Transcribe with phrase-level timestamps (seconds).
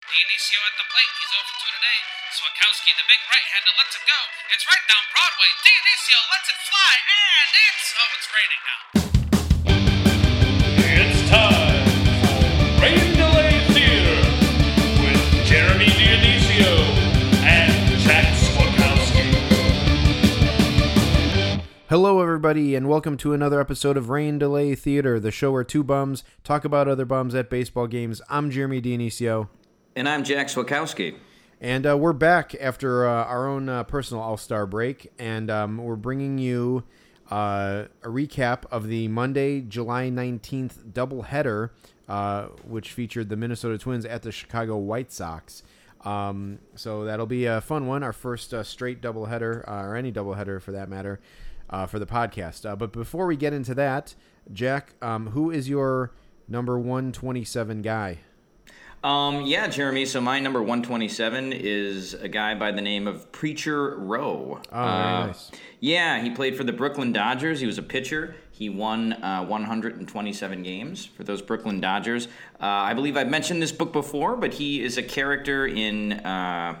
[0.00, 1.12] Dionisio at the plate.
[1.20, 2.00] He's over two today.
[2.32, 4.16] Swakowski, the big right-hander, lets it go.
[4.48, 5.52] It's right down Broadway.
[5.60, 8.80] Dionisio lets it fly, and it's oh, it's raining now.
[10.88, 11.84] It's time
[12.24, 14.24] for Rain Delay Theater
[15.04, 16.80] with Jeremy Dionisio
[17.44, 19.36] and Jack Swakowski.
[21.90, 25.84] Hello, everybody, and welcome to another episode of Rain Delay Theater, the show where two
[25.84, 28.22] bums talk about other bums at baseball games.
[28.30, 29.48] I'm Jeremy Dionisio,
[30.00, 31.14] And I'm Jack Swakowski.
[31.60, 35.76] and uh, we're back after uh, our own uh, personal All Star break, and um,
[35.76, 36.84] we're bringing you
[37.30, 41.68] uh, a recap of the Monday, July 19th doubleheader,
[42.08, 45.62] uh, which featured the Minnesota Twins at the Chicago White Sox.
[46.02, 50.62] Um, so that'll be a fun one, our first uh, straight doubleheader, or any doubleheader
[50.62, 51.20] for that matter,
[51.88, 52.62] for the podcast.
[52.78, 54.14] But before we get into that,
[54.50, 56.12] Jack, um, who is your
[56.48, 58.20] number 127 guy?
[59.02, 60.04] Um, yeah, Jeremy.
[60.04, 64.60] So my number 127 is a guy by the name of Preacher Roe.
[64.70, 65.50] Oh, very nice.
[65.80, 67.60] Yeah, he played for the Brooklyn Dodgers.
[67.60, 68.34] He was a pitcher.
[68.50, 72.26] He won uh, 127 games for those Brooklyn Dodgers.
[72.60, 76.78] Uh, I believe I've mentioned this book before, but he is a character in uh,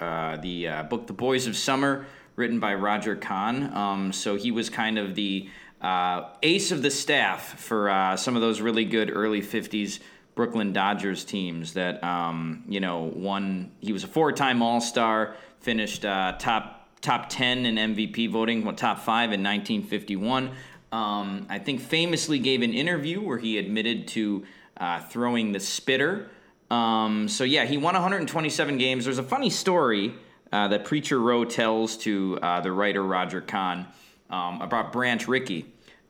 [0.00, 2.06] uh, the uh, book The Boys of Summer,
[2.36, 3.74] written by Roger Kahn.
[3.76, 5.48] Um, so he was kind of the
[5.80, 9.98] uh, ace of the staff for uh, some of those really good early 50s
[10.36, 13.72] Brooklyn Dodgers teams that, um, you know, won.
[13.80, 18.64] He was a four time All Star, finished uh, top top 10 in MVP voting,
[18.64, 20.50] well, top five in 1951.
[20.92, 24.44] Um, I think famously gave an interview where he admitted to
[24.76, 26.30] uh, throwing the spitter.
[26.70, 29.04] Um, so, yeah, he won 127 games.
[29.04, 30.14] There's a funny story
[30.52, 33.86] uh, that Preacher Roe tells to uh, the writer Roger Kahn
[34.30, 35.66] um, about Branch Rickey.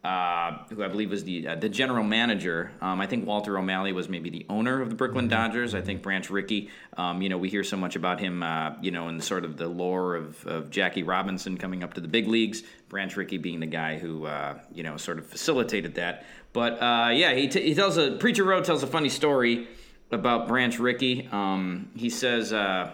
[0.06, 2.70] Uh, who I believe was the uh, the general manager.
[2.80, 5.74] Um, I think Walter O'Malley was maybe the owner of the Brooklyn Dodgers.
[5.74, 6.70] I think Branch Rickey.
[6.96, 8.40] Um, you know, we hear so much about him.
[8.40, 12.00] Uh, you know, in sort of the lore of, of Jackie Robinson coming up to
[12.00, 12.62] the big leagues.
[12.88, 16.24] Branch Rickey being the guy who uh, you know sort of facilitated that.
[16.52, 19.66] But uh, yeah, he, t- he tells a preacher Roe tells a funny story
[20.12, 21.28] about Branch Rickey.
[21.32, 22.92] Um, he says uh,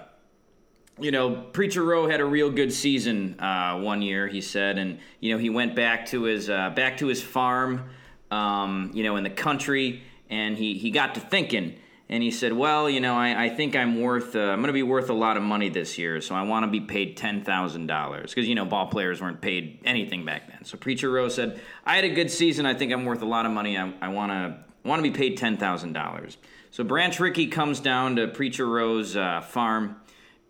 [0.99, 4.29] you know, Preacher Roe had a real good season uh, one year.
[4.29, 7.89] He said, and you know, he went back to his uh, back to his farm,
[8.31, 11.77] um, you know, in the country, and he he got to thinking,
[12.09, 14.73] and he said, well, you know, I, I think I'm worth uh, I'm going to
[14.75, 17.43] be worth a lot of money this year, so I want to be paid ten
[17.43, 20.65] thousand dollars because you know ball players weren't paid anything back then.
[20.65, 22.67] So Preacher Roe said, I had a good season.
[22.67, 23.79] I think I'm worth a lot of money.
[23.79, 26.37] I, want to want to be paid ten thousand dollars.
[26.71, 29.97] So Branch Rickey comes down to Preacher Roe's uh, farm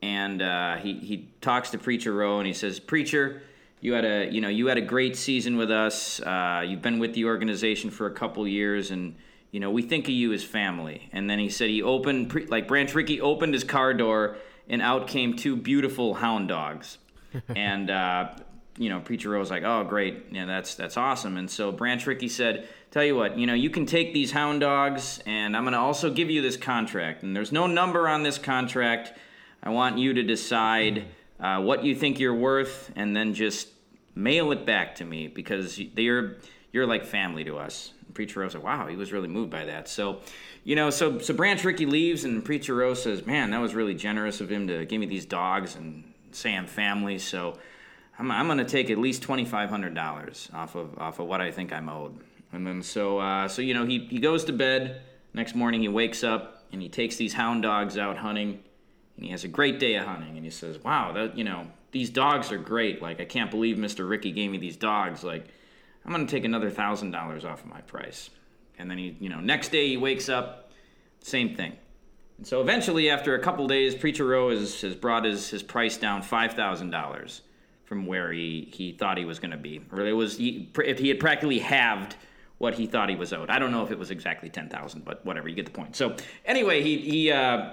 [0.03, 3.43] and uh, he he talks to Preacher Roe and he says, "Preacher,
[3.81, 6.21] you had a you know you had a great season with us.
[6.21, 9.15] Uh, you've been with the organization for a couple years, and
[9.53, 12.47] you know we think of you as family." And then he said he opened pre-
[12.47, 14.37] like Branch Rickey opened his car door,
[14.69, 16.99] and out came two beautiful hound dogs,
[17.49, 17.91] and.
[17.91, 18.31] Uh,
[18.79, 22.05] you know, Preacher Roe was like, "Oh, great, yeah, that's that's awesome." And so Branch
[22.07, 25.65] Rickey said, "Tell you what, you know, you can take these hound dogs, and I'm
[25.65, 27.23] going to also give you this contract.
[27.23, 29.12] And there's no number on this contract.
[29.62, 31.05] I want you to decide
[31.39, 33.69] uh, what you think you're worth, and then just
[34.15, 36.37] mail it back to me because you're
[36.73, 39.89] you're like family to us." And Preacher said, "Wow, he was really moved by that."
[39.89, 40.21] So,
[40.65, 43.95] you know, so so Branch Rickey leaves, and Preacher Roe says, "Man, that was really
[43.95, 47.59] generous of him to give me these dogs and say I'm family." So.
[48.19, 51.27] I'm, I'm going to take at least twenty five hundred dollars off of off of
[51.27, 52.21] what I think I'm owed,
[52.53, 55.00] and then so uh, so you know he he goes to bed.
[55.34, 58.61] Next morning he wakes up and he takes these hound dogs out hunting,
[59.22, 60.37] and he has a great day of hunting.
[60.37, 63.00] And he says, "Wow, that you know these dogs are great.
[63.00, 65.22] Like I can't believe Mister Rickey gave me these dogs.
[65.22, 65.47] Like
[66.05, 68.31] I'm going to take another thousand dollars off of my price."
[68.78, 70.72] And then he you know next day he wakes up,
[71.21, 71.77] same thing.
[72.38, 75.97] And so eventually, after a couple days, Preacher Roe has, has brought his, his price
[75.97, 77.43] down five thousand dollars
[77.84, 79.81] from where he, he thought he was going to be.
[79.93, 82.16] Or it was he, if he had practically halved
[82.62, 83.50] what he thought he was owed.
[83.50, 85.49] I don't know if it was exactly ten thousand, but whatever.
[85.49, 85.97] You get the point.
[85.97, 87.71] So anyway, he he uh,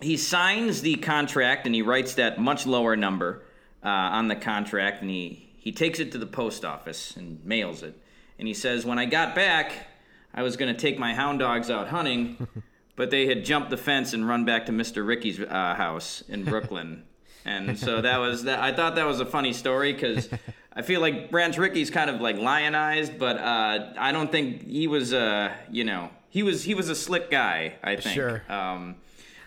[0.00, 3.42] he signs the contract and he writes that much lower number
[3.84, 7.82] uh, on the contract, and he he takes it to the post office and mails
[7.82, 7.94] it.
[8.38, 9.72] And he says, when I got back,
[10.32, 12.46] I was going to take my hound dogs out hunting.
[12.96, 15.06] But they had jumped the fence and run back to Mr.
[15.06, 17.04] Rickey's uh, house in Brooklyn.
[17.46, 18.58] And so that was that.
[18.58, 20.28] I thought that was a funny story because
[20.74, 24.86] I feel like Branch Rickey's kind of like lionized, but uh, I don't think he
[24.86, 25.14] was.
[25.14, 27.76] Uh, you know, he was he was a slick guy.
[27.82, 28.14] I think.
[28.14, 28.42] Sure.
[28.46, 28.96] Um,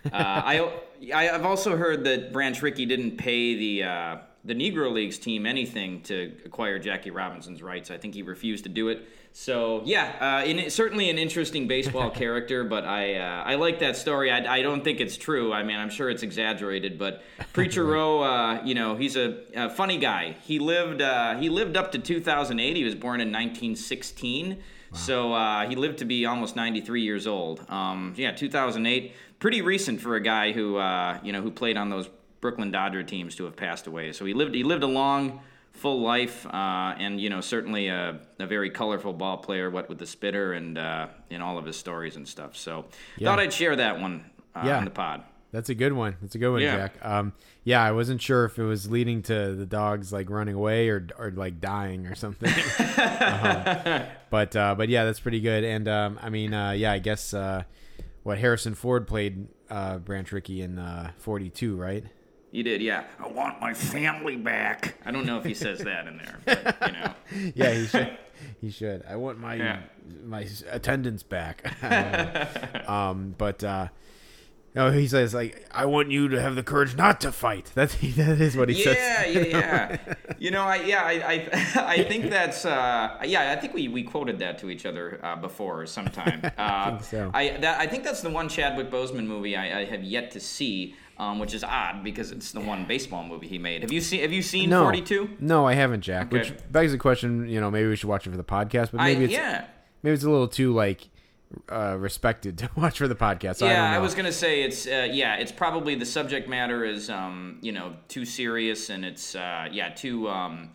[0.06, 0.70] uh, I
[1.14, 6.02] I've also heard that Branch Rickey didn't pay the uh, the Negro Leagues team anything
[6.04, 7.92] to acquire Jackie Robinson's rights.
[7.92, 9.08] I think he refused to do it.
[9.32, 13.98] So yeah, uh, in, certainly an interesting baseball character, but I uh, I like that
[13.98, 14.32] story.
[14.32, 15.52] I, I don't think it's true.
[15.52, 17.24] I mean, I'm sure it's exaggerated, but
[17.54, 20.36] Preacher Roe, uh, you know, he's a, a, funny guy.
[20.44, 22.76] He lived uh, he lived up to 2008.
[22.76, 24.62] He was born in 1916.
[24.96, 27.66] So uh, he lived to be almost 93 years old.
[27.68, 29.12] Um, yeah, 2008,
[29.44, 32.10] pretty recent for a guy who uh, you know who played on those
[32.40, 34.14] Brooklyn Dodger teams to have passed away.
[34.14, 35.42] So he lived he lived a long,
[35.74, 39.70] full life, uh, and you know certainly a, a, very colorful ball player.
[39.70, 42.56] What with the spitter and uh, in all of his stories and stuff.
[42.56, 42.86] So
[43.18, 43.28] yeah.
[43.28, 44.24] thought I'd share that one
[44.56, 44.78] uh, yeah.
[44.78, 45.24] on the pod.
[45.52, 46.16] That's a good one.
[46.22, 46.78] That's a good one, yeah.
[46.78, 46.94] Jack.
[47.02, 47.34] Um,
[47.66, 51.06] yeah, I wasn't sure if it was leading to the dogs like running away or
[51.20, 52.50] or like dying or something.
[52.88, 55.66] um, but uh, but yeah, that's pretty good.
[55.66, 57.64] And um, I mean, uh, yeah, I guess uh,
[58.24, 62.06] what Harrison Ford played uh, Branch Rickey in uh, Forty Two, right?
[62.54, 63.06] You did, yeah.
[63.20, 64.96] I want my family back.
[65.04, 67.14] I don't know if he says that in there, but, you know.
[67.56, 68.18] yeah, he should.
[68.62, 69.04] He should.
[69.10, 69.80] I want my yeah.
[70.24, 71.66] my attendance back.
[72.90, 73.88] um, but uh,
[74.76, 77.96] no, he says like, "I want you to have the courage not to fight." That's
[77.96, 79.36] that is what he yeah, says.
[79.36, 80.14] Yeah, yeah, yeah.
[80.40, 81.50] you know, I yeah, I I,
[82.00, 85.36] I think that's uh, yeah, I think we, we quoted that to each other uh,
[85.36, 86.42] before sometime.
[86.54, 87.32] Uh, I think so.
[87.34, 90.40] I that, I think that's the one Chadwick Boseman movie I, I have yet to
[90.40, 90.96] see.
[91.16, 93.84] Um, which is odd because it's the one baseball movie he made.
[93.84, 95.30] Have you seen Have you seen no, Forty Two?
[95.40, 96.28] No, I haven't, Jack.
[96.28, 96.40] Okay.
[96.40, 97.48] Which begs the question.
[97.48, 99.66] You know, maybe we should watch it for the podcast, but maybe I, it's yeah.
[100.02, 101.08] maybe it's a little too like
[101.72, 103.58] uh, respected to watch for the podcast.
[103.58, 106.84] So yeah, I, I, was gonna say it's uh, yeah, it's probably the subject matter
[106.86, 110.30] is um, you know too serious and it's uh, yeah too.
[110.30, 110.72] Um,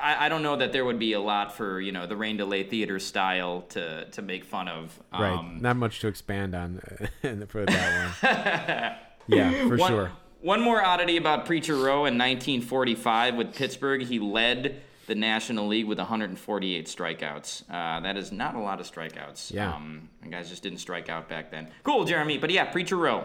[0.00, 2.36] I, I, don't know that there would be a lot for you know the rain
[2.36, 4.98] delay theater style to to make fun of.
[5.12, 6.80] Um, right, not much to expand on
[7.48, 8.98] for that one.
[9.38, 10.12] yeah, for one, sure.
[10.40, 15.86] One more oddity about Preacher Roe in 1945 with Pittsburgh, he led the National League
[15.86, 17.62] with 148 strikeouts.
[17.70, 19.52] Uh, that is not a lot of strikeouts.
[19.52, 19.74] Yeah.
[19.74, 21.68] Um, guys just didn't strike out back then.
[21.82, 22.38] Cool, Jeremy.
[22.38, 23.24] But yeah, Preacher Roe.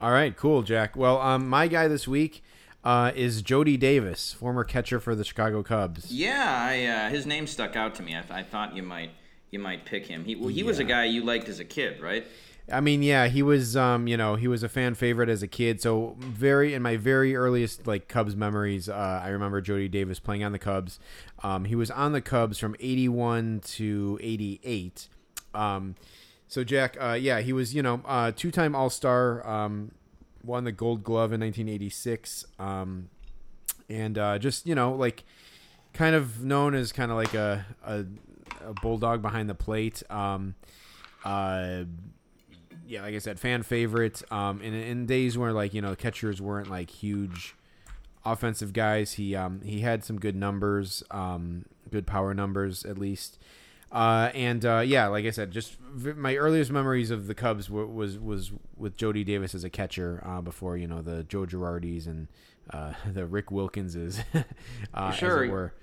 [0.00, 0.96] All right, cool, Jack.
[0.96, 2.42] Well, um, my guy this week
[2.84, 6.12] uh, is Jody Davis, former catcher for the Chicago Cubs.
[6.12, 8.16] Yeah, I, uh, his name stuck out to me.
[8.16, 9.10] I, th- I, thought you might
[9.50, 10.24] you might pick him.
[10.24, 10.66] He well, he yeah.
[10.66, 12.26] was a guy you liked as a kid, right?
[12.70, 15.46] I mean, yeah, he was, um, you know, he was a fan favorite as a
[15.46, 15.80] kid.
[15.80, 20.44] So very in my very earliest like Cubs memories, uh, I remember Jody Davis playing
[20.44, 20.98] on the Cubs.
[21.42, 25.08] Um, he was on the Cubs from '81 to '88.
[25.54, 25.94] Um,
[26.46, 29.92] so Jack, uh, yeah, he was, you know, uh, two-time All-Star, um,
[30.42, 33.10] won the Gold Glove in 1986, um,
[33.88, 35.24] and uh, just you know, like
[35.92, 38.04] kind of known as kind of like a, a,
[38.66, 40.02] a bulldog behind the plate.
[40.10, 40.54] Um,
[41.24, 41.84] uh,
[42.88, 44.22] yeah, like I said, fan favorite.
[44.32, 47.54] Um, in in days where like you know catchers weren't like huge
[48.24, 53.38] offensive guys, he um he had some good numbers, um, good power numbers at least.
[53.90, 57.68] Uh, and uh, yeah, like I said, just v- my earliest memories of the Cubs
[57.68, 61.46] w- was was with Jody Davis as a catcher uh, before you know the Joe
[61.46, 62.28] Girardis and
[62.70, 64.22] uh, the Rick Wilkinses.
[64.94, 65.74] uh, sure.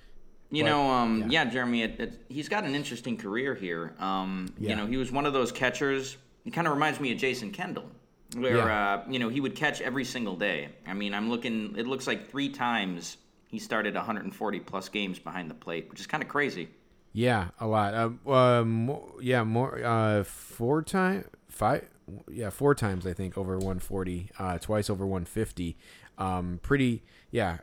[0.52, 1.44] You but, know, um, yeah.
[1.44, 1.46] yeah.
[1.46, 3.96] Jeremy, it, it, he's got an interesting career here.
[4.00, 4.70] Um, yeah.
[4.70, 7.52] You know, he was one of those catchers it kind of reminds me of Jason
[7.52, 7.90] Kendall,
[8.38, 8.94] where yeah.
[8.94, 10.70] uh, you know he would catch every single day.
[10.86, 11.76] I mean, I'm looking.
[11.78, 16.08] It looks like three times he started 140 plus games behind the plate, which is
[16.08, 16.70] kind of crazy.
[17.14, 17.94] Yeah, a lot.
[17.94, 18.66] Uh, uh,
[19.22, 19.84] yeah, more.
[19.84, 21.88] Uh, four times, five.
[22.30, 24.30] Yeah, four times I think over 140.
[24.38, 25.78] Uh, twice over 150.
[26.18, 27.04] Um, pretty.
[27.32, 27.60] Yeah,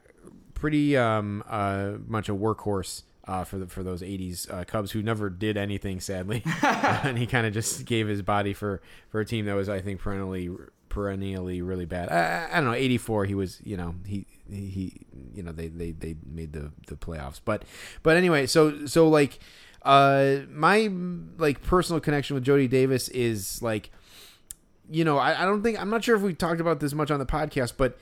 [0.55, 5.03] pretty um, uh, much a workhorse uh, for the, for those '80s uh, Cubs who
[5.03, 9.25] never did anything, sadly, and he kind of just gave his body for for a
[9.25, 10.51] team that was, I think, perennially
[10.89, 12.11] perennially really bad.
[12.11, 12.75] I, I don't know.
[12.75, 15.01] '84, he was, you know, he he,
[15.35, 17.65] you know, they they they made the the playoffs, but
[18.03, 19.39] but anyway, so so like,
[19.83, 20.91] uh, my
[21.39, 23.91] like personal connection with Jody Davis is like,
[24.91, 27.11] you know, I, I don't think I'm not sure if we talked about this much
[27.11, 27.99] on the podcast, but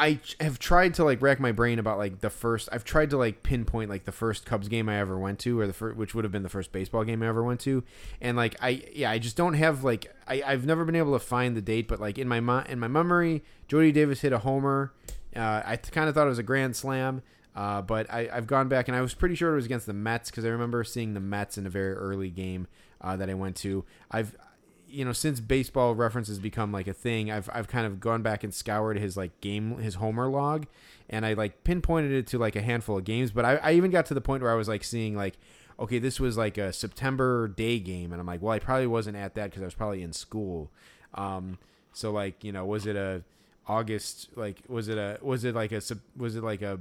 [0.00, 2.70] I have tried to like rack my brain about like the first.
[2.72, 5.66] I've tried to like pinpoint like the first Cubs game I ever went to, or
[5.66, 7.84] the first, which would have been the first baseball game I ever went to,
[8.18, 11.18] and like I yeah I just don't have like I I've never been able to
[11.18, 14.94] find the date, but like in my in my memory, Jody Davis hit a homer.
[15.36, 17.20] Uh, I kind of thought it was a grand slam,
[17.54, 19.92] uh, but I, I've gone back and I was pretty sure it was against the
[19.92, 22.68] Mets because I remember seeing the Mets in a very early game
[23.02, 23.84] uh, that I went to.
[24.10, 24.34] I've
[24.90, 28.44] you know, since baseball references become like a thing, I've I've kind of gone back
[28.44, 30.66] and scoured his like game his homer log,
[31.08, 33.30] and I like pinpointed it to like a handful of games.
[33.30, 35.38] But I, I even got to the point where I was like seeing like,
[35.78, 39.16] okay, this was like a September day game, and I'm like, well, I probably wasn't
[39.16, 40.70] at that because I was probably in school.
[41.14, 41.58] Um,
[41.92, 43.22] so like, you know, was it a
[43.70, 44.28] August.
[44.34, 45.80] Like, was it a was it like a
[46.16, 46.78] was it like a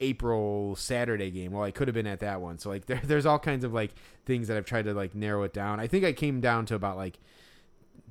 [0.00, 1.52] April Saturday game?
[1.52, 2.58] Well, I could have been at that one.
[2.58, 3.92] So like, there, there's all kinds of like
[4.26, 5.80] things that I've tried to like narrow it down.
[5.80, 7.18] I think I came down to about like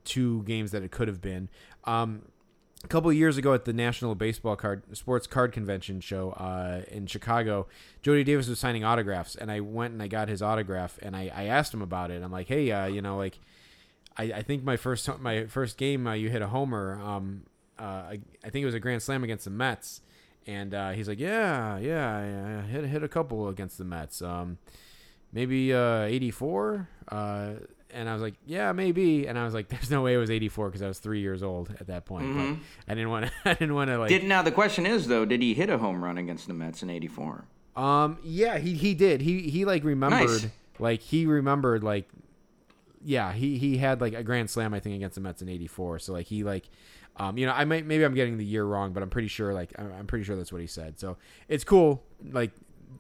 [0.03, 1.50] two games that it could have been.
[1.86, 2.24] Um,
[2.83, 7.07] a couple years ago at the National Baseball Card Sports Card Convention show uh, in
[7.07, 7.67] Chicago,
[8.01, 11.31] Jody Davis was signing autographs, and I went and I got his autograph, and I,
[11.33, 12.22] I asked him about it.
[12.22, 13.39] I'm like, hey, uh, you know, like,
[14.17, 17.00] I, I think my first my first game uh, you hit a homer.
[17.01, 17.43] Um,
[17.79, 20.01] uh, I, I think it was a grand slam against the Mets,
[20.45, 24.22] and uh, he's like, yeah, yeah, I hit hit a couple against the Mets.
[24.22, 24.57] Um,
[25.31, 26.89] maybe uh, 84.
[27.93, 29.27] And I was like, yeah, maybe.
[29.27, 31.43] And I was like, there's no way it was 84 because I was three years
[31.43, 32.35] old at that point.
[32.35, 33.31] But I didn't want to.
[33.45, 34.09] I didn't want to like.
[34.09, 36.83] Did now the question is though, did he hit a home run against the Mets
[36.83, 37.45] in '84?
[37.75, 38.17] Um.
[38.23, 38.57] Yeah.
[38.57, 39.21] He he did.
[39.21, 40.29] He he like remembered.
[40.29, 40.47] Nice.
[40.79, 41.83] Like he remembered.
[41.83, 42.09] Like.
[43.03, 43.33] Yeah.
[43.33, 46.00] He he had like a grand slam I think against the Mets in '84.
[46.00, 46.69] So like he like.
[47.15, 49.53] Um, you know, I might maybe I'm getting the year wrong, but I'm pretty sure
[49.53, 51.00] like I'm I'm pretty sure that's what he said.
[51.00, 52.50] So it's cool, like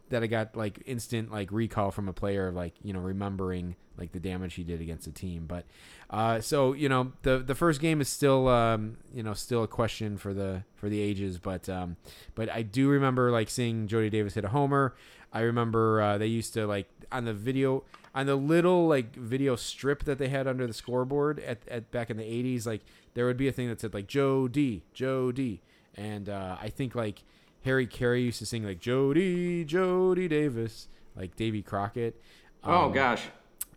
[0.09, 3.75] that I got like instant like recall from a player of like you know remembering
[3.97, 5.45] like the damage he did against the team.
[5.47, 5.65] But
[6.09, 9.67] uh, so you know the the first game is still um, you know still a
[9.67, 11.37] question for the for the ages.
[11.39, 11.97] But um,
[12.35, 14.95] but I do remember like seeing Jody Davis hit a homer.
[15.31, 17.83] I remember uh, they used to like on the video
[18.15, 22.09] on the little like video strip that they had under the scoreboard at, at back
[22.09, 22.81] in the 80s like
[23.15, 25.61] there would be a thing that said like Joe D Joe D
[25.95, 27.23] and uh, I think like
[27.63, 32.19] Harry Caray used to sing like Jody Jody Davis like Davy Crockett
[32.63, 33.23] Oh Um, gosh.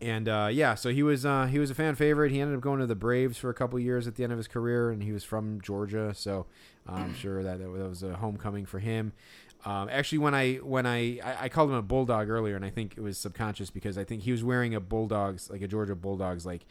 [0.00, 2.31] and uh, yeah, so he was uh, he was a fan favorite.
[2.33, 4.38] He ended up going to the Braves for a couple years at the end of
[4.38, 6.47] his career, and he was from Georgia, so
[6.87, 9.12] I'm sure that that was a homecoming for him.
[9.64, 12.71] Um, actually, when I when I, I I called him a bulldog earlier, and I
[12.71, 15.97] think it was subconscious because I think he was wearing a bulldogs like a Georgia
[15.97, 16.64] bulldogs like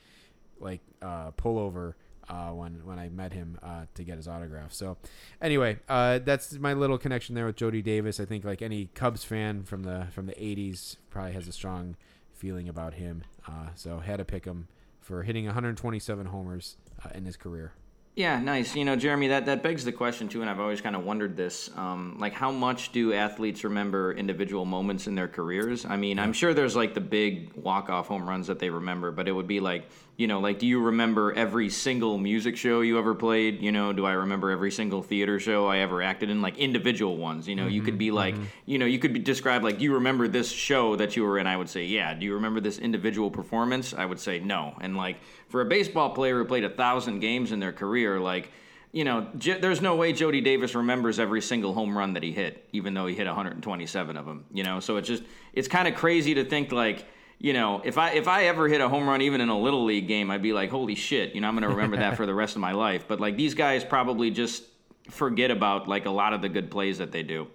[0.62, 1.96] like uh, pullover
[2.30, 4.74] uh, when when I met him uh, to get his autograph.
[4.74, 4.98] So
[5.42, 8.20] anyway, uh, that's my little connection there with Jody Davis.
[8.20, 11.96] I think like any Cubs fan from the from the '80s probably has a strong
[12.34, 13.24] feeling about him.
[13.48, 14.68] Uh, so had to pick him
[15.00, 17.74] for hitting 127 homers uh, in his career.
[18.16, 18.76] Yeah, nice.
[18.76, 21.36] You know, Jeremy, that, that begs the question too, and I've always kind of wondered
[21.36, 21.70] this.
[21.76, 25.86] Um, like, how much do athletes remember individual moments in their careers?
[25.86, 29.12] I mean, I'm sure there's like the big walk off home runs that they remember,
[29.12, 32.80] but it would be like, you know, like, do you remember every single music show
[32.80, 33.62] you ever played?
[33.62, 36.42] You know, do I remember every single theater show I ever acted in?
[36.42, 37.50] Like individual ones.
[37.50, 38.46] You know, you could mm-hmm, be like, mm-hmm.
[38.66, 41.38] you know, you could be described like, do you remember this show that you were
[41.38, 41.48] in?
[41.48, 42.14] I would say, yeah.
[42.14, 43.94] Do you remember this individual performance?
[43.94, 44.78] I would say no.
[44.80, 45.18] And like,
[45.50, 48.52] for a baseball player who played a thousand games in their career, like,
[48.94, 52.32] you know, J- there's no way Jody Davis remembers every single home run that he
[52.32, 54.46] hit, even though he hit 127 of them.
[54.54, 57.06] You know, so it's just it's kind of crazy to think like,
[57.46, 59.86] you know, if I if I ever hit a home run even in a little
[59.86, 62.34] league game, I'd be like, holy shit, you know, I'm gonna remember that for the
[62.34, 63.08] rest of my life.
[63.08, 64.64] But like these guys probably just
[65.12, 67.46] forget about like a lot of the good plays that they do.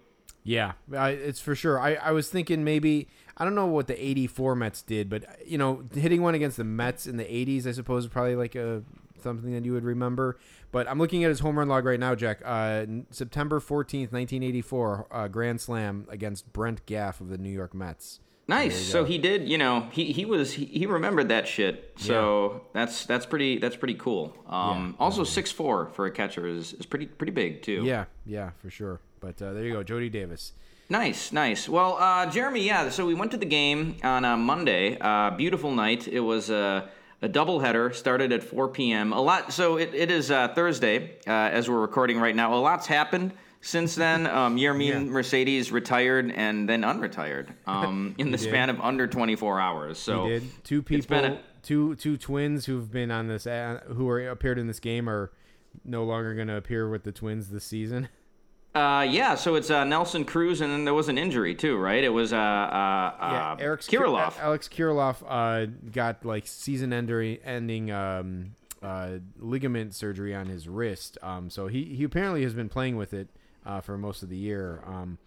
[0.44, 1.80] Yeah, I, it's for sure.
[1.80, 5.58] I, I was thinking maybe I don't know what the '84 Mets did, but you
[5.58, 8.84] know, hitting one against the Mets in the '80s, I suppose, is probably like a
[9.20, 10.38] something that you would remember.
[10.70, 12.42] But I'm looking at his home run log right now, Jack.
[12.44, 18.20] Uh, September 14th, 1984, uh, grand slam against Brent Gaff of the New York Mets.
[18.50, 18.84] Nice.
[18.84, 21.92] So he did, you know, he, he was he, he remembered that shit.
[21.96, 24.36] So that's that's pretty that's pretty cool.
[24.48, 27.84] Um, also six four for a catcher is, is pretty pretty big too.
[27.84, 29.00] Yeah, yeah, for sure.
[29.20, 30.52] But uh, there you go, Jody Davis.
[30.88, 31.68] Nice, nice.
[31.68, 32.88] Well, uh, Jeremy, yeah.
[32.88, 34.98] So we went to the game on uh, Monday.
[35.00, 36.08] Uh, beautiful night.
[36.08, 36.88] It was a,
[37.22, 37.94] a doubleheader.
[37.94, 39.12] Started at 4 p.m.
[39.12, 39.52] A lot.
[39.52, 42.52] So it, it is uh, Thursday uh, as we're recording right now.
[42.54, 43.30] A lot's happened
[43.60, 44.26] since then.
[44.26, 44.98] Um, Yermin Yeah.
[45.00, 48.48] Mercedes retired and then unretired um, in the did.
[48.48, 49.98] span of under 24 hours.
[49.98, 50.64] So He did.
[50.64, 54.66] Two people, a- two two twins who've been on this, uh, who are appeared in
[54.66, 55.30] this game, are
[55.84, 58.08] no longer going to appear with the Twins this season.
[58.72, 62.04] Uh, yeah, so it's uh, Nelson Cruz, and then there was an injury too, right?
[62.04, 64.38] It was uh, uh, uh, Alex Kirilloff.
[64.38, 71.18] Alex Kirilloff uh, got like season-ending um, uh, ligament surgery on his wrist.
[71.20, 73.28] Um, so he, he apparently has been playing with it
[73.64, 74.82] uh, for most of the year.
[74.86, 75.18] Um,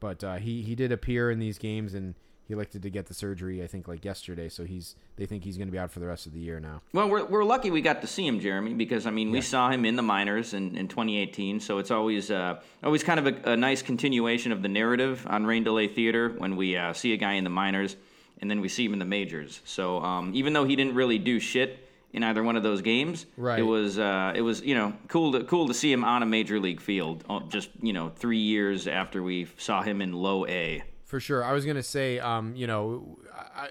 [0.00, 2.14] but uh, he he did appear in these games and
[2.46, 3.62] he elected to get the surgery.
[3.62, 4.48] I think like yesterday.
[4.48, 6.60] So he's they think he's going to be out for the rest of the year
[6.60, 6.82] now.
[6.92, 9.70] Well, we're, we're lucky we got to see him, Jeremy, because I mean we saw
[9.70, 11.60] him in the minors in, in 2018.
[11.60, 15.46] So it's always uh, always kind of a, a nice continuation of the narrative on
[15.46, 17.96] Rain Delay Theater when we uh, see a guy in the minors
[18.40, 19.60] and then we see him in the majors.
[19.64, 23.26] So um, even though he didn't really do shit in either one of those games,
[23.36, 23.58] Right.
[23.58, 26.26] it was uh, it was you know cool to cool to see him on a
[26.26, 27.24] major league field.
[27.28, 30.82] uh, Just you know three years after we saw him in Low A.
[31.04, 31.44] For sure.
[31.44, 33.18] I was gonna say, um, you know,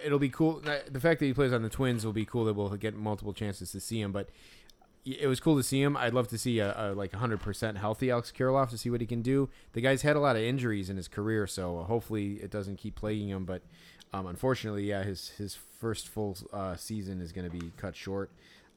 [0.06, 0.62] it'll be cool.
[0.90, 2.46] The fact that he plays on the Twins will be cool.
[2.46, 4.12] That we'll get multiple chances to see him.
[4.14, 4.30] But
[5.06, 5.96] it was cool to see him.
[5.98, 9.06] I'd love to see a, a like 100% healthy Alex Kirilloff to see what he
[9.08, 9.50] can do.
[9.74, 12.96] The guy's had a lot of injuries in his career, so hopefully it doesn't keep
[12.96, 13.46] plaguing him.
[13.46, 13.62] But
[14.14, 18.32] um, unfortunately, yeah, his his first full uh, season is going to be cut short.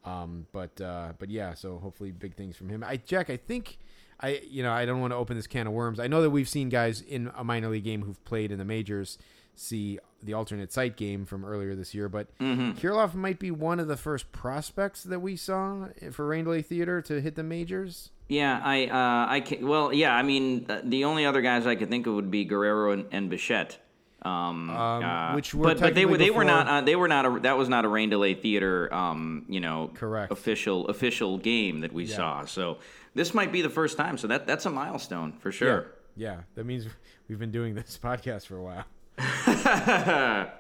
[0.05, 2.85] Um, but uh, but yeah, so hopefully big things from him.
[2.85, 3.79] I Jack, I think
[4.21, 6.01] I you know I don't want to open this can of worms.
[6.01, 8.65] I know that we've seen guys in a minor league game who've played in the
[8.65, 9.19] majors
[9.59, 13.89] see the alternate site game from earlier this year, but Kirilloff might be one of
[13.89, 18.11] the first prospects that we saw for Rain Delay Theater to hit the majors.
[18.29, 21.77] Yeah, I, uh, I can, well, yeah, I mean, uh, the only other guys I
[21.77, 23.79] could think of would be Guerrero and, and Bichette.
[24.23, 27.25] Um, uh, which were but, but they were they were not uh, they were not
[27.25, 30.33] a, that was not a rain delay theater um you know Correct.
[30.33, 32.79] official official game that we saw so
[33.15, 36.41] this might be the first time so that that's a milestone for sure Yeah, yeah,
[36.57, 36.89] that means
[37.29, 38.85] we've been doing this podcast for a while.
[39.19, 40.51] I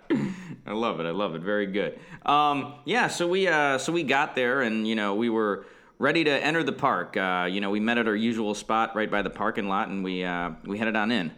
[0.73, 1.07] love it.
[1.07, 1.43] I love it.
[1.43, 1.99] Very good.
[2.27, 3.09] Um, yeah.
[3.09, 5.65] So we uh, so we got there, and you know we were
[5.99, 7.17] ready to enter the park.
[7.17, 10.05] Uh, you know we met at our usual spot right by the parking lot, and
[10.05, 11.33] we uh, we headed on in.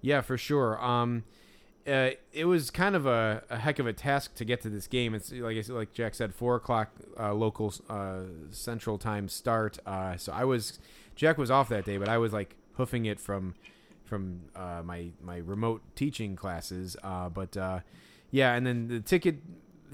[0.00, 0.82] Yeah, for sure.
[0.84, 1.24] Um,
[1.86, 4.86] uh, it was kind of a, a heck of a task to get to this
[4.86, 5.14] game.
[5.14, 9.78] It's like I said, like Jack said, four o'clock uh, local uh, Central Time start.
[9.86, 10.78] Uh, so I was
[11.14, 13.54] Jack was off that day, but I was like hoofing it from
[14.04, 16.96] from uh, my my remote teaching classes.
[17.04, 17.56] Uh, but
[18.30, 19.36] yeah, and then the ticket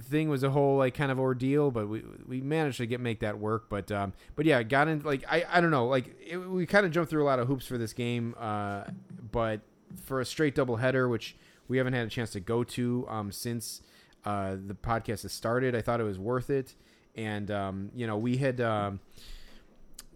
[0.00, 3.20] thing was a whole like kind of ordeal, but we we managed to get make
[3.20, 3.68] that work.
[3.68, 6.86] But um, but yeah, got in like I I don't know like it, we kind
[6.86, 8.34] of jumped through a lot of hoops for this game.
[8.38, 8.84] Uh,
[9.30, 9.60] but
[9.96, 11.36] for a straight double header, which
[11.68, 13.82] we haven't had a chance to go to um, since
[14.24, 16.74] uh, the podcast has started, I thought it was worth it.
[17.14, 19.00] And um, you know, we had um,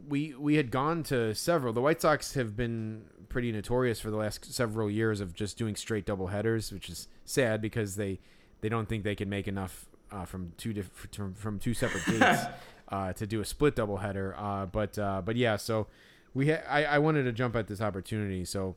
[0.09, 1.73] we we had gone to several.
[1.73, 5.76] The White Sox have been pretty notorious for the last several years of just doing
[5.76, 8.18] straight double headers, which is sad because they
[8.61, 12.04] they don't think they can make enough uh, from two diff- from, from two separate
[12.06, 12.45] dates
[12.88, 14.35] uh, to do a split double header.
[14.38, 15.87] Uh, but uh, but yeah, so
[16.35, 18.76] we ha- I, I wanted to jump at this opportunity, so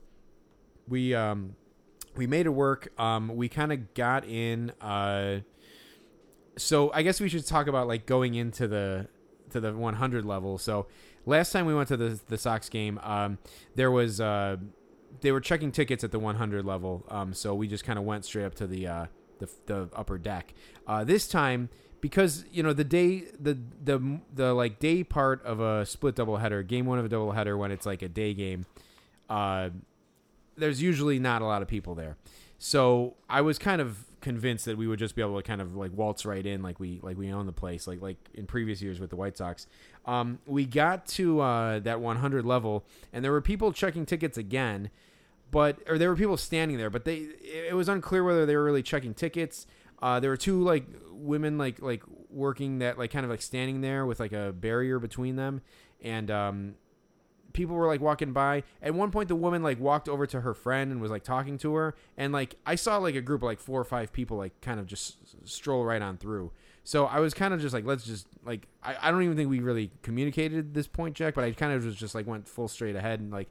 [0.89, 1.55] we um
[2.15, 2.91] we made it work.
[2.99, 4.71] Um, we kind of got in.
[4.81, 5.39] Uh,
[6.57, 9.07] so I guess we should talk about like going into the
[9.51, 10.57] to the 100 level.
[10.57, 10.87] So
[11.25, 13.37] last time we went to the the Sox game, um,
[13.75, 14.57] there was uh,
[15.21, 17.05] they were checking tickets at the 100 level.
[17.09, 19.05] Um, so we just kind of went straight up to the uh,
[19.39, 20.53] the, the upper deck.
[20.85, 21.69] Uh, this time
[22.01, 26.37] because you know the day the the the like day part of a split double
[26.37, 28.65] header, game one of a double header when it's like a day game.
[29.29, 29.69] Uh,
[30.59, 32.17] there's usually not a lot of people there.
[32.57, 35.75] So I was kind of convinced that we would just be able to kind of
[35.75, 38.81] like waltz right in like we like we own the place like like in previous
[38.81, 39.65] years with the White Sox.
[40.05, 44.89] Um, we got to uh, that 100 level and there were people checking tickets again,
[45.51, 48.63] but or there were people standing there, but they it was unclear whether they were
[48.63, 49.65] really checking tickets.
[50.01, 53.81] Uh, there were two like women like like working that like kind of like standing
[53.81, 55.61] there with like a barrier between them
[56.01, 56.75] and um
[57.53, 58.63] people were like walking by.
[58.81, 61.57] At one point, the woman like walked over to her friend and was like talking
[61.59, 64.37] to her, and like I saw like a group of like four or five people
[64.37, 66.51] like kind of just stroll right on through.
[66.83, 69.49] So I was kind of just like, let's just like I, I don't even think
[69.49, 72.47] we really communicated at this point, Jack, but I kind of was just like went
[72.47, 73.49] full straight ahead and like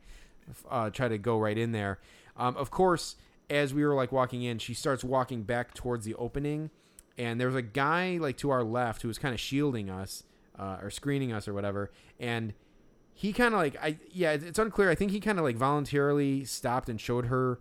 [0.71, 1.99] uh, try to go right in there.
[2.37, 3.17] Um, of course,
[3.51, 6.71] as we were like walking in, she starts walking back towards the opening,
[7.17, 10.25] and there was a guy like to our left who was kind of shielding us
[10.59, 12.55] uh, or screening us or whatever, and
[13.19, 14.89] he kind of like I yeah, it's unclear.
[14.91, 17.59] I think he kind of like voluntarily stopped and showed her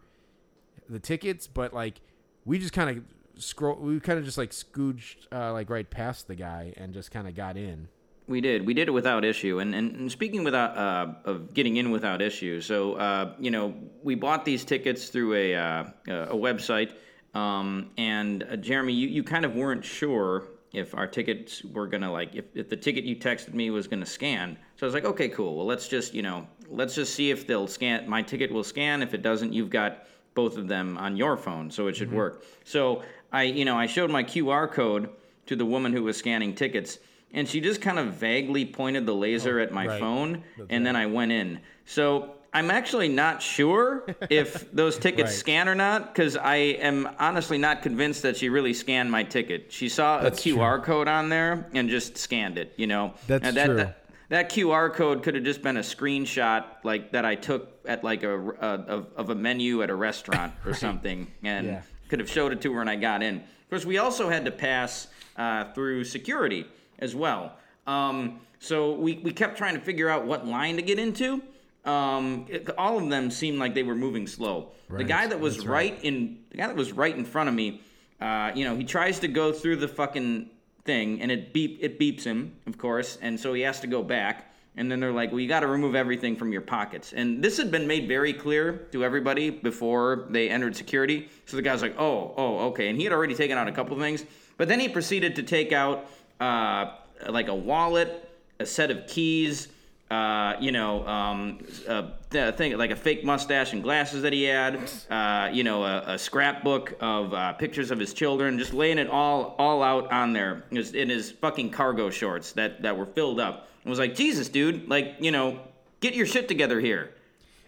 [0.87, 1.99] the tickets, but like
[2.45, 3.75] we just kind of scroll.
[3.77, 7.27] We kind of just like scooched uh, like right past the guy and just kind
[7.27, 7.87] of got in.
[8.27, 8.67] We did.
[8.67, 9.57] We did it without issue.
[9.57, 13.73] And and, and speaking without uh, of getting in without issue, so uh, you know
[14.03, 16.93] we bought these tickets through a uh, a website,
[17.33, 22.11] um, and uh, Jeremy, you, you kind of weren't sure if our tickets were gonna
[22.11, 24.57] like if, if the ticket you texted me was gonna scan.
[24.75, 25.55] So I was like, okay, cool.
[25.55, 28.07] Well, let's just you know let's just see if they'll scan.
[28.09, 29.01] My ticket will scan.
[29.01, 32.17] If it doesn't, you've got both of them on your phone, so it should mm-hmm.
[32.17, 32.43] work.
[32.63, 35.09] So I you know I showed my QR code
[35.47, 36.99] to the woman who was scanning tickets
[37.33, 39.99] and she just kind of vaguely pointed the laser oh, at my right.
[39.99, 41.59] phone and then I went in.
[41.85, 45.39] So I'm actually not sure if those tickets Right.
[45.39, 49.71] scan or not because I am honestly not convinced that she really scanned my ticket.
[49.71, 53.13] She saw That's a QR code on there and just scanned it, you know.
[53.27, 53.75] That's that, true.
[53.75, 58.03] That, that QR code could have just been a screenshot like that I took at
[58.03, 61.81] like a, a of, of a menu at a restaurant or something and Yeah.
[62.09, 63.35] could have showed it to her and I got in.
[63.35, 66.65] Of course, we also had to pass uh, through security
[66.97, 67.51] as well.
[67.85, 71.43] Um, so we, we kept trying to figure out what line to get into.
[71.87, 74.71] Um, it- all of them seemed like they were moving slow.
[74.89, 75.93] The guy that was right.
[75.93, 76.03] right.
[76.03, 77.81] in the guy that was right in front of me,
[78.21, 80.49] uh, you know, he tries to go through the fucking
[80.85, 84.03] thing, and it beep it beeps him, of course, and so he has to go
[84.03, 84.53] back.
[84.79, 87.57] And then they're like, "Well, you got to remove everything from your pockets." And this
[87.57, 91.29] had been made very clear to everybody before they entered security.
[91.47, 93.93] So the guy's like, "Oh, oh, okay." And he had already taken out a couple
[93.95, 94.23] of things,
[94.57, 96.05] but then he proceeded to take out
[96.39, 96.91] uh,
[97.27, 99.67] like a wallet, a set of keys,
[100.09, 104.89] uh, you know, um, a thing like a fake mustache and glasses that he had,
[105.09, 109.09] uh, you know, a, a scrapbook of uh, pictures of his children, just laying it
[109.09, 113.67] all all out on there in his, fucking cargo shorts that that were filled up.
[113.85, 115.59] I was like, Jesus, dude, like, you know,
[116.01, 117.13] get your shit together here.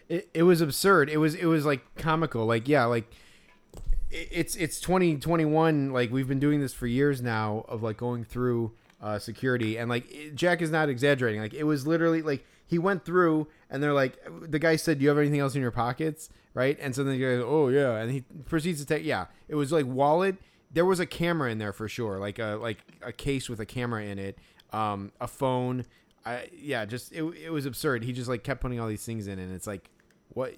[0.08, 1.08] It, it was absurd.
[1.10, 2.46] It was it was like comical.
[2.46, 3.04] Like yeah, like
[4.10, 8.24] it- it's it's 2021 like we've been doing this for years now of like going
[8.24, 11.40] through uh, security and like it- Jack is not exaggerating.
[11.40, 15.02] Like it was literally like he went through and they're like the guy said, "Do
[15.04, 16.76] you have anything else in your pockets?" Right?
[16.80, 19.26] And so then he goes, "Oh yeah," and he proceeds to take yeah.
[19.48, 20.36] It was like wallet.
[20.72, 23.66] There was a camera in there for sure, like a like a case with a
[23.66, 24.38] camera in it,
[24.72, 25.84] um, a phone.
[26.24, 28.04] I yeah, just it it was absurd.
[28.04, 29.90] He just like kept putting all these things in, and it's like
[30.28, 30.54] what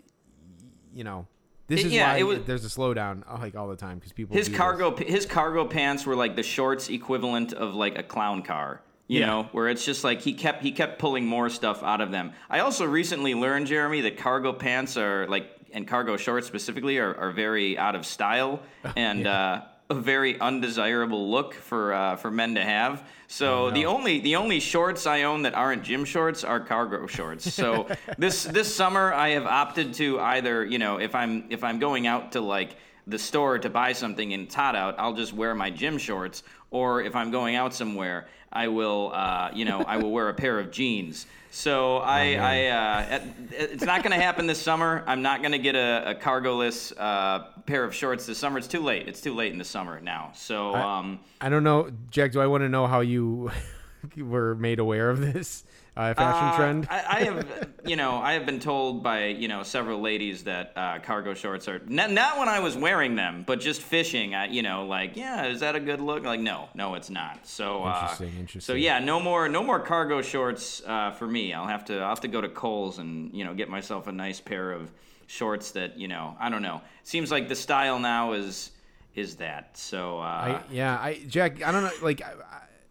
[0.95, 1.27] you know.
[1.69, 4.13] This is yeah, why it was- there's a slowdown uh, like all the time because
[4.13, 4.59] people His do this.
[4.59, 8.83] cargo his cargo pants were like the shorts equivalent of like a clown car.
[9.09, 9.27] You Yeah.
[9.27, 12.33] know, where it's just like he kept he kept pulling more stuff out of them.
[12.49, 17.15] I also recently learned, Jeremy, that cargo pants are like and cargo shorts specifically are,
[17.17, 18.61] are very out of style
[18.97, 23.05] and uh, a very undesirable look for uh, for men to have.
[23.29, 27.53] So the only the only shorts I own that aren't gym shorts are cargo shorts.
[27.53, 31.79] So this this summer I have opted to either you know if I'm if I'm
[31.79, 32.77] going out to like
[33.07, 36.43] the store to buy something and it's hot out, I'll just wear my gym shorts.
[36.71, 40.35] Or if I'm going out somewhere, I will, uh, you know, I will wear a
[40.35, 41.27] pair of jeans.
[41.51, 45.05] So I, I uh, it's not going to happen this summer.
[45.07, 48.59] I'm not going to get a, a cargoless uh, pair of shorts this summer.
[48.59, 49.09] It's too late.
[49.09, 50.31] It's too late in the summer now.
[50.35, 52.33] So um, I don't know, Jack.
[52.33, 53.51] Do I want to know how you
[54.17, 55.65] were made aware of this
[55.97, 56.89] uh, fashion Uh, trend?
[56.91, 60.73] I, I have, you know, I have been told by you know several ladies that
[60.77, 64.35] uh, cargo shorts are not, not when I was wearing them, but just fishing.
[64.35, 66.25] I, you know, like, yeah, is that a good look?
[66.25, 67.47] Like, no, no, it's not.
[67.47, 68.61] So, uh, Interesting, interesting.
[68.61, 71.53] So yeah, no more, no more cargo shorts uh, for me.
[71.53, 74.13] I'll have to, I'll have to go to Kohl's and you know get myself a
[74.13, 74.91] nice pair of
[75.27, 76.81] shorts that you know, I don't know.
[77.05, 78.71] Seems like the style now is
[79.15, 79.77] is that.
[79.77, 81.63] So uh, I, yeah, I Jack.
[81.63, 81.91] I don't know.
[82.01, 82.33] Like, I,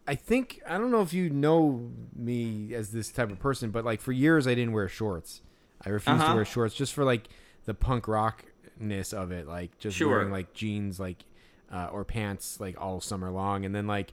[0.06, 3.84] I think I don't know if you know me as this type of person, but
[3.84, 5.42] like for years I didn't wear shorts.
[5.84, 6.34] I refused to Uh-huh.
[6.36, 7.28] wear shorts just for like
[7.64, 10.08] the punk rockness of it, like just Sure.
[10.08, 11.24] wearing like jeans, like
[11.72, 14.12] uh, or pants, like all summer long, and then like.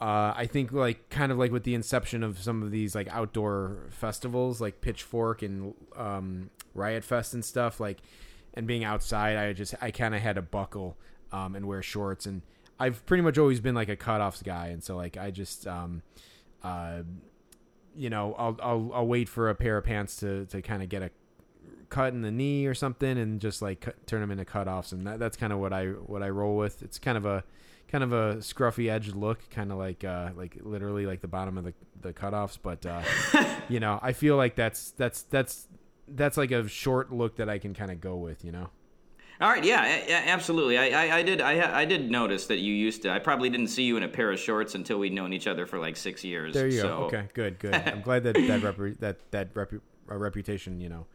[0.00, 3.06] Uh, I think like kind of like with the inception of some of these like
[3.08, 7.98] outdoor festivals like Pitchfork and um, Riot Fest and stuff like
[8.54, 10.96] and being outside I just I kind of had to buckle
[11.32, 12.42] um, and wear shorts and
[12.78, 16.02] I've pretty much always been like a cutoffs guy and so like I just um,
[16.62, 17.02] uh,
[17.96, 20.88] you know I'll, I'll I'll wait for a pair of pants to to kind of
[20.88, 21.10] get a
[21.88, 25.06] cut in the knee or something and just like cut, turn them into cutoffs and
[25.06, 26.82] that, that's kind of what I what I roll with.
[26.82, 27.44] It's kind of a
[27.88, 31.56] kind of a scruffy edged look kind of like uh like literally like the bottom
[31.56, 33.02] of the the cutoffs but uh
[33.68, 35.68] you know I feel like that's that's that's
[36.08, 38.70] that's like a short look that I can kind of go with you know
[39.40, 40.78] All right, yeah, absolutely.
[40.78, 43.10] I, I, I did, I, I did notice that you used to.
[43.10, 45.66] I probably didn't see you in a pair of shorts until we'd known each other
[45.66, 46.54] for like six years.
[46.54, 46.88] There you so.
[46.88, 46.94] go.
[47.06, 47.74] Okay, good, good.
[47.86, 51.06] I'm glad that that that that repu- reputation, you know,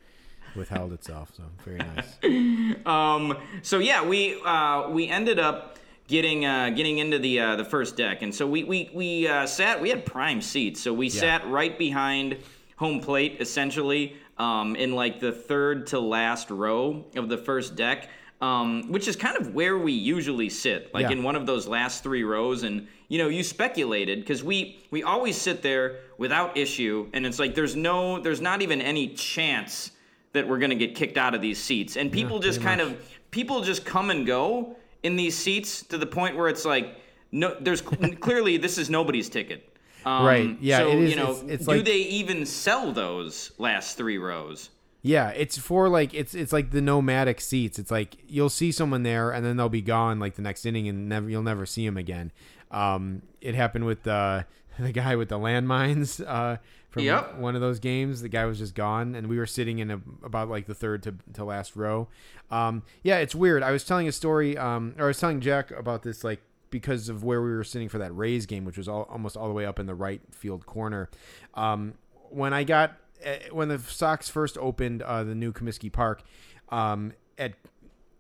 [0.56, 1.32] withheld itself.
[1.36, 2.86] So very nice.
[2.86, 3.38] Um.
[3.62, 5.78] So yeah, we uh, we ended up
[6.08, 9.46] getting uh, getting into the uh, the first deck, and so we we we uh,
[9.46, 9.82] sat.
[9.82, 12.38] We had prime seats, so we sat right behind
[12.76, 18.10] home plate, essentially, um, in like the third to last row of the first deck.
[18.42, 21.12] Um, which is kind of where we usually sit, like Yeah.
[21.12, 22.64] in one of those last three rows.
[22.64, 27.38] And you know, you speculated because we we always sit there without issue, and it's
[27.38, 29.92] like there's no, there's not even any chance
[30.32, 31.98] that we're going to get kicked out of these seats.
[31.98, 32.98] And people just kind of
[33.30, 36.96] people just come and go in these seats to the point where it's like
[37.34, 39.76] no there's clearly this is nobody's ticket.
[40.06, 42.92] Um, Right, yeah, So, it is- you know, it's- it's do like- they even sell
[42.92, 44.70] those last three rows?
[45.02, 47.80] Yeah, it's for like it's it's like the nomadic seats.
[47.80, 50.90] It's like you'll see someone there and then they'll be gone like the next inning
[50.90, 52.32] and never you'll never see them again.
[52.70, 54.44] Um, it happened with uh,
[54.80, 56.58] the guy with the landmines uh,
[56.90, 57.38] from Yep.
[57.38, 58.22] one of those games.
[58.22, 61.02] The guy was just gone, and we were sitting in a, about like the third
[61.04, 62.10] to, to last row.
[62.52, 63.64] Um, yeah, it's weird.
[63.64, 67.10] I was telling a story, um, or I was telling Jack about this like because
[67.10, 69.54] of where we were sitting for that Rays game, which was all, almost all the
[69.54, 71.10] way up in the right field corner.
[71.54, 71.96] Um,
[72.30, 76.24] when I got eh, when the Sox first opened uh, the new Comiskey Park
[76.70, 77.54] um, at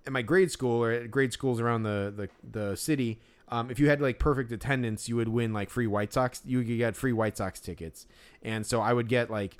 [0.05, 3.79] at my grade school or at grade schools around the the, the city, um, if
[3.79, 6.41] you had like perfect attendance, you would win like free White Sox.
[6.45, 8.07] You could get free White Sox tickets,
[8.41, 9.57] and so I would get like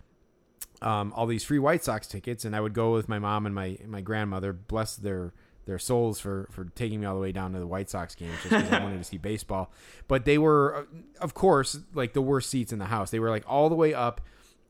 [0.81, 3.53] um, all these free White Sox tickets, and I would go with my mom and
[3.53, 4.53] my my grandmother.
[4.53, 5.33] Bless their
[5.69, 8.31] their souls for for taking me all the way down to the White Sox game
[8.41, 9.71] just because I wanted to see baseball.
[10.07, 10.83] But they were, uh,
[11.21, 13.11] of course, like the worst seats in the house.
[13.11, 14.21] They were like all the way up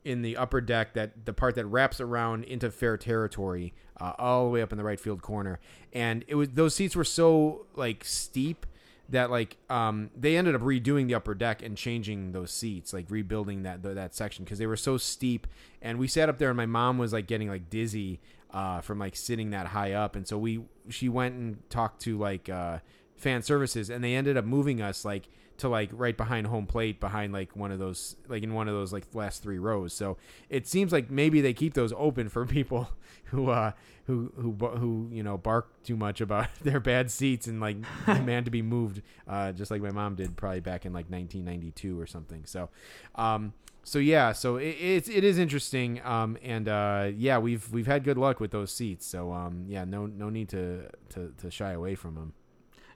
[0.03, 4.45] in the upper deck, that the part that wraps around into fair territory, uh, all
[4.45, 5.59] the way up in the right field corner,
[5.93, 8.65] and it was those seats were so like steep
[9.09, 13.05] that like um they ended up redoing the upper deck and changing those seats like
[13.09, 15.47] rebuilding that that section because they were so steep
[15.81, 18.19] and we sat up there and my mom was like getting like dizzy
[18.51, 20.15] uh from like sitting that high up.
[20.15, 22.79] And so we she went and talked to like uh
[23.15, 25.27] fan services and they ended up moving us like
[25.59, 28.73] to like right behind home plate behind like one of those like in one of
[28.73, 29.93] those like last three rows.
[29.93, 30.17] So
[30.49, 32.89] it seems like maybe they keep those open for people
[33.25, 33.71] who uh
[34.07, 38.45] who who who you know bark too much about their bad seats and like demand
[38.45, 42.07] to be moved uh just like my mom did probably back in like 1992 or
[42.07, 42.45] something.
[42.45, 42.69] So
[43.15, 43.53] um
[43.89, 48.03] so yeah so it, it's it is interesting um and uh yeah we've we've had
[48.03, 51.71] good luck with those seats so um yeah no no need to to, to shy
[51.71, 52.33] away from them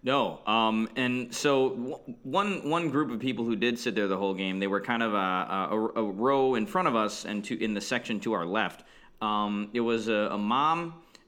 [0.05, 4.17] No, um, and so w- one one group of people who did sit there the
[4.17, 5.27] whole game, they were kind of a,
[5.71, 8.83] a, a row in front of us and to in the section to our left.
[9.21, 10.77] Um, it was a, a mom,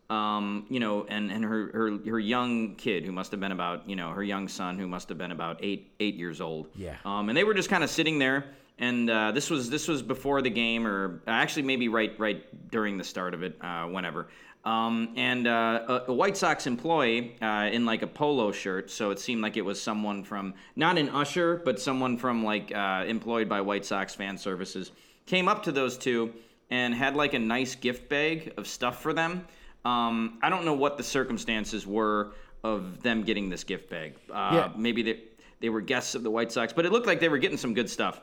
[0.10, 3.88] um, you know, and, and her, her her young kid who must have been about
[3.90, 6.68] you know her young son who must have been about eight eight years old.
[6.76, 6.98] Yeah.
[7.06, 8.44] Um, and they were just kind of sitting there.
[8.78, 12.98] And uh, this was this was before the game, or actually maybe right right during
[12.98, 14.28] the start of it, uh, whenever.
[14.66, 19.12] Um, and uh, a, a White Sox employee uh, in like a polo shirt, so
[19.12, 23.06] it seemed like it was someone from not an usher, but someone from like uh,
[23.08, 24.92] employed by White Sox fan services,
[25.28, 26.34] came up to those two
[26.72, 29.46] and had like a nice gift bag of stuff for them.
[29.86, 32.34] Um, I don't know what the circumstances were
[32.64, 34.16] of them getting this gift bag.
[34.32, 34.72] Uh, Yeah.
[34.76, 35.20] Maybe they
[35.60, 37.74] they were guests of the White Sox, but it looked like they were getting some
[37.76, 38.20] good stuff.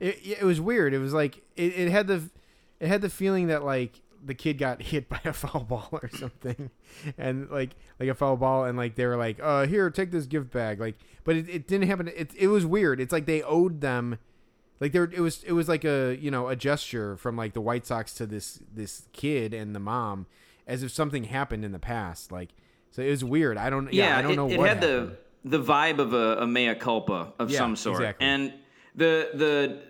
[0.00, 0.94] It, it was weird.
[0.94, 2.22] It was like it, it had the
[2.80, 6.08] it had the feeling that like the kid got hit by a foul ball or
[6.08, 6.70] something,
[7.18, 10.26] and like like a foul ball, and like they were like, "Uh, here, take this
[10.26, 12.08] gift bag." Like, but it, it didn't happen.
[12.08, 13.00] It it was weird.
[13.00, 14.18] It's like they owed them.
[14.80, 17.60] Like there, it was it was like a you know a gesture from like the
[17.60, 20.26] White Sox to this this kid and the mom,
[20.66, 22.32] as if something happened in the past.
[22.32, 22.50] Like
[22.90, 23.56] so, it was weird.
[23.58, 25.16] I don't yeah, I don't it, know it had happened.
[25.44, 28.26] the the vibe of a, a mea culpa of Yeah, some sort, exactly.
[28.26, 28.52] and
[28.94, 29.82] the the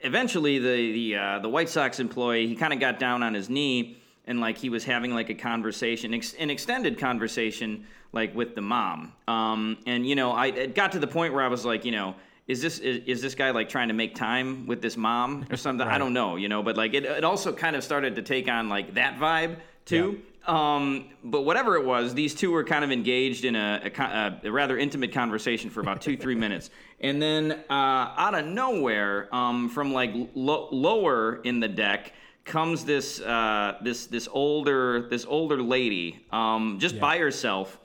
[0.00, 3.48] eventually the the uh, the White Sox employee he kind of got down on his
[3.48, 8.54] knee and like he was having like a conversation, ex- an extended conversation, like with
[8.54, 9.14] the mom.
[9.26, 11.92] Um, and you know, I it got to the point where I was like, you
[11.92, 12.14] know.
[12.46, 15.56] Is this is, is this guy like trying to make time with this mom or
[15.58, 15.86] something?
[15.86, 16.62] I don't know, you know.
[16.62, 20.22] But like it, it also kind of started to take on like that vibe too.
[20.46, 24.50] Um, but whatever it was, these two were kind of engaged in a, a, a
[24.50, 26.70] rather intimate conversation for about two, three minutes.
[27.00, 27.72] And then uh,
[28.16, 32.12] out of nowhere, um, from like lo- lower in the deck,
[32.44, 37.78] comes this uh, this this older this older lady um, just by herself.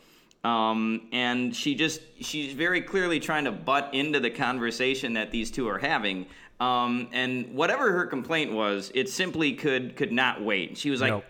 [0.43, 5.52] Um, and she just she's very clearly trying to butt into the conversation that these
[5.52, 6.26] two are having.
[6.60, 10.78] Um, and whatever her complaint was, it simply could could not wait.
[10.78, 11.26] She was like, Nope.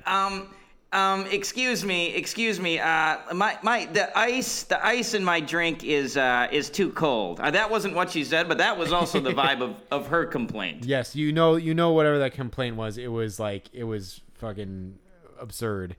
[0.94, 2.80] Um, excuse me, excuse me.
[2.80, 7.40] Uh, my my the ice the ice in my drink is uh, is too cold.
[7.40, 10.26] Uh, that wasn't what she said, but that was also the vibe of, of her
[10.26, 10.86] complaint.
[10.86, 15.00] Yes, you know, you know, whatever that complaint was, it was like it was fucking
[15.40, 15.96] absurd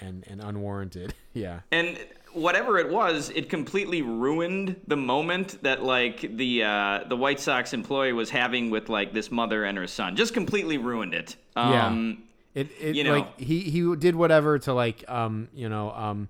[0.00, 1.14] and and unwarranted.
[1.34, 1.96] Yeah, And
[2.32, 7.72] whatever it was, it completely ruined the moment that like the uh, the White Sox
[7.72, 10.16] employee was having with like this mother and her son.
[10.16, 11.36] Just completely ruined it.
[11.54, 12.24] Um,
[12.58, 13.12] it it you know.
[13.12, 16.28] like he he did whatever to like um you know um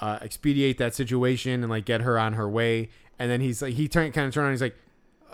[0.00, 3.74] uh, expedite that situation and like get her on her way, and then he's like
[3.74, 4.52] he turned kind of turned on.
[4.52, 4.76] He's like.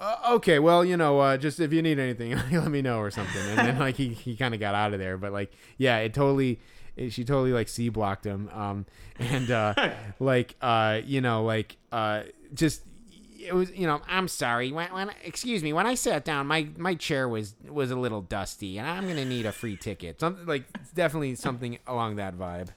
[0.01, 3.11] Uh, okay, well, you know, uh, just if you need anything, let me know or
[3.11, 3.43] something.
[3.49, 6.15] And then like he, he kind of got out of there, but like yeah, it
[6.15, 6.61] totally
[6.97, 8.49] it, she totally like C blocked him.
[8.55, 8.87] Um,
[9.19, 9.75] and uh,
[10.21, 12.23] like uh, you know, like uh,
[12.55, 12.83] just
[13.39, 16.69] it was you know i'm sorry when, when excuse me when i sat down my
[16.77, 20.45] my chair was was a little dusty and i'm gonna need a free ticket something
[20.47, 22.69] like definitely something along that vibe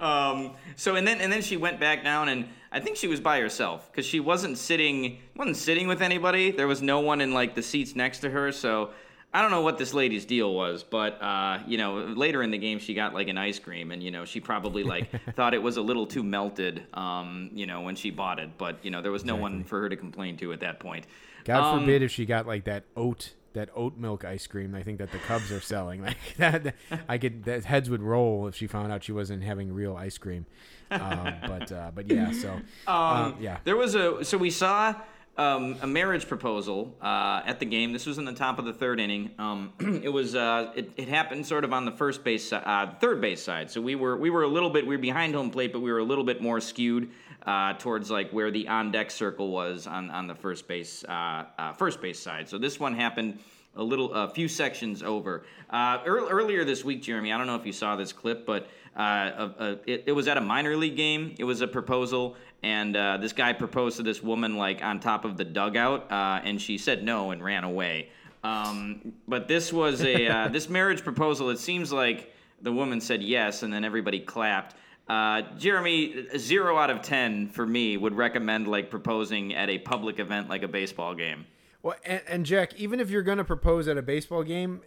[0.00, 3.20] Um, so and then and then she went back down and I think she was
[3.20, 6.50] by herself because she wasn't sitting wasn't sitting with anybody.
[6.50, 8.52] There was no one in like the seats next to her.
[8.52, 8.90] So
[9.36, 12.56] I don't know what this lady's deal was, but uh, you know later in the
[12.56, 15.62] game she got like an ice cream and you know she probably like thought it
[15.62, 16.86] was a little too melted.
[16.94, 19.82] Um, you know when she bought it, but you know there was no one for
[19.82, 21.06] her to complain to at that point.
[21.44, 24.74] god Um, forbid if she got like that oat that oat milk ice cream.
[24.74, 26.74] I think that the Cubs are selling like that.
[27.06, 30.16] I could that heads would roll if she found out she wasn't having real ice
[30.16, 30.46] cream.
[30.90, 34.94] Um, but uh, but yeah, so uh, yeah, There was a so we saw
[35.38, 37.92] um, a marriage proposal uh, at the game.
[37.92, 39.30] This was in the top of the third inning.
[39.38, 39.72] Um,
[40.02, 43.42] it was uh, it, it happened sort of on the first base, uh, third base
[43.42, 43.70] side.
[43.70, 45.92] So we were we were a little bit we were behind home plate, but we
[45.92, 47.10] were a little bit more skewed
[47.46, 51.44] uh, towards like where the on deck circle was on on the first base uh,
[51.58, 52.48] uh, first base side.
[52.48, 53.38] So this one happened
[53.76, 57.56] a little a few sections over uh, ear- earlier this week jeremy i don't know
[57.56, 60.76] if you saw this clip but uh, uh, uh, it, it was at a minor
[60.76, 64.82] league game it was a proposal and uh, this guy proposed to this woman like
[64.82, 68.08] on top of the dugout uh, and she said no and ran away
[68.44, 73.22] um, but this was a uh, this marriage proposal it seems like the woman said
[73.22, 74.74] yes and then everybody clapped
[75.08, 80.18] uh, Jeremy, zero out of ten for me would recommend like proposing at a public
[80.18, 81.46] event like a baseball game.
[81.82, 84.80] Well, and, and Jack, even if you're going to propose at a baseball game,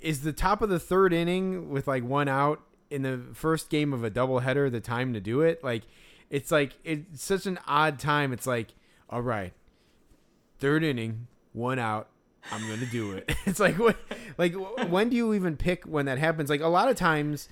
[0.00, 3.92] is the top of the third inning with like one out in the first game
[3.92, 5.62] of a doubleheader the time to do it?
[5.62, 5.82] Like,
[6.32, 8.32] it's like it's such an odd time.
[8.32, 8.68] It's like,
[9.10, 9.52] all right,
[10.58, 12.08] third inning, one out.
[12.50, 13.32] I'm gonna do it.
[13.46, 13.96] It's like what,
[14.38, 14.54] like
[14.88, 16.48] when do you even pick when that happens?
[16.48, 17.48] Like a lot of times,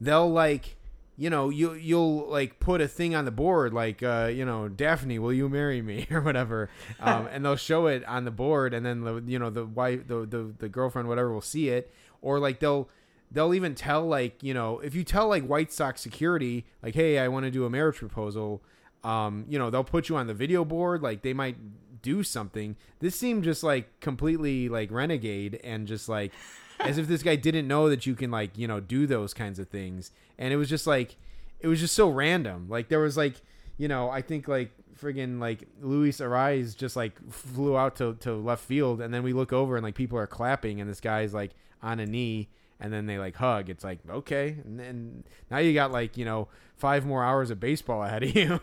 [0.00, 0.76] they'll like
[1.16, 4.68] you know, you you'll like put a thing on the board like uh, you know,
[4.68, 6.68] Daphne, will you marry me or whatever,
[6.98, 10.08] um, and they'll show it on the board, and then the you know the wife,
[10.08, 12.88] the, the the girlfriend, whatever, will see it, or like they'll
[13.30, 17.18] they'll even tell like you know if you tell like White Sox security like, hey,
[17.18, 18.62] I want to do a marriage proposal,
[19.02, 21.56] um, you know, they'll put you on the video board, like they might
[22.02, 22.76] do something.
[23.00, 26.32] This seemed just like completely like renegade and just like
[26.80, 29.58] as if this guy didn't know that you can like you know do those kinds
[29.58, 30.10] of things.
[30.38, 31.16] And it was just like
[31.60, 32.68] it was just so random.
[32.68, 33.40] Like there was like
[33.76, 38.34] you know i think like friggin like Luis Arraez just like flew out to, to
[38.34, 41.34] left field and then we look over and like people are clapping and this guy's
[41.34, 41.50] like
[41.82, 42.48] on a knee
[42.84, 46.24] and then they like hug it's like okay and then now you got like you
[46.24, 48.60] know five more hours of baseball ahead of you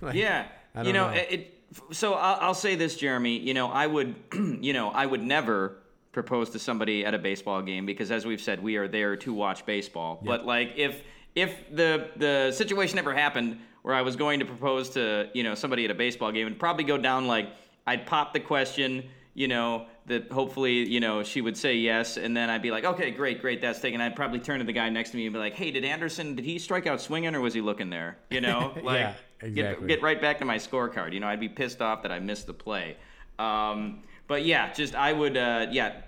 [0.00, 0.46] Like, Yeah,
[0.82, 1.14] you know, know.
[1.14, 1.54] It, it.
[1.92, 3.38] So I'll, I'll say this, Jeremy.
[3.38, 4.14] You know, I would,
[4.60, 5.76] you know, I would never
[6.12, 9.32] propose to somebody at a baseball game because, as we've said, we are there to
[9.32, 10.20] watch baseball.
[10.24, 11.02] But like, if
[11.34, 15.54] if the the situation ever happened where I was going to propose to you know
[15.54, 17.48] somebody at a baseball game, it'd probably go down like
[17.86, 19.08] I'd pop the question.
[19.34, 22.84] You know that hopefully you know she would say yes, and then I'd be like,
[22.84, 24.00] okay, great, great, that's taken.
[24.00, 26.34] I'd probably turn to the guy next to me and be like, hey, did Anderson
[26.34, 28.18] did he strike out swinging or was he looking there?
[28.30, 31.12] You know, like Yeah, get, get right back to my scorecard.
[31.12, 32.96] You know, I'd be pissed off that I missed the play.
[33.38, 36.02] Um, but yeah, just I would, uh, yeah,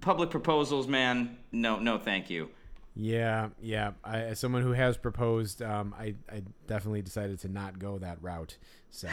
[0.00, 1.36] public proposals, man.
[1.52, 2.48] No, no, thank you.
[2.94, 3.92] Yeah, yeah.
[4.02, 8.16] I, as someone who has proposed, um, I, I definitely decided to not go that
[8.22, 8.56] route.
[8.90, 9.08] So,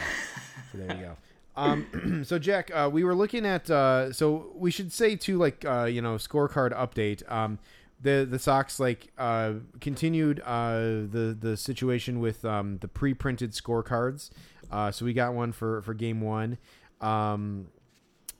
[0.72, 1.16] so there you go.
[1.56, 3.70] Um, so Jack, uh, we were looking at.
[3.70, 7.30] Uh, so we should say too, like uh, you know, scorecard update.
[7.30, 7.58] Um,
[8.00, 14.30] the the Sox like uh, continued uh, the the situation with um, the pre-printed scorecards.
[14.70, 16.58] Uh, so we got one for for game one.
[17.00, 17.68] Um,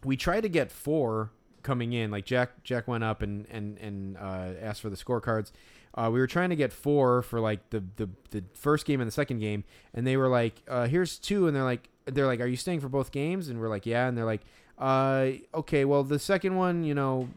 [0.05, 1.31] we tried to get four
[1.62, 2.11] coming in.
[2.11, 5.50] Like Jack Jack went up and and and uh, asked for the scorecards.
[5.96, 9.07] Uh, we were trying to get four for like the, the the first game and
[9.09, 12.40] the second game, and they were like, uh, "Here's two, and they're like, "They're like,
[12.40, 14.42] are you staying for both games?" And we're like, "Yeah," and they're like,
[14.78, 17.28] uh, "Okay, well, the second one, you know,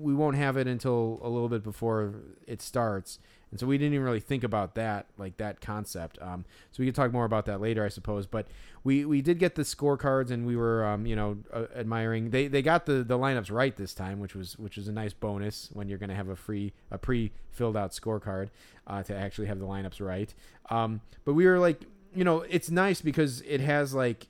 [0.00, 2.14] we won't have it until a little bit before
[2.46, 3.18] it starts."
[3.50, 6.18] And so we didn't even really think about that, like that concept.
[6.22, 8.26] Um, so we could talk more about that later, I suppose.
[8.26, 8.46] But
[8.84, 12.30] we, we did get the scorecards, and we were, um, you know, uh, admiring.
[12.30, 15.12] They, they got the, the lineups right this time, which was which was a nice
[15.12, 18.50] bonus when you're going to have a free a pre filled out scorecard
[18.86, 20.32] uh, to actually have the lineups right.
[20.70, 24.28] Um, but we were like, you know, it's nice because it has like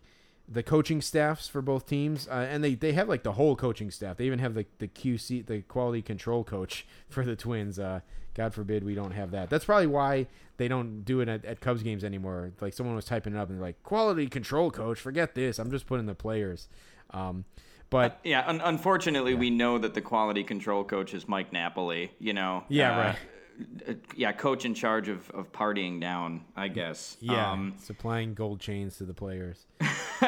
[0.48, 3.90] the coaching staffs for both teams, uh, and they, they have like the whole coaching
[3.90, 4.16] staff.
[4.16, 7.78] They even have the the QC, the quality control coach for the Twins.
[7.78, 8.00] Uh,
[8.34, 9.50] God forbid we don't have that.
[9.50, 12.52] That's probably why they don't do it at, at Cubs games anymore.
[12.60, 15.58] Like someone was typing it up and they're like, "Quality control coach, forget this.
[15.58, 16.68] I'm just putting the players."
[17.10, 17.44] Um,
[17.88, 22.12] but Yeah, un- unfortunately, we know that the quality control coach is Mike Napoli.
[22.18, 22.64] You know.
[22.68, 23.16] Yeah, uh, right.
[24.16, 27.16] Yeah, coach in charge of, of partying down, I guess.
[27.20, 29.66] yeah, Um, supplying gold chains to the players.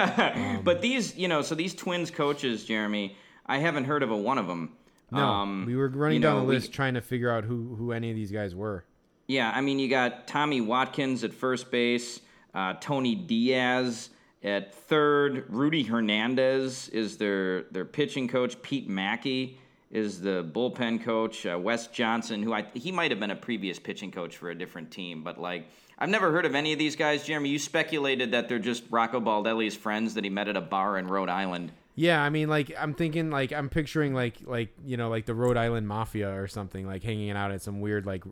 [0.65, 4.39] but these, you know, so these twins coaches, Jeremy, I haven't heard of a one
[4.39, 4.73] of them.
[5.11, 7.75] No, Um, we were running down know, the we- list trying to figure out who
[7.77, 8.85] who any of these guys were.
[9.29, 12.21] Yeah, I mean, you got Tommy Watkins at first base,
[12.55, 14.11] uh, Tony Diaz
[14.43, 19.57] at third, Rudy Hernandez is their their pitching coach, Pete Maki
[19.93, 23.79] is the bullpen coach, uh, Wes Johnson, who I he might have been a previous
[23.79, 25.69] pitching coach for a different team, but like
[25.99, 27.25] I've never heard of any of these guys.
[27.25, 30.99] Jeremy, you speculated that they're just Rocco Baldelli's friends that he met at a bar
[30.99, 31.73] in Rhode Island.
[31.95, 35.35] Yeah, I mean, like I'm thinking, like I'm picturing, like like you know, like the
[35.35, 38.25] Rhode Island Mafia or something, like hanging out at some weird, like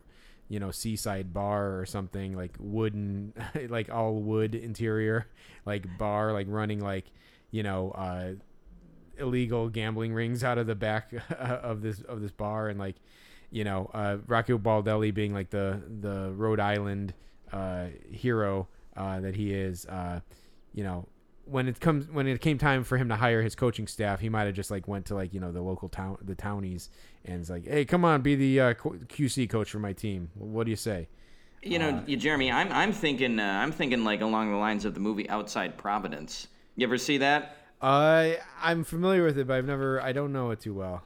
[0.49, 3.33] you know, seaside bar or something, like wooden,
[3.69, 5.27] like all wood interior,
[5.65, 7.05] like bar, like running, like
[7.51, 8.31] you know, uh,
[9.21, 12.95] illegal gambling rings out of the back of this of this bar, and like
[13.51, 17.13] you know, uh, Rocco Baldelli being like the the Rhode Island
[17.51, 19.85] uh, hero uh, that he is.
[19.85, 20.21] Uh,
[20.73, 21.07] you know,
[21.45, 24.29] when it comes when it came time for him to hire his coaching staff, he
[24.29, 26.89] might have just like went to like you know the local town the townies
[27.25, 30.29] and it's like, hey, come on, be the uh, QC coach for my team.
[30.35, 31.07] What do you say?
[31.61, 34.93] You know, you, Jeremy, I'm I'm thinking uh, I'm thinking like along the lines of
[34.93, 36.47] the movie Outside Providence.
[36.75, 37.57] You ever see that?
[37.81, 40.01] Uh, I'm familiar with it, but I've never.
[40.01, 41.03] I don't know it too well.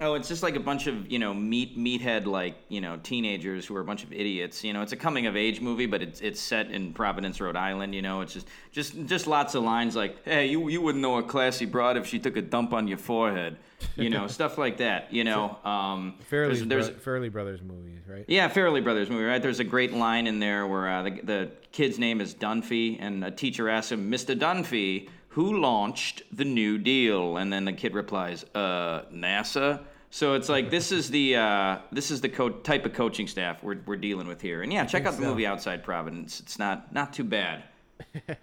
[0.00, 3.64] Oh, it's just like a bunch of you know meat meathead like you know teenagers
[3.64, 4.64] who are a bunch of idiots.
[4.64, 7.56] You know, it's a coming of age movie, but it's it's set in Providence, Rhode
[7.56, 7.94] Island.
[7.94, 11.18] You know, it's just just just lots of lines like, "Hey, you you wouldn't know
[11.18, 13.56] a classy broad if she took a dump on your forehead."
[13.96, 15.12] You know, stuff like that.
[15.12, 18.24] You know, um, Farrelly, there's, there's Farrelly Brothers movies, right?
[18.28, 19.40] yeah, Farrelly Brothers movie, right?
[19.40, 23.24] There's a great line in there where uh, the, the kid's name is Dunphy, and
[23.24, 24.38] a teacher asks him, Mr.
[24.38, 27.36] Dunphy, who launched the New Deal?
[27.36, 29.82] And then the kid replies, uh, NASA.
[30.10, 33.62] So it's like this is the uh, this is the co- type of coaching staff
[33.62, 34.62] we're, we're dealing with here.
[34.62, 35.28] And yeah, check out the so.
[35.28, 36.40] movie Outside Providence.
[36.40, 37.64] It's not not too bad.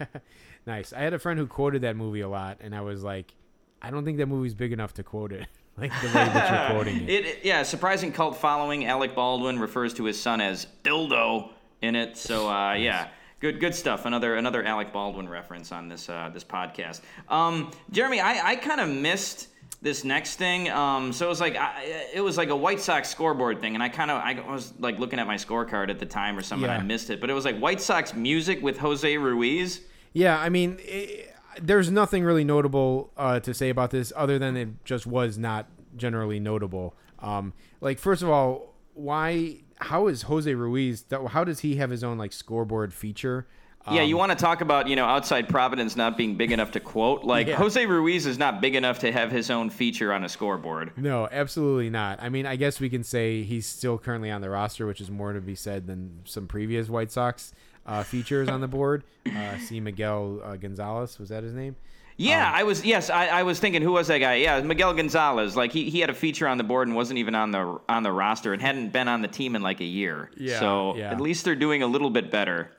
[0.66, 0.94] Nice.
[0.94, 3.34] I had a friend who quoted that movie a lot, and I was like,
[3.82, 6.76] I don't think that movie's big enough to quote it like the way that you're
[6.76, 7.10] quoting it.
[7.26, 8.86] It, yeah, surprising cult following.
[8.86, 11.50] Alec Baldwin refers to his son as Dildo
[11.82, 12.16] in it.
[12.18, 13.10] So uh, yeah,
[13.42, 14.06] good good stuff.
[14.06, 17.02] Another another Alec Baldwin reference on this uh, this podcast.
[17.28, 19.50] Um, Jeremy, I, I kind of missed
[19.82, 20.70] this next thing.
[20.70, 23.84] Um, so it was like I, it was like a White Sox scoreboard thing, and
[23.84, 26.70] I kind of I was like looking at my scorecard at the time or something.
[26.70, 26.78] Yeah.
[26.78, 29.82] I missed it, but it was like White Sox music with Jose Ruiz.
[30.14, 31.26] Yeah, I mean, i
[31.62, 35.68] there's nothing really notable uh, to say about this other than it just was not
[35.98, 36.96] generally notable.
[37.20, 39.58] Um, like, first of all, why?
[39.82, 41.06] How is Jose Ruiz?
[41.30, 43.48] How does he have his own like scoreboard feature?
[43.92, 46.72] Yeah, Um, you want to talk about you know outside Providence not being big enough
[46.72, 47.24] to quote?
[47.24, 47.56] Like Yeah.
[47.56, 50.92] Jose Ruiz is not big enough to have his own feature on a scoreboard.
[50.98, 52.22] No, absolutely not.
[52.22, 55.10] I mean, I guess we can say he's still currently on the roster, which is
[55.10, 57.54] more to be said than some previous White Sox
[57.88, 59.04] uh, features on the board.
[59.36, 61.76] Uh, see Miguel uh, Gonzalez, was that his name?
[62.18, 62.86] Yeah, Um, I was.
[62.86, 64.36] Yes, I, I was thinking, who was that guy?
[64.36, 65.56] Yeah, Miguel Gonzalez.
[65.56, 68.04] Like he, he had a feature on the board and wasn't even on the on
[68.04, 70.30] the roster and hadn't been on the team in like a year.
[70.38, 71.12] Yeah, So yeah.
[71.12, 72.72] at least they're doing a little bit better.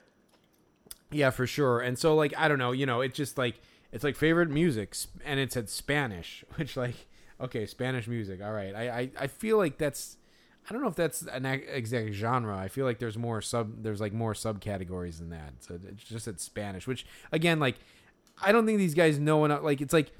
[1.11, 1.81] Yeah, for sure.
[1.81, 3.61] And so, like, I don't know, you know, it's just like
[3.91, 6.95] it's like favorite music, and it said Spanish, which like,
[7.41, 8.41] okay, Spanish music.
[8.43, 10.17] All right, I I, I feel like that's.
[10.71, 12.57] I don't know if that's an exact genre.
[12.57, 13.83] I feel like there's more sub.
[13.83, 15.55] There's like more subcategories than that.
[15.59, 17.75] So it's just at Spanish, which again, like,
[18.43, 19.63] I don't think these guys know enough.
[19.63, 20.13] Like, it's like,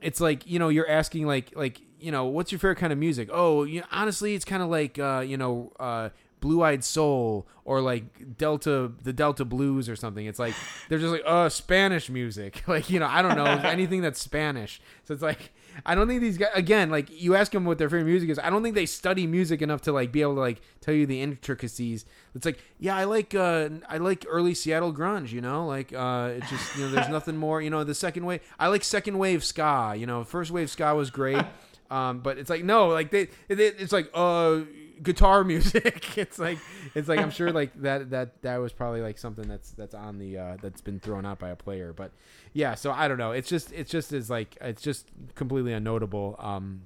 [0.00, 2.98] it's like you know, you're asking like like you know, what's your favorite kind of
[2.98, 3.28] music?
[3.32, 6.10] Oh, you know, honestly, it's kind of like uh, you know, uh,
[6.40, 10.26] Blue Eyed Soul or like Delta, the Delta Blues or something.
[10.26, 10.54] It's like
[10.88, 14.80] they're just like uh Spanish music, like you know, I don't know anything that's Spanish.
[15.04, 15.52] So it's like
[15.84, 18.38] I don't think these guys again, like you ask them what their favorite music is.
[18.38, 21.06] I don't think they study music enough to like be able to like tell you
[21.06, 22.04] the intricacies.
[22.34, 25.32] It's like yeah, I like uh I like early Seattle grunge.
[25.32, 27.60] You know, like uh it's just you know there's nothing more.
[27.62, 28.40] You know, the second wave.
[28.58, 29.94] I like second wave ska.
[29.96, 31.44] You know, first wave ska was great.
[31.90, 34.60] Um, but it's like no, like they, it, it's like uh
[35.02, 36.18] guitar music.
[36.18, 36.58] it's like
[36.94, 40.18] it's like I'm sure like that that that was probably like something that's that's on
[40.18, 41.92] the uh, that's been thrown out by a player.
[41.92, 42.12] But
[42.52, 43.32] yeah, so I don't know.
[43.32, 46.42] It's just it's just is like it's just completely unnotable.
[46.42, 46.82] Um,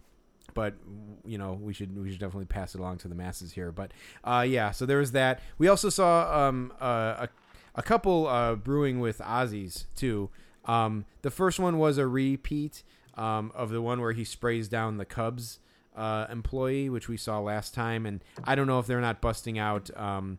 [0.55, 0.75] but
[1.25, 3.73] you know we should we should definitely pass it along to the masses here.
[3.73, 3.93] But
[4.23, 5.41] uh, yeah, so there was that.
[5.59, 7.29] We also saw um, uh, a
[7.75, 10.31] a couple uh, brewing with Ozzies too.
[10.65, 12.83] Um, the first one was a repeat
[13.17, 15.59] um, of the one where he sprays down the Cubs
[15.95, 19.59] uh, employee, which we saw last time, and I don't know if they're not busting
[19.59, 20.38] out um,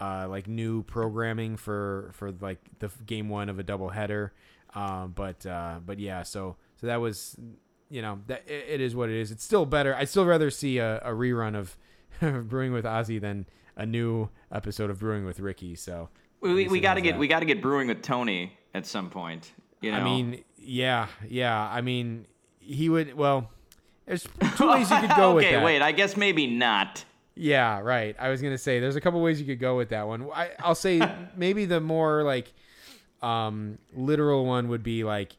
[0.00, 4.30] uh, like new programming for for like the game one of a doubleheader.
[4.74, 7.36] Um, but uh, but yeah, so so that was
[7.90, 9.30] you know that it, it is what it is.
[9.30, 9.94] It's still better.
[9.94, 11.76] I'd still rather see a, a rerun of
[12.48, 13.46] Brewing with Ozzy than
[13.76, 15.74] a new episode of Brewing with Ricky.
[15.74, 16.08] So
[16.40, 17.18] We, we, we got to get that.
[17.18, 19.52] we got to get brewing with Tony at some point.
[19.80, 21.68] You know, I mean, yeah, yeah.
[21.70, 22.26] I mean,
[22.58, 23.14] he would.
[23.14, 23.50] Well,
[24.06, 24.26] there's
[24.56, 25.82] two ways you could go with okay, wait.
[25.82, 27.04] I guess maybe not.
[27.34, 28.14] Yeah, right.
[28.18, 30.28] I was gonna say there's a couple ways you could go with that one.
[30.32, 31.00] I, I'll say
[31.36, 32.52] maybe the more like
[33.22, 35.36] um, literal one would be like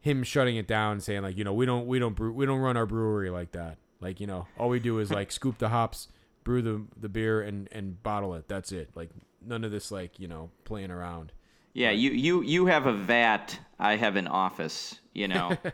[0.00, 2.60] him shutting it down, saying like, you know, we don't we don't brew, we don't
[2.60, 3.78] run our brewery like that.
[4.00, 6.08] Like, you know, all we do is like scoop the hops,
[6.44, 8.48] brew the the beer, and and bottle it.
[8.48, 8.90] That's it.
[8.94, 9.10] Like
[9.44, 11.32] none of this like you know playing around.
[11.76, 13.58] Yeah, you you you have a vat.
[13.78, 14.98] I have an office.
[15.12, 15.56] You know.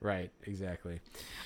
[0.00, 1.00] Right, exactly.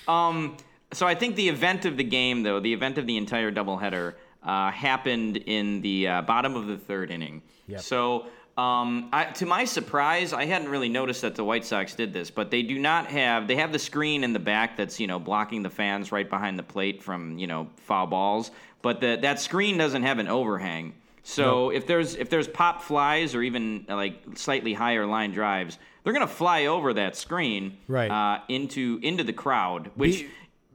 [0.05, 0.57] Um,
[0.91, 4.15] so I think the event of the game, though, the event of the entire doubleheader,
[4.43, 7.41] uh, happened in the uh, bottom of the third inning.
[7.67, 7.79] Yep.
[7.79, 8.25] So,
[8.57, 12.29] um, I, to my surprise, I hadn't really noticed that the White Sox did this,
[12.29, 13.47] but they do not have.
[13.47, 16.59] They have the screen in the back that's you know blocking the fans right behind
[16.59, 18.51] the plate from you know foul balls,
[18.81, 20.93] but the, that screen doesn't have an overhang.
[21.23, 25.79] So if there's if there's pop flies or even uh, like slightly higher line drives,
[26.03, 28.11] they're gonna fly over that screen Right.
[28.11, 30.29] uh, into into the crowd, which Be-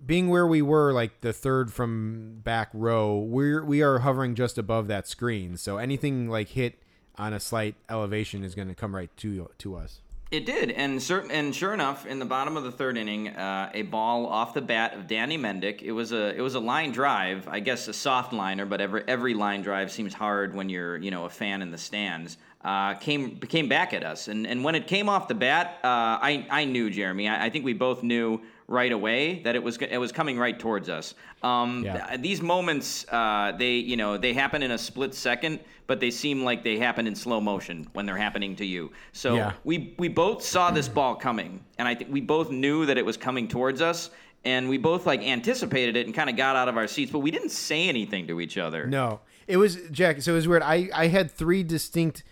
[0.07, 4.57] being where we were, like the third from back row, we're we are hovering just
[4.57, 5.57] above that screen.
[5.59, 6.78] So anything like hit
[7.16, 10.01] on a slight elevation is going to come right to to us.
[10.30, 13.70] It did, and certain, and sure enough, in the bottom of the third inning, uh,
[13.72, 15.80] a ball off the bat of Danny Mendick.
[15.80, 19.04] It was a it was a line drive, I guess a soft liner, but every
[19.08, 22.36] every line drive seems hard when you're you know a fan in the stands.
[22.68, 25.88] Uh, came came back at us, and and when it came off the bat, uh,
[26.30, 27.26] I I knew Jeremy.
[27.26, 30.58] I, I think we both knew right away that it was it was coming right
[30.58, 31.14] towards us.
[31.42, 32.06] Um, Yeah.
[32.08, 36.10] th- these moments, uh, they you know they happen in a split second, but they
[36.10, 38.90] seem like they happen in slow motion when they're happening to you.
[39.12, 39.52] So Yeah.
[39.64, 43.06] we we both saw this ball coming, and I think we both knew that it
[43.06, 44.10] was coming towards us,
[44.44, 47.20] and we both like anticipated it and kind of got out of our seats, but
[47.20, 48.86] we didn't say anything to each other.
[48.86, 50.20] No, it was Jack.
[50.20, 50.62] So it was weird.
[50.62, 52.24] I I had three distinct,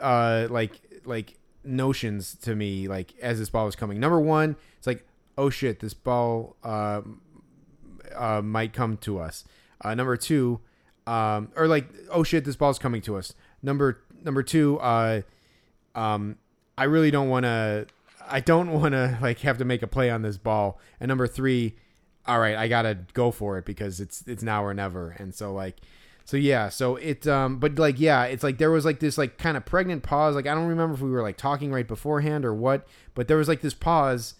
[0.00, 4.00] uh, like like notions to me like as this ball was coming.
[4.00, 7.02] Number one, it's like oh shit, this ball uh,
[8.14, 9.44] uh might come to us.
[9.80, 10.60] Uh, number two,
[11.06, 13.34] um, or like oh shit, this ball's coming to us.
[13.62, 15.22] Number number two, uh,
[15.94, 16.36] um,
[16.76, 17.86] I really don't want to.
[18.30, 20.78] I don't want to like have to make a play on this ball.
[21.00, 21.76] And number three,
[22.26, 25.10] all right, I gotta go for it because it's it's now or never.
[25.10, 25.76] And so like,
[26.28, 29.38] so yeah, so it um, but like yeah, it's like there was like this like
[29.38, 30.34] kind of pregnant pause.
[30.34, 33.38] Like I don't remember if we were like talking right beforehand or what, but there
[33.38, 34.34] was like this pause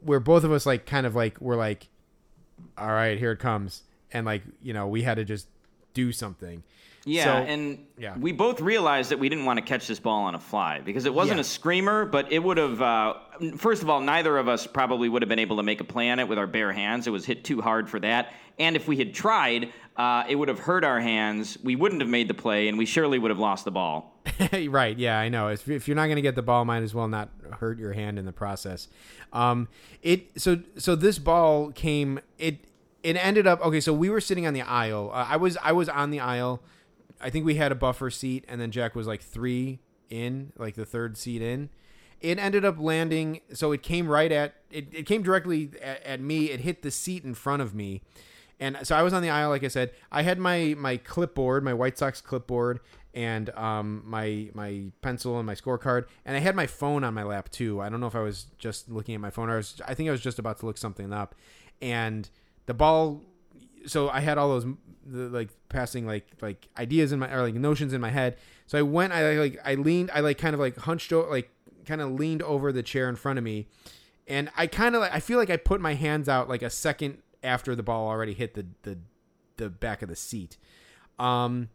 [0.00, 1.86] where both of us like kind of like were like,
[2.76, 5.46] all right, here it comes, and like you know we had to just
[5.94, 6.64] do something.
[7.04, 8.16] Yeah, So- and yeah.
[8.18, 11.06] we both realized that we didn't want to catch this ball on a fly because
[11.06, 11.42] it wasn't Yeah.
[11.42, 12.82] a screamer, but it would have.
[12.82, 13.14] Uh,
[13.56, 16.10] first of all, neither of us probably would have been able to make a play
[16.10, 17.06] on it with our bare hands.
[17.06, 18.32] It was hit too hard for that.
[18.58, 21.58] And if we had tried, uh, it would have hurt our hands.
[21.62, 24.18] We wouldn't have made the play, and we surely would have lost the ball.
[24.70, 24.98] right.
[24.98, 25.48] Yeah, I know.
[25.48, 27.28] If, if you're not going to get the ball, might as well not
[27.58, 28.88] hurt your hand in the process.
[29.34, 29.68] Um,
[30.00, 32.18] it so so this ball came.
[32.38, 32.64] It
[33.02, 33.78] it ended up okay.
[33.78, 35.10] So we were sitting on the aisle.
[35.12, 36.62] Uh, I was I was on the aisle.
[37.20, 40.76] I think we had a buffer seat, and then Jack was like three in, like
[40.76, 41.68] the third seat in.
[42.22, 43.42] It ended up landing.
[43.52, 44.88] So it came right at it.
[44.92, 46.46] It came directly at, at me.
[46.46, 48.00] It hit the seat in front of me.
[48.60, 49.92] And so I was on the aisle, like I said.
[50.12, 52.80] I had my my clipboard, my White Sox clipboard,
[53.14, 57.22] and um, my my pencil and my scorecard, and I had my phone on my
[57.22, 57.80] lap too.
[57.80, 59.80] I don't know if I was just looking at my phone or I was.
[59.88, 61.34] I think I was just about to look something up,
[61.80, 62.28] and
[62.66, 63.22] the ball.
[63.86, 64.66] So I had all those
[65.06, 68.36] the, like passing like like ideas in my or like notions in my head.
[68.66, 69.14] So I went.
[69.14, 70.10] I like I leaned.
[70.12, 71.50] I like kind of like hunched over, like
[71.86, 73.68] kind of leaned over the chair in front of me,
[74.28, 76.68] and I kind of like I feel like I put my hands out like a
[76.68, 78.98] second after the ball already hit the the
[79.56, 80.56] the back of the seat.
[81.18, 81.68] Um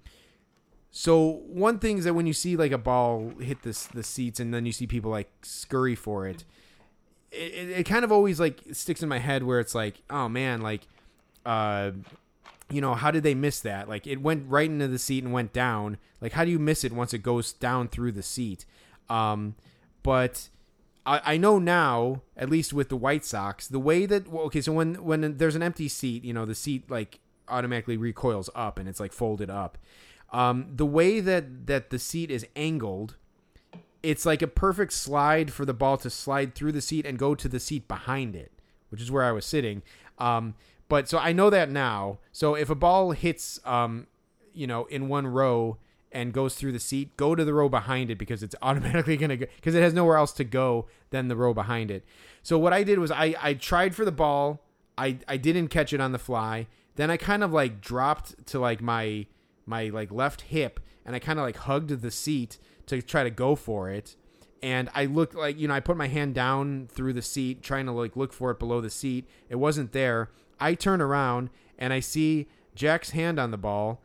[0.91, 4.39] so one thing is that when you see like a ball hit this the seats
[4.39, 6.45] and then you see people like scurry for it,
[7.31, 10.61] it, it, kind of always like sticks in my head where it's like, oh man,
[10.61, 10.87] like
[11.45, 11.91] uh
[12.71, 13.87] you know, how did they miss that?
[13.89, 15.97] Like it went right into the seat and went down.
[16.21, 18.65] Like how do you miss it once it goes down through the seat?
[19.09, 19.55] Um
[20.01, 20.49] but
[21.05, 24.73] I, I know now, at least with the White Sox, the way that okay, so
[24.73, 28.89] when when there's an empty seat, you know, the seat like automatically recoils up and
[28.89, 29.77] it's like folded up.
[30.31, 33.15] Um, the way that that the seat is angled,
[34.01, 37.35] it's like a perfect slide for the ball to slide through the seat and go
[37.35, 38.51] to the seat behind it,
[38.89, 39.83] which is where I was sitting.
[40.17, 40.55] Um,
[40.87, 42.19] but so I know that now.
[42.31, 44.07] So if a ball hits, um,
[44.53, 45.77] you know, in one row
[46.15, 49.29] and goes through the seat, go to the row behind it because it's automatically going
[49.29, 52.05] to go because it has nowhere else to go than the row behind it.
[52.41, 54.61] So what I did was I, I tried for the ball.
[54.97, 56.67] I, I didn't catch it on the fly.
[56.95, 59.27] Then I kind of like dropped to like my
[59.65, 63.29] my like left hip and I kind of like hugged the seat to try to
[63.29, 64.15] go for it.
[64.63, 67.87] And I looked like you know I put my hand down through the seat trying
[67.87, 69.27] to like look for it below the seat.
[69.49, 70.29] It wasn't there.
[70.61, 74.01] I turn around and I see Jack's hand on the ball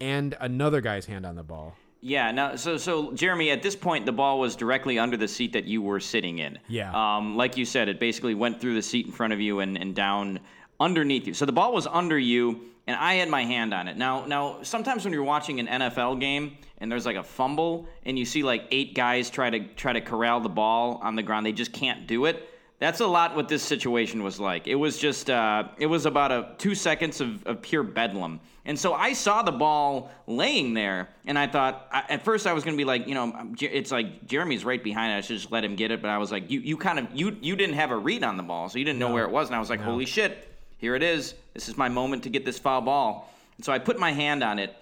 [0.00, 1.76] and another guy's hand on the ball.
[2.00, 2.30] Yeah.
[2.30, 5.64] Now, so so Jeremy, at this point, the ball was directly under the seat that
[5.64, 6.58] you were sitting in.
[6.68, 6.92] Yeah.
[6.92, 9.76] Um, like you said, it basically went through the seat in front of you and
[9.76, 10.40] and down
[10.78, 11.34] underneath you.
[11.34, 13.98] So the ball was under you, and I had my hand on it.
[13.98, 18.18] Now, now sometimes when you're watching an NFL game and there's like a fumble, and
[18.18, 21.44] you see like eight guys try to try to corral the ball on the ground,
[21.44, 22.48] they just can't do it.
[22.78, 24.66] That's a lot what this situation was like.
[24.66, 28.40] It was just, uh, it was about a two seconds of, of pure bedlam.
[28.66, 32.52] And so I saw the ball laying there, and I thought, I, at first I
[32.52, 35.16] was going to be like, you know, it's like Jeremy's right behind it.
[35.16, 36.02] I should just let him get it.
[36.02, 38.36] But I was like, you, you kind of, you, you didn't have a read on
[38.36, 39.48] the ball, so you didn't know where it was.
[39.48, 41.34] And I was like, holy shit, here it is.
[41.54, 43.32] This is my moment to get this foul ball.
[43.56, 44.76] And so I put my hand on it,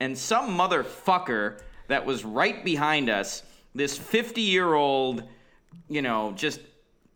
[0.00, 3.42] and some motherfucker that was right behind us,
[3.74, 5.22] this 50 year old,
[5.88, 6.60] you know, just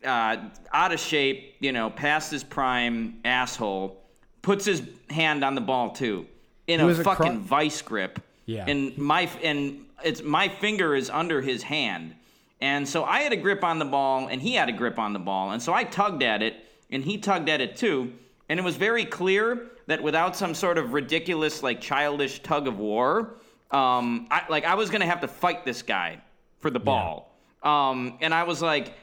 [0.05, 0.37] uh,
[0.73, 4.00] out of shape, you know, past his prime asshole,
[4.43, 6.27] puts his hand on the ball too
[6.67, 8.21] in a was a cro- fucking vice grip.
[8.47, 8.65] Yeah.
[8.67, 12.15] And my and it's my finger is under his hand.
[12.61, 15.13] And so I had a grip on the ball and he had a grip on
[15.13, 15.53] the ball.
[15.53, 16.57] And so I tugged at it
[16.91, 18.13] and he tugged at it too.
[18.49, 22.79] And it was very clear that without some sort of ridiculous, like childish tug of
[22.79, 23.37] war,
[23.71, 26.21] um, I, like I was gonna have to fight this guy
[26.61, 27.35] for the ball.
[27.63, 28.95] Um, and I was like,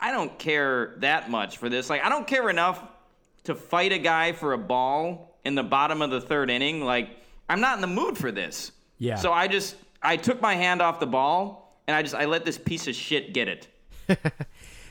[0.00, 1.90] I don't care that much for this.
[1.90, 2.82] Like, I don't care enough
[3.48, 6.84] to fight a guy for a ball in the bottom of the third inning.
[6.84, 7.10] Like,
[7.48, 8.72] I'm not in the mood for this.
[8.98, 9.16] Yeah.
[9.16, 12.44] So I just I took my hand off the ball and I just I let
[12.44, 13.68] this piece of shit get it.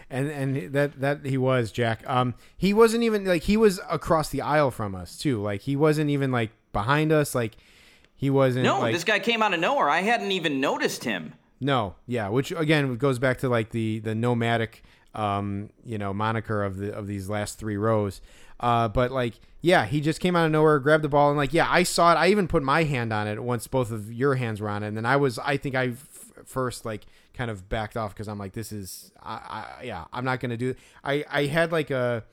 [0.10, 2.04] and and that that he was Jack.
[2.08, 5.42] Um, he wasn't even like he was across the aisle from us too.
[5.42, 7.36] Like he wasn't even like behind us.
[7.36, 7.58] Like
[8.16, 8.66] he wasn't.
[8.66, 9.90] No, like, this guy came out of nowhere.
[9.90, 11.34] I hadn't even noticed him.
[11.60, 14.84] No, yeah, which again goes back to like the the nomadic,
[15.14, 18.22] um, you know, moniker of the of these last three rows.
[18.60, 21.54] Uh, but like, yeah, he just came out of nowhere, grabbed the ball, and like,
[21.54, 22.16] yeah, I saw it.
[22.16, 24.88] I even put my hand on it once both of your hands were on it,
[24.88, 28.28] and then I was, I think I f- first like kind of backed off because
[28.28, 29.34] I'm like, this is, I,
[29.80, 30.76] I, yeah, I'm not gonna do.
[31.04, 32.24] I I had like a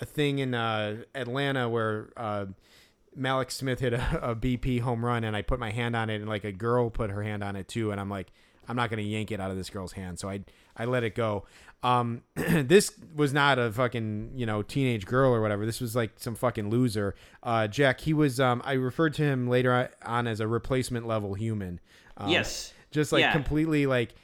[0.00, 2.08] a thing in uh, Atlanta where.
[2.16, 2.46] Uh,
[3.16, 6.16] Mallex Smith hit a, a BP home run, and I put my hand on it,
[6.16, 8.32] and like a girl put her hand on it too, and I'm like,
[8.68, 10.40] I'm not gonna yank it out of this girl's hand, so I
[10.76, 11.44] I let it go.
[11.84, 15.66] Um, this was not a fucking you know teenage girl or whatever.
[15.66, 17.14] This was like some fucking loser.
[17.42, 18.40] Uh, Jack, he was.
[18.40, 21.78] Um, I referred to him later on as a replacement level human.
[22.16, 22.72] Um, Yes.
[22.90, 23.32] just like Yeah.
[23.32, 24.14] completely like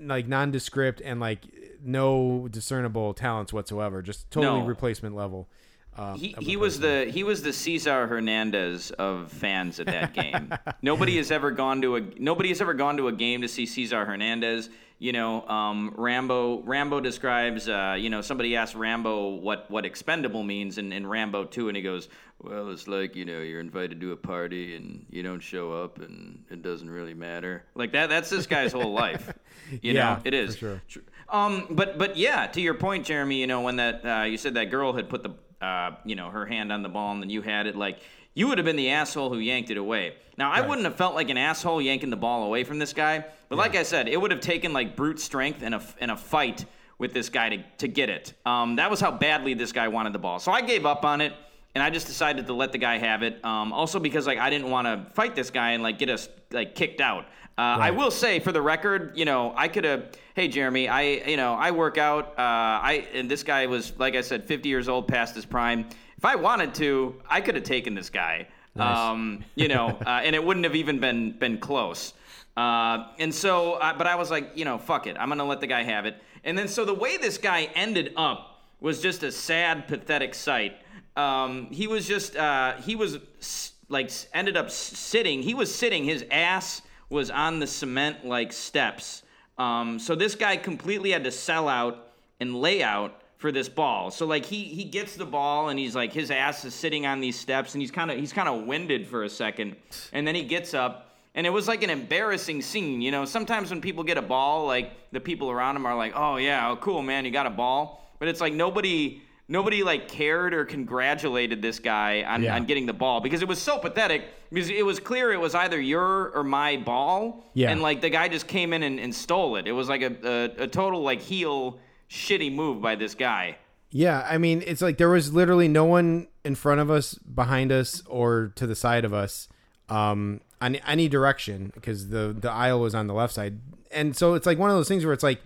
[0.00, 1.40] like nondescript and like
[1.82, 4.02] no discernible talents whatsoever.
[4.02, 4.66] Just totally No.
[4.66, 5.48] replacement level.
[5.96, 10.52] Uh, He, he was the he was the Cesar Hernandez of fans at that game.
[10.82, 13.66] nobody has ever gone to a nobody has ever gone to a game to see
[13.66, 14.68] Cesar Hernandez.
[14.98, 17.68] You know, um, Rambo Rambo describes.
[17.68, 21.76] Uh, you know, somebody asked Rambo what what expendable means in, in Rambo two, and
[21.76, 22.08] he goes,
[22.40, 25.98] "Well, it's like you know you're invited to a party and you don't show up,
[26.00, 28.08] and it doesn't really matter." Like that.
[28.08, 29.32] That's this guy's whole life.
[29.82, 30.56] You Yeah, know, it is.
[30.56, 30.80] sure.
[31.28, 33.40] Um, but but yeah, to your point, Jeremy.
[33.40, 35.30] You know, when that uh, you said that girl had put the
[35.60, 37.98] uh, you know her hand on the ball and then you had it, like
[38.34, 40.14] you would have been the asshole who yanked it away.
[40.36, 43.24] Now I wouldn't have felt like an asshole yanking the ball away from this guy,
[43.48, 46.16] but like I said, it would have taken like brute strength and a and a
[46.16, 46.64] fight
[46.98, 48.34] with this guy to to get it.
[48.44, 50.38] Um, that was how badly this guy wanted the ball.
[50.38, 51.32] So I gave up on it.
[51.74, 53.44] And I just decided to let the guy have it.
[53.44, 56.26] Um, also because like I didn't want to fight this guy and like get us
[56.50, 57.26] like kicked out.
[57.58, 60.10] Uh, I will say, for the record, you know, I could have.
[60.34, 62.28] Hey, Jeremy, I you know I work out.
[62.38, 65.86] Uh, I and this guy was like I said, 50 years old, past his prime.
[66.18, 68.48] If I wanted to, I could have taken this guy.
[68.78, 72.12] Um, you know, uh, and it wouldn't have even been been close.
[72.58, 75.60] Uh, and so, uh, but I was like, you know, fuck it, I'm gonna let
[75.60, 76.16] the guy have it.
[76.44, 80.74] And then, so the way this guy ended up was just a sad, pathetic sight.
[81.16, 85.42] Um, he was just, uh, he was s- like s- ended up s- sitting.
[85.42, 86.04] He was sitting.
[86.04, 89.22] His ass was on the cement like steps.
[89.58, 94.10] Um, so this guy completely had to sell out and lay out for this ball.
[94.10, 97.20] So like he he gets the ball and he's like his ass is sitting on
[97.20, 99.76] these steps and he's kind of he's kind of winded for a second,
[100.12, 101.02] and then he gets up.
[101.34, 103.26] And it was like an embarrassing scene, you know.
[103.26, 106.70] Sometimes when people get a ball, like the people around him are like, "Oh yeah,
[106.70, 110.64] oh, cool, man, you got a ball." But it's like nobody, nobody like cared or
[110.64, 112.54] congratulated this guy on, Yeah.
[112.56, 114.24] on getting the ball because it was so pathetic.
[114.50, 117.70] Because it was clear it was either your or my ball, Yeah.
[117.70, 119.66] and like the guy just came in and, and stole it.
[119.66, 120.14] It was like a,
[120.58, 121.78] a, a total like heel
[122.08, 123.56] shitty move by this guy.
[123.90, 127.72] Yeah, I mean, it's like there was literally no one in front of us, behind
[127.72, 129.48] us, or to the side of us,
[129.88, 133.58] um, on any direction because the the aisle was on the left side,
[133.90, 135.40] and so it's like one of those things where it's like,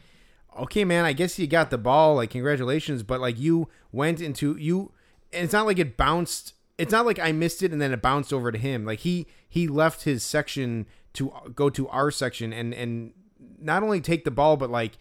[0.61, 4.57] okay, man, I guess you got the ball, like congratulations, but like you went into
[4.57, 4.93] you,
[5.33, 6.55] and it's not like it bounced.
[6.79, 8.85] It's not like I missed it and then it bounced over to him.
[8.85, 13.13] Like he he left his section to go to our section and and
[13.61, 14.99] not only take the ball, but like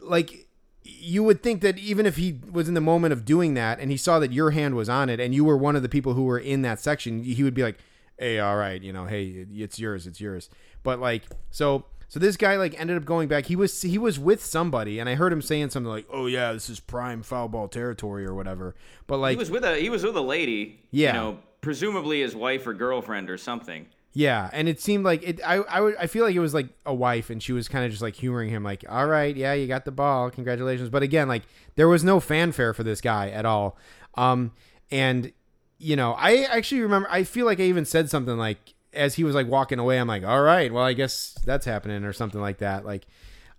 [0.00, 0.46] like
[0.82, 3.90] you would think that even if he was in the moment of doing that and
[3.90, 6.14] he saw that your hand was on it and you were one of the people
[6.14, 7.78] who were in that section, he would be like,
[8.18, 10.48] "Hey, all right, you know, hey, it's yours, it's yours."
[10.82, 13.46] But like, so so this guy like ended up going back.
[13.46, 16.52] He was he was with somebody, and I heard him saying something like, "Oh yeah,
[16.52, 18.74] this is prime foul ball territory or whatever."
[19.06, 20.80] But like, He was with a he was with a lady.
[20.90, 21.06] Yeah.
[21.06, 23.86] You know, presumably his wife or girlfriend or something.
[24.12, 25.40] Yeah, and it seemed like it.
[25.46, 27.84] I I, would, I feel like it was like a wife, and she was kind
[27.84, 31.04] of just like humoring him, like, "All right, yeah, you got the ball, congratulations." But
[31.04, 31.42] again, like
[31.76, 33.78] there was no fanfare for this guy at all.
[34.16, 34.50] Um,
[34.90, 35.32] and
[35.78, 37.08] you know, I actually remember.
[37.08, 39.98] I feel like I even said something like as he was like walking away.
[39.98, 42.84] I'm like, "All right, well, I guess that's happening," or something like that.
[42.84, 43.06] Like,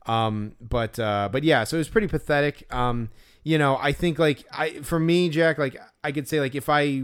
[0.05, 2.71] um, but uh, but yeah, so it was pretty pathetic.
[2.73, 3.09] Um,
[3.43, 6.69] you know, I think like I for me, Jack, like I could say like if
[6.69, 7.03] I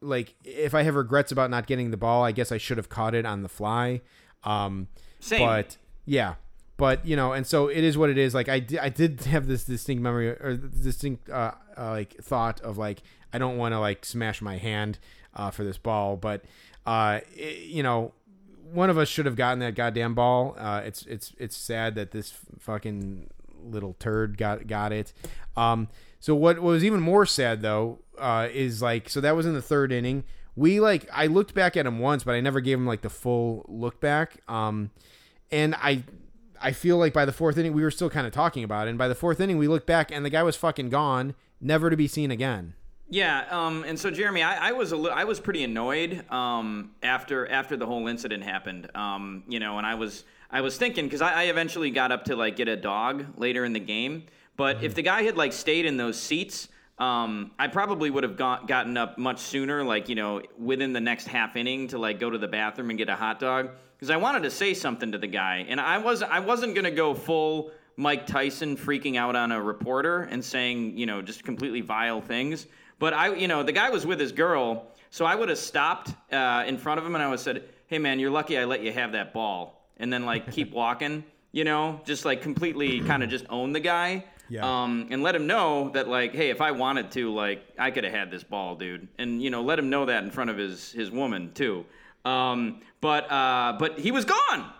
[0.00, 2.88] like if I have regrets about not getting the ball, I guess I should have
[2.88, 4.00] caught it on the fly.
[4.44, 4.88] Um,
[5.20, 5.46] Same.
[5.46, 6.34] But yeah,
[6.76, 8.34] but you know, and so it is what it is.
[8.34, 12.60] Like I did, I did have this distinct memory or distinct uh, uh, like thought
[12.62, 13.02] of like
[13.32, 14.98] I don't want to like smash my hand
[15.34, 16.42] uh, for this ball, but
[16.90, 18.12] uh, it, you know.
[18.72, 20.54] One of us should have gotten that goddamn ball.
[20.56, 23.28] Uh, it's it's it's sad that this fucking
[23.64, 25.12] little turd got got it.
[25.56, 25.88] Um,
[26.20, 29.62] so what was even more sad though uh, is like so that was in the
[29.62, 30.24] third inning.
[30.54, 33.10] We like I looked back at him once, but I never gave him like the
[33.10, 34.36] full look back.
[34.48, 34.90] Um,
[35.50, 36.04] and I
[36.60, 38.90] I feel like by the fourth inning we were still kind of talking about it.
[38.90, 41.90] And by the fourth inning we looked back and the guy was fucking gone, never
[41.90, 42.74] to be seen again.
[43.12, 46.92] Yeah, um, and so Jeremy, I, I was a li- I was pretty annoyed um,
[47.02, 48.88] after after the whole incident happened.
[48.94, 52.24] Um, you know, and I was I was thinking because I, I eventually got up
[52.26, 55.52] to like get a dog later in the game, but if the guy had like
[55.52, 56.68] stayed in those seats,
[57.00, 61.00] um, I probably would have got, gotten up much sooner, like you know, within the
[61.00, 64.10] next half inning to like go to the bathroom and get a hot dog because
[64.10, 67.14] I wanted to say something to the guy, and I was I wasn't gonna go
[67.14, 72.20] full Mike Tyson freaking out on a reporter and saying you know just completely vile
[72.20, 72.68] things.
[73.00, 76.10] But I, you know, the guy was with his girl, so I would have stopped
[76.32, 78.64] uh, in front of him and I would have said, "Hey, man, you're lucky I
[78.66, 83.00] let you have that ball," and then like keep walking, you know, just like completely
[83.00, 84.64] kind of just own the guy, Yeah.
[84.82, 88.04] um, and let him know that like, hey, if I wanted to, like, I could
[88.04, 90.58] have had this ball, dude, and you know, let him know that in front of
[90.58, 91.86] his his woman too.
[92.26, 94.70] Um, but uh, but he was gone.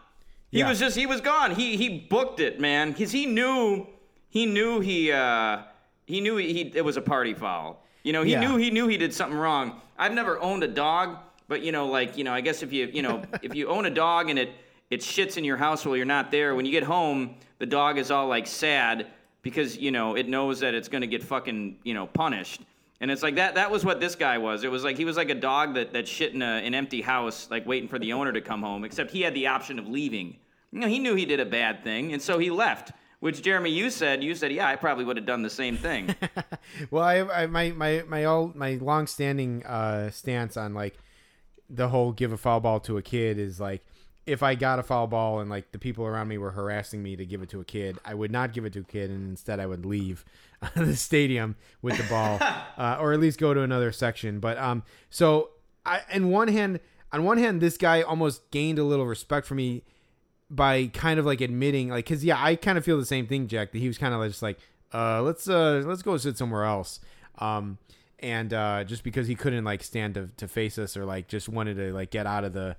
[0.50, 0.68] He Yeah.
[0.68, 1.52] was just he was gone.
[1.52, 3.86] He he booked it, man, because he knew
[4.28, 5.62] he knew he uh,
[6.06, 7.79] he knew he it was a party foul.
[8.02, 8.40] You know, he Yeah.
[8.40, 9.80] knew he knew he did something wrong.
[9.98, 12.90] I've never owned a dog, but you know, like you know, I guess if you
[12.92, 14.50] you know if you own a dog and it
[14.90, 17.98] it shits in your house while you're not there, when you get home, the dog
[17.98, 19.06] is all like sad
[19.42, 22.62] because you know it knows that it's gonna get fucking you know punished.
[23.02, 23.54] And it's like that.
[23.54, 24.62] That was what this guy was.
[24.62, 27.00] It was like he was like a dog that, that shit in a, an empty
[27.00, 28.84] house, like waiting for the owner to come home.
[28.84, 30.36] Except he had the option of leaving.
[30.70, 32.92] You know, he knew he did a bad thing, and so he left.
[33.20, 36.14] Which Jeremy, you said, you said, yeah, I probably would have done the same thing.
[36.90, 40.96] Well, I, I my my my all my long-standing uh, stance on like
[41.68, 43.84] the whole give a foul ball to a kid is like
[44.26, 47.16] if I got a foul ball and like the people around me were harassing me
[47.16, 49.28] to give it to a kid, I would not give it to a kid, and
[49.28, 50.24] instead I would leave
[50.76, 52.38] the stadium with the ball,
[52.78, 54.38] uh, or at least go to another section.
[54.38, 55.50] But um, so
[55.84, 56.80] I, on one hand,
[57.12, 59.82] on one hand, this guy almost gained a little respect for me
[60.50, 63.46] by kind of like admitting like because yeah i kind of feel the same thing
[63.46, 64.58] jack that he was kind of just like
[64.92, 67.00] uh let's uh let's go sit somewhere else.
[67.38, 67.78] Um
[68.18, 71.48] and uh just because he couldn't like stand to, to face us or like just
[71.48, 72.76] wanted to like get out of the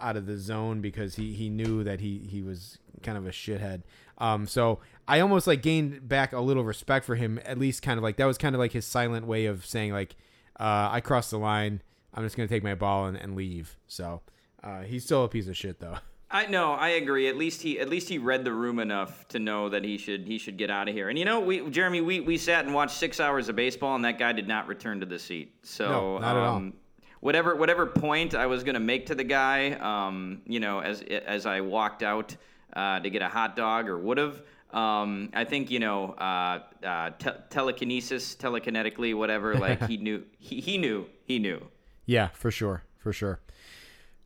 [0.00, 3.30] out of the zone because he he knew that he he was kind of a
[3.30, 3.82] shithead.
[4.18, 7.96] Um so i almost like gained back a little respect for him at least kind
[7.96, 10.16] of like that was kind of like his silent way of saying like
[10.60, 11.82] uh i crossed the line.
[12.12, 13.78] I'm just gonna take my ball and, and leave.
[13.86, 14.20] So
[14.62, 15.98] uh he's still a piece of shit though
[16.30, 17.26] I no, I agree.
[17.28, 20.26] At least he at least he read the room enough to know that he should
[20.26, 21.08] he should get out of here.
[21.08, 24.04] And you know, we Jeremy, we, we sat and watched six hours of baseball, and
[24.04, 25.54] that guy did not return to the seat.
[25.62, 26.56] So No, not at all.
[26.56, 26.74] um,
[27.20, 31.46] whatever whatever point I was gonna make to the guy, um, you know, as as
[31.46, 32.36] I walked out
[32.74, 34.42] uh, to get a hot dog or would have.
[34.70, 39.54] Um, I think you know uh, uh, te- telekinesis, telekinetically, whatever.
[39.54, 41.66] Like he knew, he, he knew, he knew.
[42.04, 43.40] Yeah, for sure, for sure.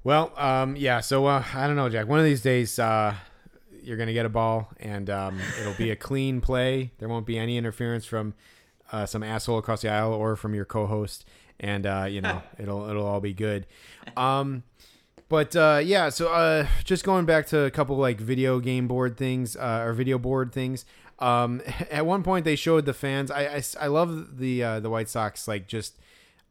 [0.04, 1.00] Well, um, yeah.
[1.00, 2.08] So uh, I don't know, Jack.
[2.08, 3.14] One of these days, uh,
[3.82, 6.90] you're gonna get a ball, and um, it'll be a clean play.
[6.98, 8.34] There won't be any interference from
[8.90, 11.24] uh, some asshole across the aisle or from your co-host,
[11.60, 13.66] and uh, you know it'll it'll all be good.
[14.16, 14.64] Um,
[15.28, 19.16] but uh, yeah, so uh, just going back to a couple like video game board
[19.16, 20.84] things uh, or video board things.
[21.20, 23.30] Um, at one point, they showed the fans.
[23.30, 25.96] I, I, I love the uh, the White Sox like just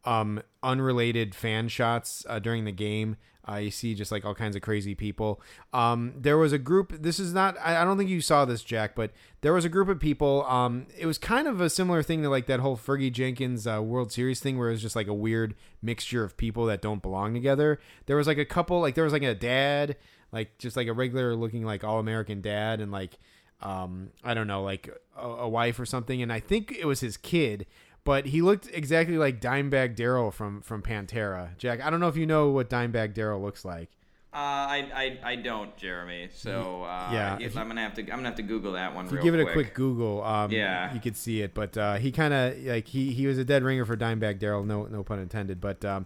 [0.06, 3.18] um, unrelated fan shots uh, during the game.
[3.49, 5.41] Uh, you see just like all kinds of crazy people.
[5.74, 7.02] Um, there was a group.
[7.02, 7.58] This is not.
[7.60, 10.45] I, I don't think you saw this, Jack, but there was a group of people.
[10.45, 13.82] Um, it was kind of a similar thing to like that whole Fergie Jenkins uh,
[13.82, 17.02] World Series thing, where it was just like a weird mixture of people that don't
[17.02, 17.80] belong together.
[18.06, 18.80] There was like a couple.
[18.80, 19.97] Like there was like a dad,
[20.32, 23.18] like just like a regular looking like all American dad, and like
[23.62, 26.22] um, I don't know, like a, a wife or something.
[26.22, 27.66] And I think it was his kid
[28.04, 31.58] but he looked exactly like Dimebag Darrell from from Pantera.
[31.58, 33.89] Jack, I don't know if you know what Dimebag Darrell looks like.
[34.34, 36.30] Uh, I, I I don't, Jeremy.
[36.34, 39.06] So uh, Yeah, if I'm gonna have to I'm gonna have to Google that one.
[39.06, 39.49] If you give it quick.
[39.49, 40.93] a quick Google, um, Yeah.
[40.93, 41.54] you could see it.
[41.54, 44.64] But uh, he kind of like he he was a dead ringer for Dimebag Darrell.
[44.64, 45.60] No no pun intended.
[45.60, 46.06] But um,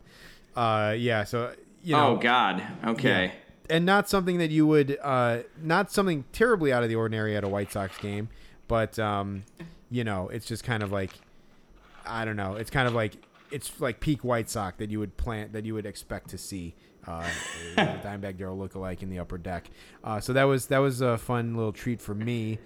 [0.56, 1.24] uh, yeah.
[1.24, 2.64] So you know, oh God.
[2.84, 3.26] Okay.
[3.26, 3.76] Yeah.
[3.76, 7.44] and not something that you would uh, not something terribly out of the ordinary at
[7.44, 8.30] a White Sox game,
[8.68, 9.44] but um,
[9.92, 11.12] you know, it's just kind of like
[12.06, 12.56] I don't know.
[12.56, 13.18] It's kind of like
[13.52, 16.76] it's like peak White Sox that you would plant that you would expect to see.
[17.08, 17.24] Uh,
[17.76, 19.70] Dimebag Darrell look alike in the upper deck.
[20.04, 22.60] Uh, so that was that was a fun little treat for me.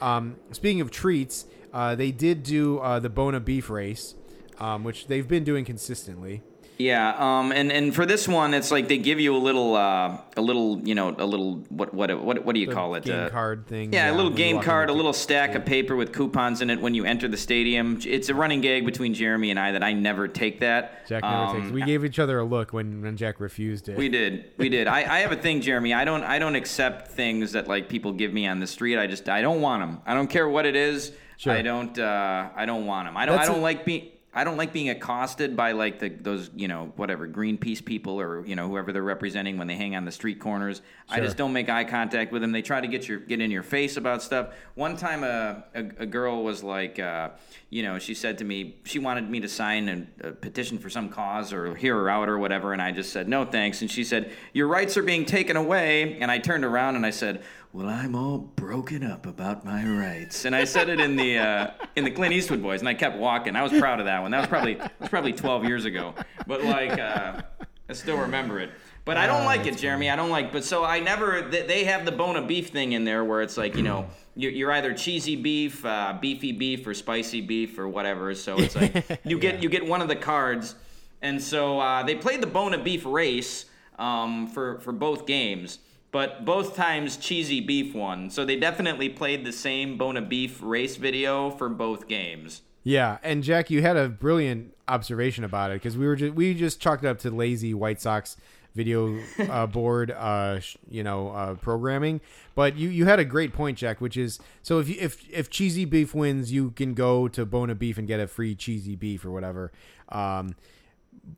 [0.00, 4.14] Um, speaking of treats, uh, they did do uh, the Buona Beef race,
[4.58, 6.42] um, which they've been doing consistently.
[6.78, 10.18] Yeah, um, and and for this one, it's like they give you a little, uh,
[10.36, 13.04] a little, you know, a little what what what what do you The call it?
[13.04, 13.94] game Uh, card thing.
[13.94, 16.92] Yeah, a little game card, a little stack of paper with coupons in it when
[16.94, 17.98] you enter the stadium.
[18.04, 21.06] It's a running gag between Jeremy and I that I never take that.
[21.08, 21.72] Jack never Um, takes.
[21.72, 23.96] We gave each other a look when, when Jack refused it.
[23.96, 24.86] We did, we did.
[24.86, 25.94] I, I have a thing, Jeremy.
[25.94, 28.98] I don't I don't accept things that like people give me on the street.
[28.98, 30.02] I just I don't want them.
[30.04, 31.12] I don't care what it is.
[31.38, 31.52] Sure.
[31.54, 33.16] I don't uh, I don't want them.
[33.16, 34.10] I don't That's I don't a- like being.
[34.36, 38.44] I don't like being accosted by like the those you know whatever Greenpeace people or
[38.44, 40.82] you know whoever they're representing when they hang on the street corners.
[41.08, 42.52] I just don't make eye contact with them.
[42.52, 44.48] They try to get your get in your face about stuff.
[44.74, 47.30] One time a a, a girl was like uh,
[47.70, 49.88] you know she said to me she wanted me to sign
[50.22, 53.14] a, a petition for some cause or hear her out or whatever, and I just
[53.14, 53.80] said no thanks.
[53.80, 57.10] And she said your rights are being taken away, and I turned around and I
[57.10, 57.42] said.
[57.76, 61.70] Well, I'm all broken up about my rights, and I said it in the uh,
[61.94, 63.54] in the Clint Eastwood Boys, and I kept walking.
[63.54, 64.30] I was proud of that one.
[64.30, 66.14] That was probably that was probably 12 years ago,
[66.46, 67.42] but like uh,
[67.90, 68.70] I still remember it.
[69.04, 70.08] But I don't like it, Jeremy.
[70.08, 70.52] I don't like.
[70.52, 71.42] But so I never.
[71.42, 74.06] They have the Buona Beef thing in there, where it's like you know
[74.36, 78.34] you're, you're either cheesy beef, uh, beefy beef, or spicy beef, or whatever.
[78.34, 80.76] So it's like you get you get one of the cards,
[81.20, 83.66] and so uh, they played the Buona Beef race
[83.98, 85.80] um, for for both games.
[86.16, 90.96] But both times cheesy beef won, so they definitely played the same Buona Beef race
[90.96, 92.62] video for both games.
[92.82, 96.54] Yeah, and Jack, you had a brilliant observation about it because we were just we
[96.54, 98.38] just chalked it up to lazy White Sox
[98.74, 102.22] video uh, board, uh, sh- you know, uh, programming.
[102.54, 105.50] But you you had a great point, Jack, which is so if you, if if
[105.50, 109.22] cheesy beef wins, you can go to Buona Beef and get a free cheesy beef
[109.26, 109.70] or whatever.
[110.08, 110.56] Um,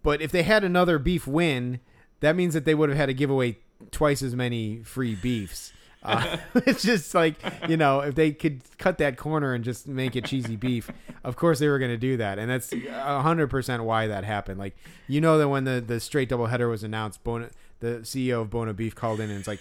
[0.05, 1.81] but if they had another beef win,
[2.21, 3.59] that means that they would have had to give away
[3.91, 5.73] twice as many free beefs.
[6.01, 7.35] Uh, it's just like
[7.69, 10.89] you know, if they could cut that corner and just make it cheesy beef,
[11.25, 14.61] of course they were going to do that, and that's hundred percent why that happened.
[14.61, 14.77] Like
[15.09, 17.51] you know that when the the straight double header was announced, Buona,
[17.81, 19.59] the CEO of Buona Beef called in and it's like,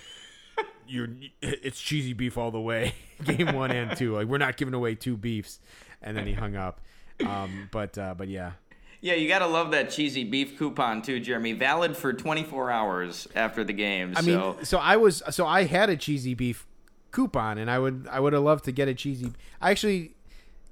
[0.87, 1.09] "You're
[1.41, 2.93] it's cheesy beef all the way,
[3.23, 4.13] game one and two.
[4.15, 5.59] Like we're not giving away two beefs,"
[6.03, 6.81] and then he hung up.
[7.25, 8.51] Um, but uh, but yeah,
[8.99, 11.53] Yeah, you gotta love that cheesy beef coupon too, Jeremy.
[11.53, 14.13] Valid for 24 hours after the game.
[14.15, 14.53] I so.
[14.55, 16.65] mean, so I was so I had a cheesy beef
[17.11, 19.33] coupon, and I would I would have loved to get a cheesy.
[19.61, 20.13] I actually,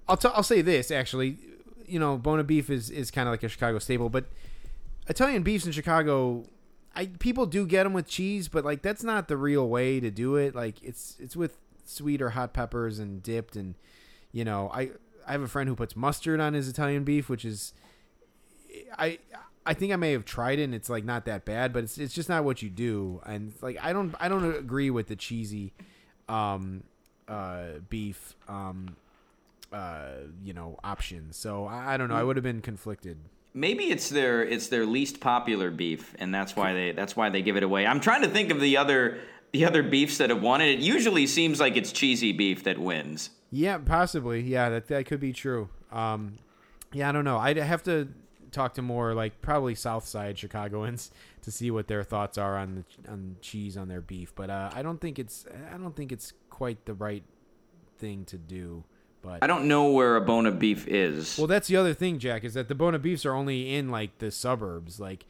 [0.07, 1.37] I'll t- I'll say this actually,
[1.87, 4.25] you know, Buona beef is is kind of like a Chicago staple, but
[5.07, 6.45] Italian beefs in Chicago,
[6.95, 10.09] I people do get them with cheese, but like that's not the real way to
[10.09, 10.55] do it.
[10.55, 13.75] Like it's it's with sweet or hot peppers and dipped, and
[14.31, 14.91] you know, I
[15.27, 17.73] I have a friend who puts mustard on his Italian beef, which is
[18.97, 19.19] I
[19.65, 21.97] I think I may have tried it and it's like not that bad, but it's
[21.97, 23.21] it's just not what you do.
[23.25, 25.73] And like I don't I don't agree with the cheesy
[26.29, 26.83] um
[27.27, 28.95] uh beef um
[29.73, 30.09] uh
[30.43, 31.37] you know options.
[31.37, 32.15] So I, I don't know.
[32.15, 33.17] I would have been conflicted.
[33.53, 37.41] Maybe it's their it's their least popular beef, and that's why they that's why they
[37.41, 37.87] give it away.
[37.87, 39.19] I'm trying to think of the other
[39.51, 40.67] the other beefs that have won it.
[40.67, 43.29] It usually seems like it's cheesy beef that wins.
[43.51, 44.41] Yeah, possibly.
[44.41, 45.69] Yeah, that that could be true.
[45.91, 46.37] Um
[46.93, 47.37] yeah, I don't know.
[47.37, 48.09] I'd have to
[48.55, 52.83] talk to more like probably South Side Chicagoans to see what their thoughts are on
[53.03, 54.33] the on cheese on their beef.
[54.35, 57.23] But uh, I don't think it's I don't think it's quite the right
[57.97, 58.83] thing to do.
[59.21, 61.37] But I don't know where a Buona Beef is.
[61.37, 64.19] well, that's the other thing, Jack, is that the Buona Beefs are only in like
[64.19, 64.99] the suburbs.
[64.99, 65.25] Like,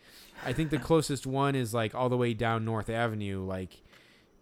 [0.45, 3.81] I think the closest one is like all the way down North Avenue, like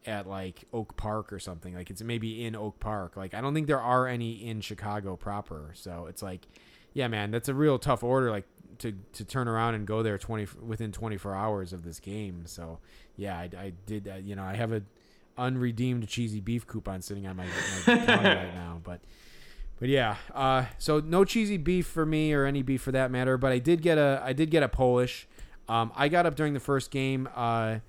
[0.08, 1.76] at like Oak Park or something.
[1.76, 3.16] Like it's maybe in Oak Park.
[3.16, 5.72] Like I don't think there are any in Chicago proper.
[5.76, 6.48] So it's like,
[6.94, 8.32] yeah, man, that's a real tough order.
[8.32, 8.46] Like
[8.80, 12.44] to to turn around and go there twenty within twenty four hours of this game.
[12.46, 12.80] So
[13.18, 14.08] yeah, I, I did.
[14.08, 14.82] Uh, you know, I have a
[15.38, 17.46] unredeemed cheesy beef coupon sitting on my,
[17.88, 19.00] my right now, but.
[19.80, 23.38] But yeah, uh, so no cheesy beef for me or any beef for that matter.
[23.38, 25.28] But I did get a I did get a Polish.
[25.68, 27.80] Um, I got up during the first game, uh,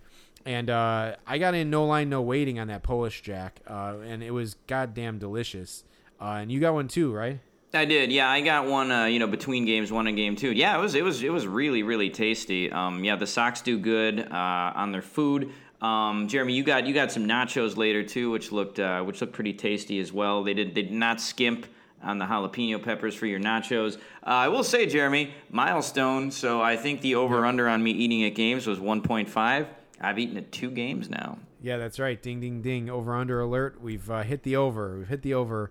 [0.44, 4.22] and uh, I got in no line no waiting on that Polish Jack, uh, and
[4.22, 5.84] it was goddamn delicious.
[6.20, 7.38] Uh, and you got one too, right?
[7.74, 8.30] I did, yeah.
[8.30, 10.52] I got one, uh, you know, between games, one and game two.
[10.52, 12.70] Yeah, it was, it was, it was really, really tasty.
[12.70, 15.52] Um, yeah, the Sox do good uh, on their food.
[15.80, 19.34] Um, Jeremy, you got you got some nachos later too, which looked uh, which looked
[19.34, 20.42] pretty tasty as well.
[20.42, 21.66] They did they did not skimp
[22.02, 23.96] on the jalapeno peppers for your nachos.
[23.96, 26.30] Uh, I will say, Jeremy, milestone.
[26.30, 29.66] So I think the over under on me eating at games was 1.5.
[30.00, 31.38] I've eaten at two games now.
[31.62, 32.20] Yeah, that's right.
[32.20, 32.90] Ding, ding, ding.
[32.90, 33.80] Over under alert.
[33.80, 34.98] We've uh, hit the over.
[34.98, 35.70] We've hit the over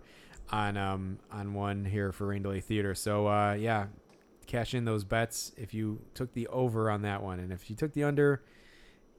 [0.54, 2.94] on um on one here for Rain Theater.
[2.94, 3.88] So uh, yeah,
[4.46, 7.76] cash in those bets if you took the over on that one, and if you
[7.76, 8.44] took the under,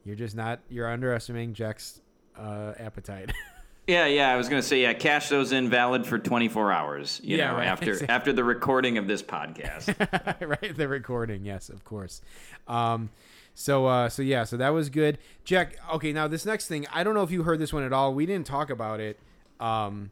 [0.05, 2.01] you're just not you're underestimating Jack's
[2.39, 3.31] uh, appetite.
[3.87, 4.31] Yeah, yeah.
[4.31, 4.93] I was gonna say, yeah.
[4.93, 7.21] Cash those in, valid for 24 hours.
[7.23, 8.09] You Yeah, know, right, after exactly.
[8.15, 9.93] after the recording of this podcast.
[10.61, 11.45] right, the recording.
[11.45, 12.23] Yes, of course.
[12.67, 13.11] Um,
[13.53, 15.19] so uh, so yeah, so that was good.
[15.43, 15.75] Jack.
[15.93, 18.15] Okay, now this next thing, I don't know if you heard this one at all.
[18.15, 19.19] We didn't talk about it.
[19.59, 20.09] Um,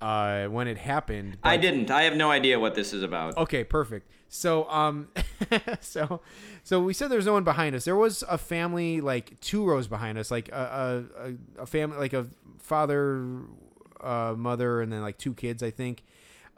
[0.00, 1.38] uh, when it happened.
[1.42, 1.90] I didn't.
[1.90, 3.36] I have no idea what this is about.
[3.36, 4.10] Okay, perfect.
[4.28, 5.08] So, um,
[5.80, 6.20] so,
[6.62, 7.84] so we said there's no one behind us.
[7.84, 11.98] There was a family like two rows behind us, like a a, a, a family,
[11.98, 12.26] like a
[12.58, 13.42] father,
[14.00, 16.04] uh, mother, and then like two kids, I think.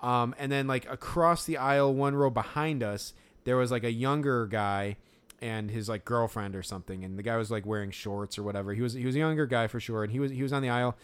[0.00, 3.14] Um, and then like across the aisle, one row behind us,
[3.44, 4.96] there was like a younger guy
[5.40, 8.74] and his like girlfriend or something, and the guy was like wearing shorts or whatever.
[8.74, 10.62] He was he was a younger guy for sure, and he was he was on
[10.62, 10.96] the aisle.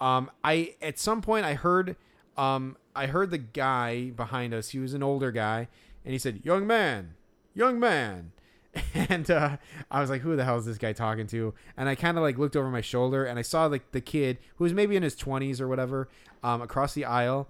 [0.00, 1.96] Um, I at some point I heard
[2.36, 4.70] um, I heard the guy behind us.
[4.70, 5.68] He was an older guy,
[6.04, 7.14] and he said, "Young man,
[7.54, 8.32] young man."
[8.94, 9.56] And uh,
[9.90, 12.22] I was like, "Who the hell is this guy talking to?" And I kind of
[12.22, 15.02] like looked over my shoulder, and I saw like the kid who was maybe in
[15.02, 16.08] his twenties or whatever,
[16.44, 17.48] um, across the aisle,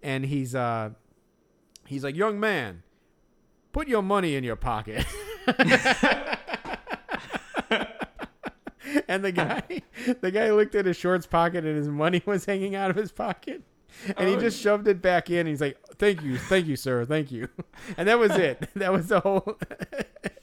[0.00, 0.90] and he's uh,
[1.86, 2.84] he's like, "Young man,
[3.72, 5.04] put your money in your pocket."
[9.10, 9.62] and the guy
[10.22, 13.12] the guy looked at his shorts pocket and his money was hanging out of his
[13.12, 13.62] pocket.
[14.16, 14.40] And he Oh.
[14.40, 15.46] just shoved it back in.
[15.48, 17.48] He's like thank you thank you sir thank you.
[17.98, 18.68] And that was it.
[18.76, 19.58] That was the whole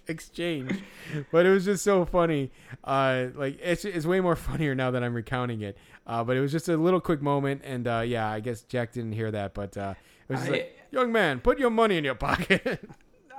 [0.07, 0.84] exchange.
[1.32, 2.51] But it was just so funny.
[2.84, 5.78] Uh like it's, it's way more funnier now that i'm recounting it.
[6.05, 7.61] Uh but it was just a little quick moment.
[7.63, 9.53] And uh yeah i guess jack didn't hear that.
[9.53, 9.93] But uh
[10.30, 12.82] it was I- like young man put your money in your pocket.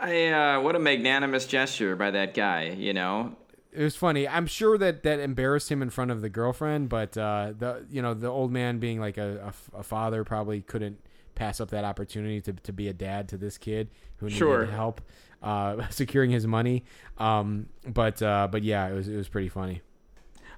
[0.01, 2.69] I uh, what a magnanimous gesture by that guy.
[2.71, 3.37] You know,
[3.73, 4.27] it was funny.
[4.27, 8.03] I'm sure that that embarrassed him in front of the girlfriend, but uh, the you
[8.03, 10.99] know the old man being like a a father probably couldn't
[11.35, 14.67] pass up that opportunity to, to be a dad to this kid who needed Sure.
[14.67, 15.01] help
[15.43, 16.85] uh, securing his money.
[17.19, 19.83] Um, but uh, but yeah, it was it was pretty funny.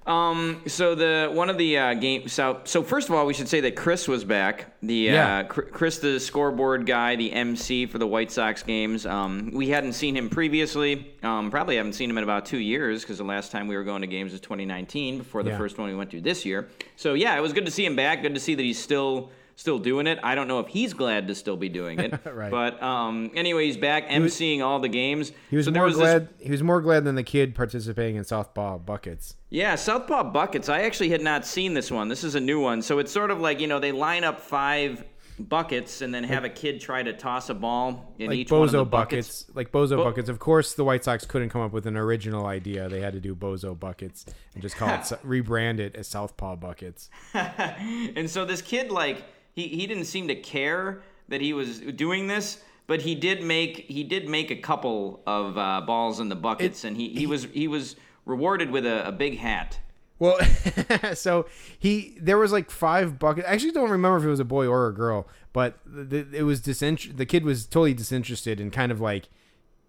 [0.07, 2.27] Um, so the one of the uh, game.
[2.27, 4.73] So so first of all, we should say that Chris was back.
[4.81, 5.37] The Yeah.
[5.39, 9.05] uh, Chris, the scoreboard guy, the MC for the White Sox games.
[9.05, 11.13] Um, we hadn't seen him previously.
[11.21, 13.83] Um, probably haven't seen him in about two years because the last time we were
[13.83, 15.57] going to games was 2019 before the Yeah.
[15.59, 16.67] first one we went to this year.
[16.95, 18.23] So yeah, it was good to see him back.
[18.23, 19.29] Good to see that he's still.
[19.61, 20.17] Still doing it.
[20.23, 22.11] I don't know if he's glad to still be doing it.
[22.25, 22.49] Right.
[22.49, 25.31] But um, anyway, he's back emceeing all the games.
[25.51, 26.29] He was so more was this- glad.
[26.39, 29.35] He was more glad than the kid participating in Southpaw buckets.
[29.51, 30.67] Yeah, Southpaw Buckets.
[30.67, 32.07] I actually had not seen this one.
[32.07, 32.81] This is a new one.
[32.81, 35.03] So it's sort of like, you know, they line up five
[35.39, 38.63] buckets and then have a kid try to toss a ball in Like each one
[38.63, 39.43] of the bozo buckets.
[39.43, 40.29] buckets, like bozo Bo- buckets.
[40.29, 42.89] Of course, the White Sox couldn't come up with an original idea.
[42.89, 47.09] They had to do bozo buckets and just call it rebrand it as Southpaw buckets.
[47.33, 49.23] And so this kid, like,
[49.53, 53.85] he, he didn't seem to care that he was doing this, but he did make
[53.87, 57.25] he did make a couple of uh, balls in the buckets, It- and he, he
[57.27, 57.95] was he was
[58.25, 59.79] rewarded with a, a big hat.
[60.19, 60.37] Well,
[61.15, 61.47] so
[61.79, 63.47] he there was like five buckets.
[63.47, 66.43] I actually don't remember if it was a boy or a girl, but the, it
[66.43, 69.29] was disinter- The kid was totally disinterested and kind of like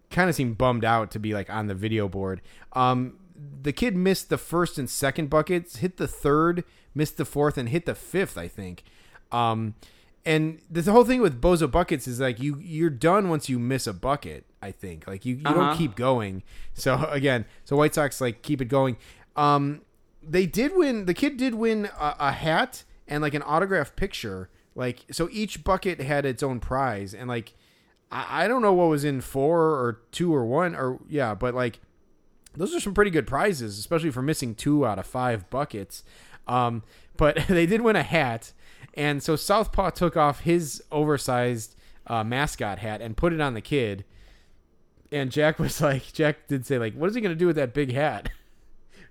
[0.09, 2.41] kind of seemed bummed out to be like on the video board.
[2.73, 3.17] Um,
[3.61, 6.63] the kid missed the first and second buckets, hit the third,
[6.95, 8.37] missed the fourth, and hit the fifth.
[8.37, 8.83] I think.
[9.33, 9.75] Um,
[10.25, 13.87] and the whole thing with bozo buckets is like you you're done once you miss
[13.87, 14.45] a bucket.
[14.61, 15.53] I think like you, you Uh-huh.
[15.55, 16.43] don't keep going.
[16.73, 18.95] So again, so White Sox like keep it going.
[19.35, 19.81] Um,
[20.21, 21.05] they did win.
[21.05, 24.49] The kid did win a, a hat and like an autograph picture.
[24.75, 27.53] Like so, each bucket had its own prize, and like
[28.11, 31.53] I, I don't know what was in four or two or one or yeah, but
[31.53, 31.79] like
[32.55, 36.03] those are some pretty good prizes, especially for missing two out of five buckets.
[36.47, 36.83] Um,
[37.17, 38.53] but they did win a hat,
[38.93, 41.75] and so Southpaw took off his oversized
[42.07, 44.05] uh, mascot hat and put it on the kid.
[45.11, 47.73] and Jack was like, Jack did say like, what is he gonna do with that
[47.73, 48.29] big hat?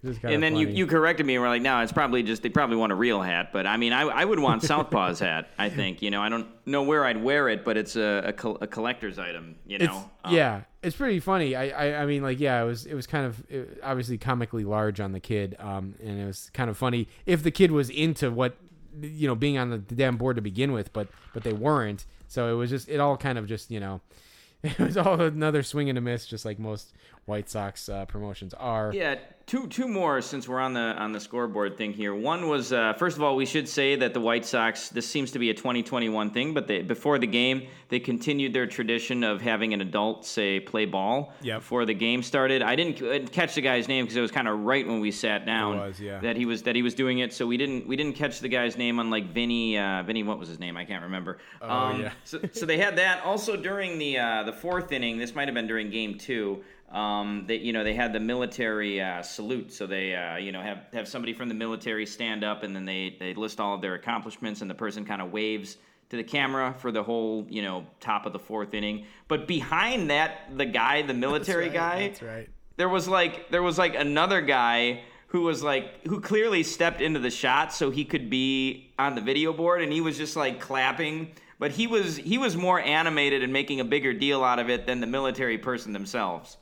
[0.03, 0.79] Which is kinda And then you, funny.
[0.79, 3.23] you corrected me and were like, no, it's probably just, they probably want a real
[3.23, 3.51] hat.
[3.53, 6.03] But I mean, I, I would want Southpaw's hat, I think.
[6.03, 9.21] You know, I don't know where I'd wear it, but it's a, a, a collector's
[9.21, 9.85] item, you know?
[9.85, 9.95] It's,
[10.25, 11.55] Um, yeah, it's pretty funny.
[11.55, 14.65] I, I, I mean, like, yeah, it was, it was kind of it, obviously comically
[14.65, 17.89] large on the kid, um, and it was kind of funny if the kid was
[17.89, 18.57] into what,
[19.01, 22.05] you know, being on the damn board to begin with, but, but they weren't.
[22.29, 24.01] So it was just, it all kind of just, you know,
[24.63, 26.93] it was all another swing and a miss, just like most
[27.27, 28.91] White Sox uh, promotions are.
[28.93, 29.15] Yeah,
[29.47, 32.13] two two more since we're on the on the scoreboard thing here.
[32.15, 34.89] One was uh, first of all, we should say that the White Sox.
[34.89, 38.67] This seems to be a 2021 thing, but they, before the game, they continued their
[38.67, 41.61] tradition of having an adult say play ball Yep.
[41.61, 42.61] before the game started.
[42.61, 45.47] I didn't catch the guy's name because it was kind of right when we sat
[45.47, 45.79] down.
[45.79, 46.19] was, yeah.
[46.19, 48.49] That he was that he was doing it, so we didn't we didn't catch the
[48.49, 48.99] guy's name.
[48.99, 50.77] Unlike Vinny, uh, Vinny, what was his name?
[50.77, 51.39] I can't remember.
[51.61, 52.11] Oh yeah.
[52.25, 55.19] so, so they had that also during the uh, the fourth inning.
[55.19, 56.65] This might have been during game two.
[56.93, 60.61] Um, that you know they had the military uh, salute, so they uh, you know
[60.61, 63.81] have have somebody from the military stand up, and then they they list all of
[63.81, 65.79] their accomplishments, and the person kind of waves
[66.11, 69.07] to the camera for the whole you know top of the fourth inning.
[69.27, 72.49] But behind that, the guy, the military guy, That's right.
[72.77, 77.19] there was like there was like another guy who was like who clearly stepped into
[77.19, 80.61] the shot so he could be on the video board and he was just like
[80.61, 84.69] clapping but he was he was more animated and making a bigger deal out of
[84.69, 86.59] it than the military person themselves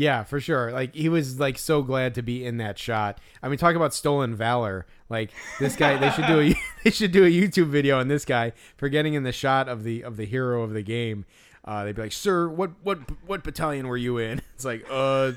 [0.00, 0.72] Yeah, for sure.
[0.72, 3.20] Like he was like so glad to be in that shot.
[3.42, 4.86] I mean, talk about stolen valor.
[5.10, 8.24] Like this guy, they should do a they should do a YouTube video on this
[8.24, 11.26] guy for getting in the shot of the of the hero of the game.
[11.66, 15.32] Uh, they'd be like, "Sir, what what what battalion were you in?" It's like, "Uh,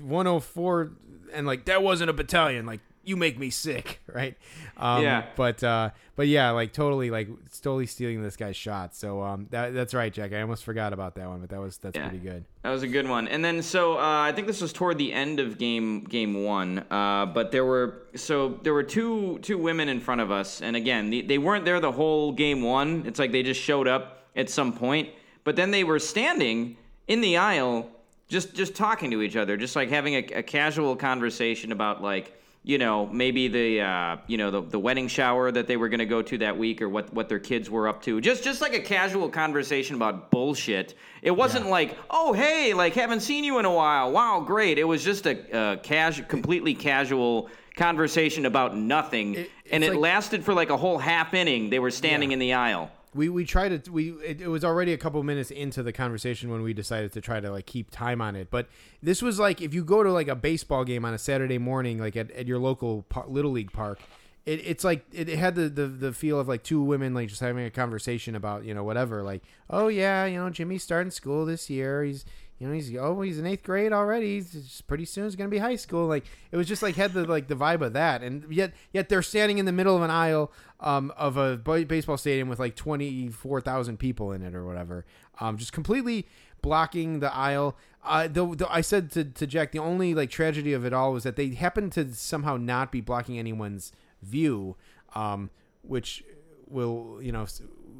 [0.00, 0.92] 104,"
[1.34, 2.64] and like that wasn't a battalion.
[2.64, 4.36] Like you make me sick, right?
[4.76, 5.26] Um, Yeah.
[5.36, 7.28] But uh, but yeah, like totally like
[7.62, 8.94] totally stealing this guy's shot.
[8.94, 10.32] So um, that that's right, Jack.
[10.32, 12.08] I almost forgot about that one, but that was that's Yeah.
[12.08, 12.44] pretty good.
[12.62, 13.26] That was a good one.
[13.28, 16.84] And then so uh, I think this was toward the end of game game one.
[16.90, 20.76] Uh, but there were so there were two two women in front of us, and
[20.76, 23.04] again they, they weren't there the whole game one.
[23.06, 25.08] It's like they just showed up at some point,
[25.44, 26.76] but then they were standing
[27.08, 27.88] in the aisle,
[28.28, 32.36] just just talking to each other, just like having a, a casual conversation about like
[32.62, 36.00] you know maybe the uh, you know the, the wedding shower that they were going
[36.00, 38.20] to go to that week or what what their kids were up to.
[38.20, 40.94] Just just like a casual conversation about bullshit.
[41.22, 44.12] It wasn't like oh hey like haven't seen you in a while.
[44.12, 44.78] Wow great.
[44.78, 49.34] It was just a, a casual completely casual conversation about nothing.
[49.36, 51.70] It- and it like- lasted for like a whole half inning.
[51.70, 52.34] They were standing Yeah.
[52.34, 55.50] in the aisle we we tried to we it, it was already a couple minutes
[55.50, 58.50] into the conversation when we decided to try to like keep time on it.
[58.50, 58.68] But
[59.02, 61.98] this was like if you go to like a baseball game on a saturday morning
[61.98, 63.98] like at, at your local par- little league park
[64.46, 67.28] it, it's like it, it had the, the the feel of like two women like
[67.28, 71.10] just having a conversation about you know whatever like oh yeah you know jimmy's starting
[71.10, 72.02] school this year.
[72.02, 72.24] He's
[72.60, 74.34] you know he's oh he's in eighth grade already.
[74.34, 76.06] He's just pretty soon he's gonna be high school.
[76.06, 78.22] Like it was just like had the like the vibe of that.
[78.22, 82.18] And yet yet they're standing in the middle of an aisle um, of a baseball
[82.18, 85.06] stadium with like 24,000 people in it or whatever.
[85.40, 86.28] Um, just completely
[86.60, 87.76] blocking the aisle.
[88.04, 91.14] Uh, the, the, I said to, to Jack the only like tragedy of it all
[91.14, 93.92] was that they happened to somehow not be blocking anyone's
[94.22, 94.76] view
[95.14, 95.50] um,
[95.82, 96.24] which
[96.66, 97.46] will you know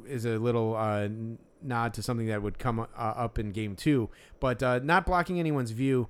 [0.07, 1.07] is a little uh,
[1.63, 4.09] nod to something that would come uh, up in game two,
[4.39, 6.07] but uh, not blocking anyone's view.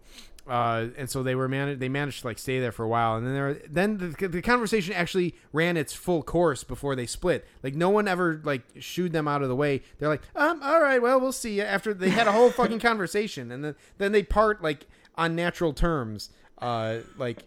[0.48, 3.16] Uh, and so they were man- they managed to like stay there for a while,
[3.16, 7.46] and then there then the, the conversation actually ran its full course before they split.
[7.62, 9.84] Like no one ever like shooed them out of the way.
[10.00, 11.58] They're like, um, all right, well we'll see.
[11.58, 15.36] you." After they had a whole fucking conversation, and then then they part like on
[15.36, 17.44] natural terms, uh, like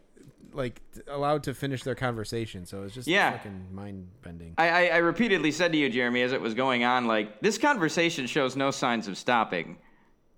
[0.55, 2.65] like allowed to finish their conversation.
[2.67, 3.33] So it was just Yeah.
[3.33, 4.55] fucking mind bending.
[4.59, 7.59] I, I, I repeatedly said to you jeremy as it was going on like this
[7.59, 9.79] conversation shows no signs of stopping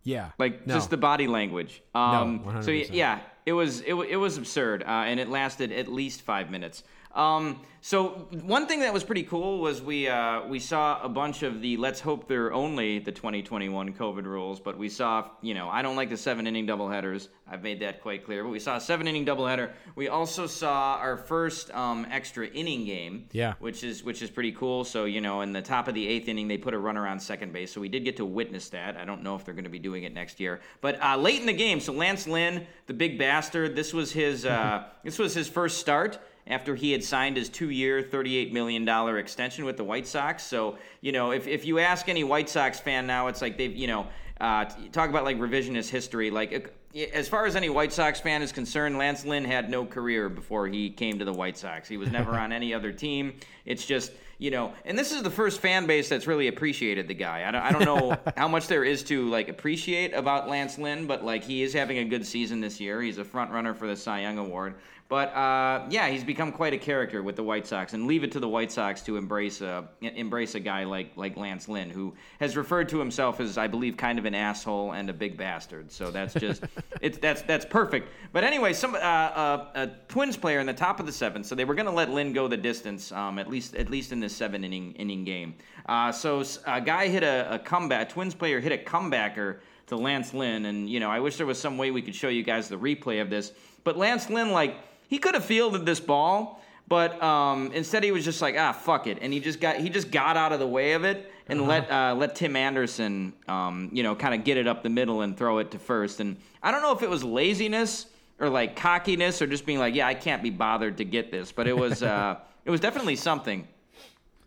[0.05, 0.75] Yeah, like No.
[0.75, 1.83] just the body language.
[1.95, 2.91] Um, so 100%.
[2.93, 6.83] yeah, it was it, it was absurd, uh, and it lasted at least five minutes.
[7.17, 11.43] Um, so one thing that was pretty cool was we uh, we saw a bunch
[11.45, 15.69] of the let's hope they're only the 2021 COVID rules, but we saw you know
[15.69, 17.29] I don't like the seven inning doubleheaders.
[17.49, 18.43] I've made that quite clear.
[18.43, 19.71] But we saw a seven inning doubleheader.
[19.95, 23.29] We also saw our first um, extra inning game.
[23.33, 23.55] Yeah.
[23.61, 24.85] which is which is pretty cool.
[24.85, 27.19] So you know, in the top of the eighth inning, they put a runner on
[27.21, 28.97] second base, so we did get to witness that.
[28.97, 31.41] I don't know if they're going to be doing it next year, but uh, late
[31.41, 35.35] in the game, so Lance Lynn, the big bastard, this was his uh, this was
[35.35, 39.85] his first start after he had signed his two-year, thirty-eight million dollar extension with the
[39.85, 40.43] White Sox.
[40.43, 43.75] So you know, if if you ask any White Sox fan now, it's like they've
[43.75, 44.07] you know
[44.41, 46.53] uh, talk about like revisionist history, like.
[46.53, 46.69] uh,
[47.13, 50.67] as far as any White Sox fan is concerned, Lance Lynn had no career before
[50.67, 51.87] he came to the White Sox.
[51.87, 53.35] He was never on any other team.
[53.67, 57.13] It's just, you know, and this is the first fan base that's really appreciated the
[57.13, 57.47] guy.
[57.47, 61.07] I don't, I don't know how much there is to like appreciate about Lance Lynn,
[61.07, 63.03] but like he is having a good season this year.
[63.03, 64.77] He's a front runner for the Cy Young Award.
[65.09, 68.33] But uh, yeah, he's become quite a character with the White Sox, and leave it
[68.33, 72.13] to the White Sox to embrace a embrace a guy like like Lance Lynn, who
[72.41, 75.93] has referred to himself as, I believe, kind of an asshole and a big bastard.
[75.93, 76.65] So that's just
[77.01, 78.09] it's that's that's perfect.
[78.33, 81.55] But anyway, some uh, uh, a Twins player in the top of the seventh, so
[81.55, 84.19] they were going to let Lynn go the distance, um, at least at least in
[84.19, 85.55] this seven inning inning game.
[85.89, 90.35] Uh, so a guy hit a, a comeback, Twins player hit a comebacker to Lance
[90.35, 92.69] Lynn, and you know I wish there was some way we could show you guys
[92.69, 93.53] the replay of this.
[93.85, 94.75] But Lance Lynn like
[95.09, 99.07] he could have fielded this ball, but um, instead he was just like, ah, fuck
[99.07, 101.61] it, and he just got he just got out of the way of it and
[101.61, 101.69] uh-huh.
[101.69, 105.23] let uh, let Tim Anderson, um, you know, kind of get it up the middle
[105.23, 106.21] and throw it to first.
[106.21, 108.07] And I don't know if it was laziness
[108.39, 111.53] or like cockiness or just being like, yeah, I can't be bothered to get this,
[111.53, 113.67] but it was uh, it was definitely something.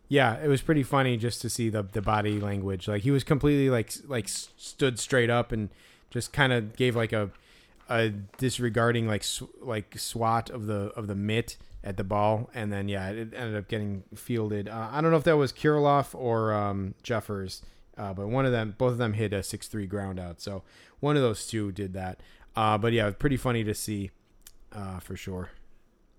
[0.08, 2.88] Yeah, it was pretty funny just to see the the body language.
[2.88, 5.70] Like he was completely like like stood straight up and
[6.10, 7.30] just kind of gave like a
[7.90, 12.72] a disregarding like sw- like swat of the of the mitt at the ball, and
[12.72, 14.68] then yeah, it ended up getting fielded.
[14.68, 17.62] Uh, I don't know if that was Kirilloff or um, Jeffers,
[17.98, 20.40] uh, but one of them, both of them hit a six three ground out.
[20.40, 20.62] So
[21.00, 22.22] one of those two did that.
[22.56, 24.10] Uh, but yeah, pretty funny to see
[24.72, 25.50] uh, for sure.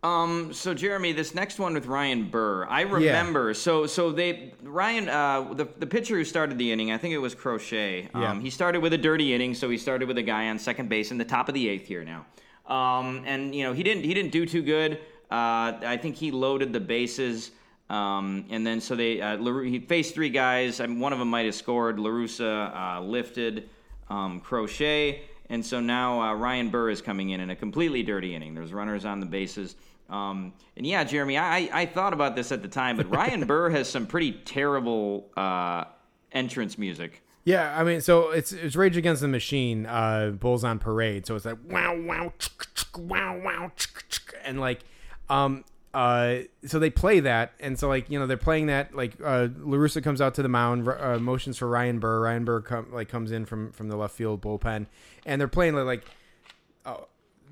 [0.04, 0.52] Um.
[0.52, 3.50] So Jeremy, this next one with Ryan Burr, I remember.
[3.50, 3.54] Yeah.
[3.54, 7.20] So so they Ryan, uh, the the pitcher who started the inning, I think it
[7.20, 8.10] was Crochet.
[8.16, 8.40] Um, yeah.
[8.40, 11.12] He started with a dirty inning, so he started with a guy on second base
[11.12, 12.26] in the top of the eighth here now.
[12.66, 13.24] Um.
[13.28, 14.94] And you know he didn't he didn't do too good.
[15.30, 15.78] Uh.
[15.86, 17.52] I think he loaded the bases.
[17.88, 18.46] Um.
[18.50, 20.80] And then so they uh, he faced three guys.
[20.80, 22.00] I mean, one of them might have scored.
[22.00, 23.70] La Russa uh, lifted.
[24.10, 24.40] Um.
[24.40, 25.26] Crochet.
[25.52, 28.56] And so now uh, Ryan Burr is coming in in a completely dirty inning.
[28.56, 29.76] There's runners on the bases.
[30.10, 33.70] Um, and yeah, Jeremy, I, I thought about this at the time, but Ryan Burr
[33.70, 35.84] has some pretty terrible uh,
[36.32, 37.22] entrance music.
[37.44, 41.26] Yeah, I mean, so it's it's Rage Against the Machine, uh, Bulls on Parade.
[41.26, 42.32] So it's like wow, wow,
[42.98, 43.72] wow, wow,
[44.46, 44.82] and like,
[45.28, 48.96] um, uh, so they play that, and so like you know they're playing that.
[48.96, 52.22] Like uh, La Russa comes out to the mound, uh, motions for Ryan Burr.
[52.22, 54.88] Ryan Burr come like comes in from from the left field bullpen,
[55.26, 56.06] and they're playing like.
[56.86, 56.98] Uh,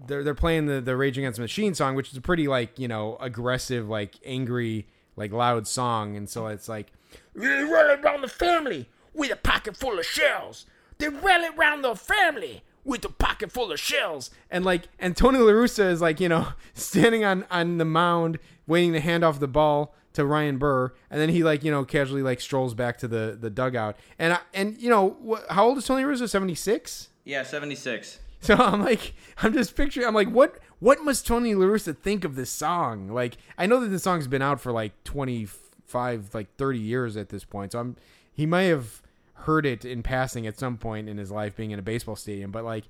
[0.07, 2.80] they're they're playing the the Rage Against the Machine song, which is a pretty like
[2.80, 4.88] you know aggressive, like angry,
[5.18, 6.88] like loud song, and so it's like
[7.36, 10.66] they rally around the family with a pocket full of shells.
[10.98, 15.39] They rally around the family with a pocket full of shells, and like and Tony
[15.39, 19.39] La Russa is like you know standing on on the mound waiting to hand off
[19.39, 22.97] the ball to Ryan Burr, and then he like you know casually like strolls back
[22.99, 26.11] to the the dugout, and I, and you know wh- how old is Tony La
[26.11, 26.30] Russa?
[26.30, 27.10] Seventy six.
[27.26, 28.19] Yeah, seventy six.
[28.41, 30.07] So I'm like, I'm just picturing.
[30.07, 33.10] I'm like, what what must Tony La Russa think of this song?
[33.10, 37.27] Like, I know that the song's been out for like 25, like 30 years at
[37.27, 37.73] this point.
[37.73, 37.95] So I'm
[38.31, 39.01] he may have
[39.41, 42.52] heard it in passing at some point in his life, being in a baseball stadium.
[42.52, 42.86] But like,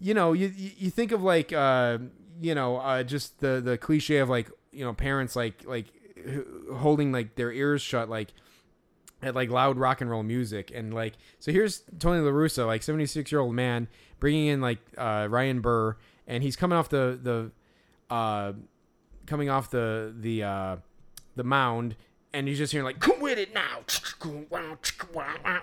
[0.00, 1.98] you know, you you think of like, uh,
[2.40, 5.86] you know, uh, just the the cliche of like, you know, parents like like
[6.74, 8.32] holding like their ears shut, like
[9.22, 12.82] at like loud rock and roll music and like so here's Tony La Russa like
[12.82, 13.88] 76 year old man
[14.20, 15.96] bringing in like uh, Ryan Burr
[16.26, 18.52] and he's coming off the the uh,
[19.26, 20.76] coming off the the uh,
[21.36, 21.96] the mound
[22.32, 23.80] and he's just hearing like come with it now.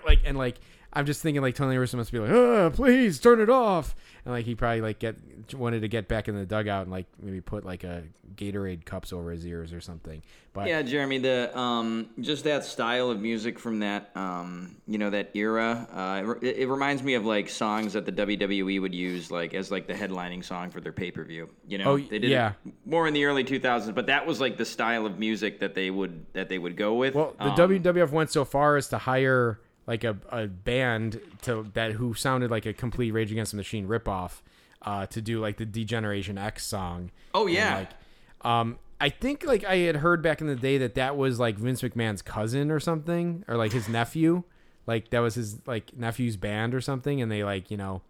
[0.05, 0.55] Like and like
[0.95, 3.95] I'm just thinking like Tony La Russa must be like oh please turn it off
[4.25, 5.15] and like he probably like get
[5.53, 8.03] wanted to get back in the dugout and like maybe put like a
[8.35, 10.21] Gatorade cups over his ears or something.
[10.53, 15.09] But yeah, Jeremy, the um, just that style of music from that um, you know
[15.09, 19.29] that era, uh, it, it, reminds me of like songs that the WWE would use
[19.29, 21.49] like as like the headlining song for their pay per view.
[21.67, 22.53] You know, oh, they did yeah.
[22.85, 25.91] more in the early 2000s, but that was like the style of music that they
[25.91, 27.15] would that they would go with.
[27.15, 31.69] Well, the um, WWF went so far as to hire like a, a band to
[31.73, 34.41] that who sounded like a complete Rage Against the Machine ripoff
[34.81, 37.11] uh, to do like the D-Generation X song.
[37.33, 37.77] Oh yeah.
[37.77, 41.17] And, like, um, I think like I had heard back in the day that that
[41.17, 44.43] was like Vince McMahon's cousin or something, or like his nephew.
[44.87, 48.01] Like that was his like nephew's band or something, and they like you know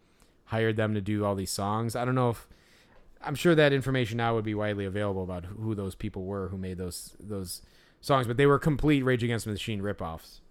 [0.46, 1.96] hired them to do all these songs.
[1.96, 2.48] I don't know if
[3.22, 6.58] I'm sure that information now would be widely available about who those people were who
[6.58, 7.62] made those those
[8.02, 10.42] songs, but they were complete Rage Against the Machine ripoffs.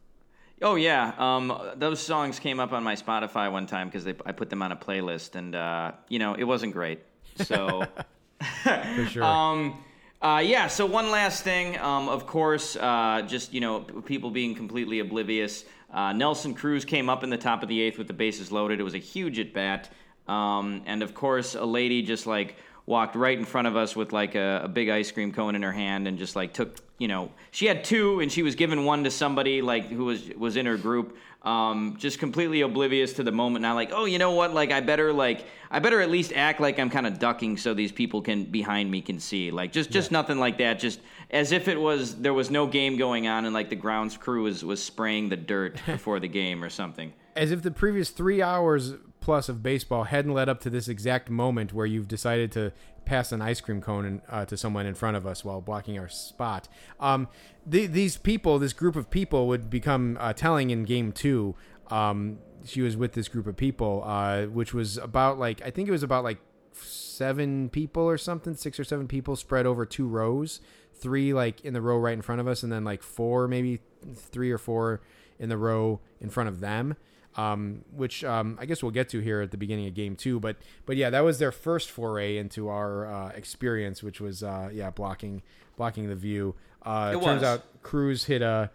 [0.63, 4.51] Oh yeah, um, those songs came up on my Spotify one time because I put
[4.51, 7.01] them on a playlist, and uh, you know it wasn't great.
[7.37, 7.85] So,
[8.63, 9.25] for sure.
[9.25, 9.85] um,
[10.23, 10.69] uh, yeah.
[10.69, 15.65] So one last thing, um, of course, uh, just you know people being completely oblivious.
[15.93, 18.81] Uh, Nelson Cruz came up in the top of the eighth with the bases loaded.
[18.81, 19.91] It was a huge at bat.
[20.27, 22.57] Um, and of course, a lady just like
[22.87, 25.63] walked right in front of us with like a, a big ice cream cone in
[25.63, 28.85] her hand and just like took you know she had two and she was giving
[28.85, 33.23] one to somebody like who was was in her group um, just completely oblivious to
[33.23, 33.63] the moment.
[33.63, 34.55] Now like oh you know what?
[34.55, 37.75] Like i better like i better at least act like i'm kind of ducking so
[37.75, 39.51] these people can behind me can see.
[39.51, 40.79] Like just just nothing like that.
[40.79, 41.01] Just
[41.31, 44.45] as if it was there was no game going on and like the grounds crew
[44.45, 47.13] was was spraying the dirt before the game or something.
[47.37, 48.95] As if the previous three hours
[49.25, 52.71] plus of baseball hadn't led up to this exact moment where you've decided to
[53.07, 55.99] pass an ice cream cone in, uh, to someone in front of us while blocking
[55.99, 56.69] our spot.
[57.01, 57.29] Um,
[57.65, 61.55] the, these people, this group of people, would become uh, telling in game two.
[61.91, 62.37] Um,
[62.67, 65.93] she was with this group of people, uh, which was about like I think it
[65.93, 66.39] was about like
[66.75, 70.61] seven people or something, six or seven people spread over two rows,
[70.93, 73.81] three like in the row right in front of us, and then like four, maybe
[74.15, 75.01] three or four
[75.39, 76.95] in the row in front of them.
[77.37, 80.39] Um, which um, I guess we'll get to here at the beginning of game two,
[80.39, 80.57] but
[80.87, 84.91] but yeah, that was their first foray into our uh, experience, which was uh, yeah
[84.91, 85.43] blocking
[85.77, 86.55] blocking the view.
[86.83, 87.43] Uh, It turns was.
[87.43, 88.71] out Cruz hit a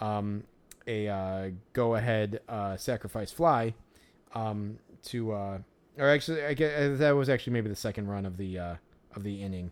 [0.00, 0.42] um,
[0.88, 3.74] a uh, go ahead uh, sacrifice fly
[4.34, 5.58] um, to uh,
[5.96, 8.74] or actually I guess that was actually maybe the second run of the uh,
[9.14, 9.70] of the inning.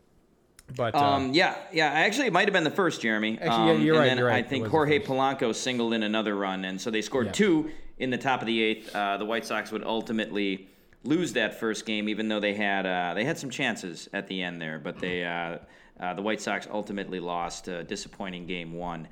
[0.77, 1.87] But uh, Um, yeah, yeah.
[1.87, 3.39] Actually, it might have been the first, Jeremy.
[3.41, 4.45] Actually, yeah, Um, you're and right, Then you're right.
[4.45, 5.01] I think Jorge.
[5.01, 7.33] Polanco singled in another run, and so they scored Yeah.
[7.33, 8.95] two in the top of the eighth.
[8.95, 10.69] Uh, the White Sox would ultimately
[11.05, 14.43] lose that first game, even though they had uh, they had some chances at the
[14.43, 15.59] end there, but they uh,
[16.01, 17.69] uh, the White Sox ultimately lost.
[17.69, 19.09] A disappointing game one.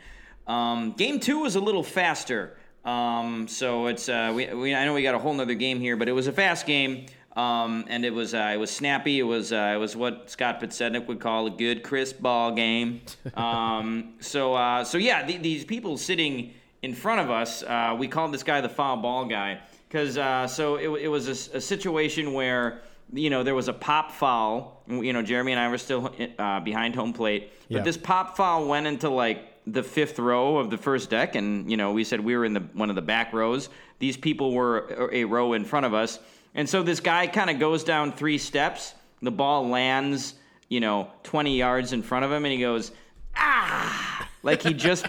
[0.46, 2.56] Um, game two was a little faster.
[2.84, 5.96] Um, so it's uh, we, we I know we got a whole nother game here,
[5.96, 7.06] but it was a fast game.
[7.36, 9.18] Um, and it was uh, it was snappy.
[9.18, 13.02] It was uh, it was what Scott Podsednik would call a good crisp ball game.
[13.36, 18.08] Um, so uh, so yeah, the, these people sitting in front of us, uh, we
[18.08, 22.32] called this guy the foul ball guy because uh, so it, it was a situation
[22.32, 22.82] where
[23.12, 24.82] you know there was a pop foul.
[24.88, 27.82] You know Jeremy and I were still uh, behind home plate, but Yeah.
[27.82, 31.76] this pop foul went into like the fifth row of the first deck, and you
[31.76, 33.68] know we said we were in the one of the back rows.
[33.98, 36.18] These people were a row in front of us,
[36.54, 38.94] and so this guy kind of goes down three steps.
[39.22, 40.34] The ball lands,
[40.68, 42.92] you know, 20 yards in front of him, and he goes,
[43.34, 45.06] ah, like he just,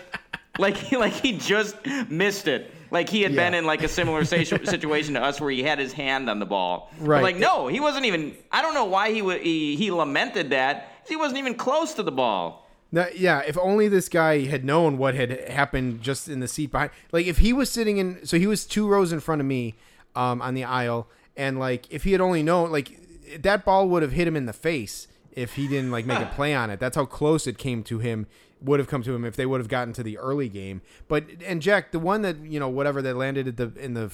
[0.57, 1.75] like he, like he just
[2.09, 2.73] missed it.
[2.89, 5.91] Like he had been in like a similar situation to us, where he had his
[5.93, 6.91] hand on the ball.
[6.99, 7.23] But, Right.
[7.23, 8.35] like no, he wasn't even.
[8.51, 10.91] I don't know why he wa- he, he lamented that.
[11.07, 12.67] He wasn't even close to the ball.
[12.89, 16.71] Now, yeah, if only this guy had known what had happened just in the seat
[16.71, 16.91] behind.
[17.11, 19.75] Like, if he was sitting in, so he was two rows in front of me
[20.15, 22.97] um, on the aisle, and like, if he had only known, like,
[23.41, 26.25] that ball would have hit him in the face if he didn't like make a
[26.33, 26.79] play on it.
[26.79, 28.25] That's how close it came to him.
[28.61, 30.81] Would have come to him if they would have gotten to the early game.
[31.07, 34.11] But and Jack, the one that you know, whatever that landed at the in the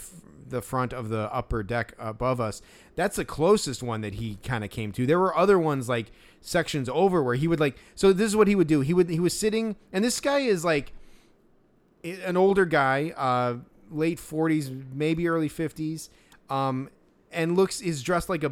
[0.49, 2.61] the front of the upper deck above us,
[2.95, 5.06] that's the closest one that he kind of came to.
[5.06, 6.11] There were other ones like
[6.41, 7.78] sections over where he would like.
[7.95, 8.82] So this is what he would do.
[8.82, 10.91] He would he was sitting, and this guy is like
[12.03, 13.56] an older guy, uh,
[13.90, 16.10] late forties, maybe early fifties,
[16.49, 16.90] um,
[17.32, 18.52] and looks is dressed like a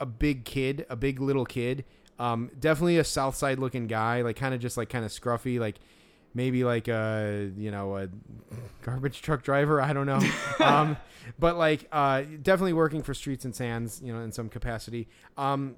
[0.00, 1.84] a big kid, a big little kid.
[2.22, 5.58] Um, definitely a South Side looking guy, like kind of just like kind of scruffy,
[5.58, 5.80] like
[6.34, 8.08] maybe like a you know a
[8.82, 9.80] garbage truck driver.
[9.80, 10.20] I don't know,
[10.64, 10.96] um,
[11.40, 15.08] but like uh, definitely working for Streets and Sands, you know, in some capacity.
[15.36, 15.74] Um,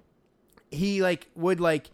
[0.71, 1.91] he like would like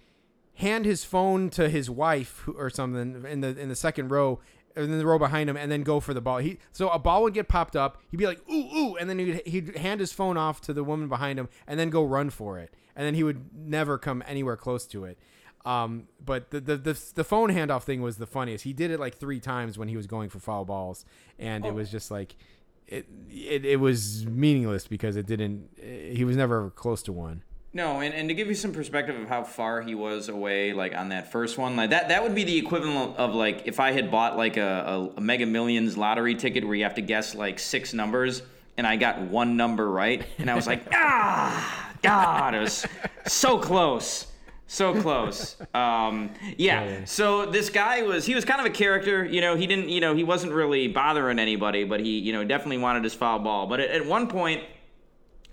[0.54, 4.40] hand his phone to his wife or something in the in the second row
[4.84, 6.38] and then the row behind him and then go for the ball.
[6.38, 8.00] He so a ball would get popped up.
[8.10, 10.84] He'd be like ooh ooh and then he'd, he'd hand his phone off to the
[10.84, 12.74] woman behind him and then go run for it.
[12.96, 15.18] And then he would never come anywhere close to it.
[15.64, 18.64] Um, but the, the the the phone handoff thing was the funniest.
[18.64, 21.04] He did it like three times when he was going for foul balls,
[21.38, 22.36] and it was just like
[22.86, 25.68] it it, it was meaningless because it didn't.
[25.78, 27.42] He was never close to one.
[27.72, 30.92] No, and, and to give you some perspective of how far he was away, like
[30.94, 33.92] on that first one, like that that would be the equivalent of like if I
[33.92, 37.36] had bought like a, a, a Mega Millions lottery ticket where you have to guess
[37.36, 38.42] like six numbers,
[38.76, 42.84] and I got one number right, and I was like, ah, God, it was
[43.26, 44.26] so close.
[44.66, 45.56] So close.
[45.74, 47.04] Um, yeah.
[47.04, 49.24] So this guy was he was kind of a character.
[49.24, 49.88] You know, he didn't.
[49.88, 53.40] You know, he wasn't really bothering anybody, but he you know definitely wanted his foul
[53.40, 53.66] ball.
[53.66, 54.62] But at, at one point,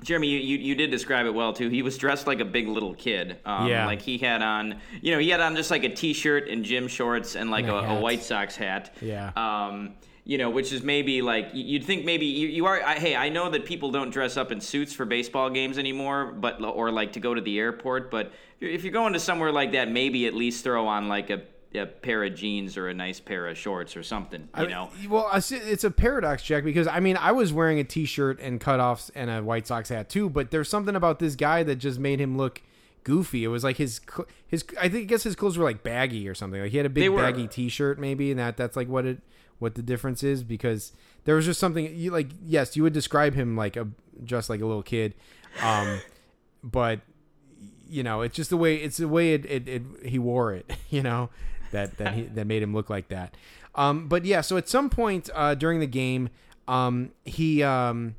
[0.04, 1.70] Jeremy, you, you, you did describe it well too.
[1.70, 3.38] He was dressed like a big little kid.
[3.46, 3.86] Um, Yeah.
[3.86, 6.88] Like he had on, you know, he had on just like a t-shirt and gym
[6.88, 8.00] shorts and like And a, a a.
[8.00, 8.96] White Sox hat.
[9.02, 9.32] Yeah.
[9.36, 12.84] Um, you know, which is maybe like you'd think maybe you, you are.
[12.84, 16.34] I, hey, I know that people don't dress up in suits for baseball games anymore,
[16.34, 18.12] but or like to go to the airport.
[18.12, 21.44] But if you're going to somewhere like that, maybe at least throw on like a
[21.76, 24.50] a pair of jeans or a nice pair of shorts or something.
[24.58, 24.90] You I- know.
[25.10, 29.12] well, it's a paradox, Jack, because I mean, I was wearing a T-shirt and cutoffs
[29.16, 32.20] and a White Sox hat too, but there's something about this guy that just made
[32.20, 32.62] him look
[33.04, 33.44] goofy.
[33.44, 34.02] It was like his
[34.48, 36.62] his I think I guess his clothes were like baggy or something.
[36.62, 39.20] Like he had a big baggy T-shirt maybe, and that that's like what it
[39.60, 40.92] what the difference is because
[41.26, 42.30] there was just something you like.
[42.44, 43.88] Yes, you would describe him like a
[44.24, 45.14] just like a little kid,
[45.62, 46.00] um,
[46.64, 47.02] but
[47.90, 50.70] you know, it's just the way it's the way it, it, it he wore it,
[50.90, 51.30] you know,
[51.78, 53.36] that that he, that made him look like that.
[53.76, 56.30] Um, but yeah, so at some point uh, during the game,
[56.68, 58.16] um, he um,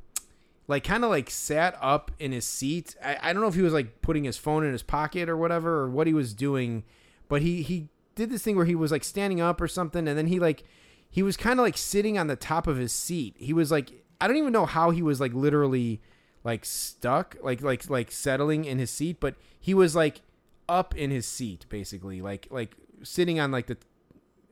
[0.69, 2.95] like kind of like sat up in his seat.
[3.05, 5.37] I, I don't know if he was like putting his phone in his pocket or
[5.37, 6.85] whatever or what he was doing,
[7.29, 10.17] but he he did this thing where he was like standing up or something, and
[10.17, 10.65] then he like
[11.11, 13.35] he was kind of like sitting on the top of his seat.
[13.39, 13.91] He was like
[14.21, 16.01] I don't even know how he was like literally
[16.45, 20.21] like stuck, like like like settling in his seat, but he was like
[20.69, 23.77] up in his seat basically, like like sitting on like the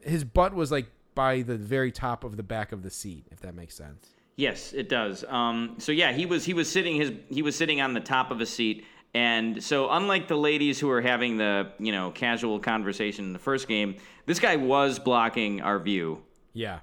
[0.01, 3.41] his butt was like by the very top of the back of the seat, if
[3.41, 4.11] that makes sense.
[4.37, 5.25] Yes, it does.
[5.25, 8.31] Um, so yeah, he was he was sitting his he was sitting on the top
[8.31, 12.61] of a seat, and so unlike the ladies who were having the you know casual
[12.61, 13.97] conversation in the first game,
[14.27, 16.23] this guy was blocking our view.
[16.53, 16.81] Yeah.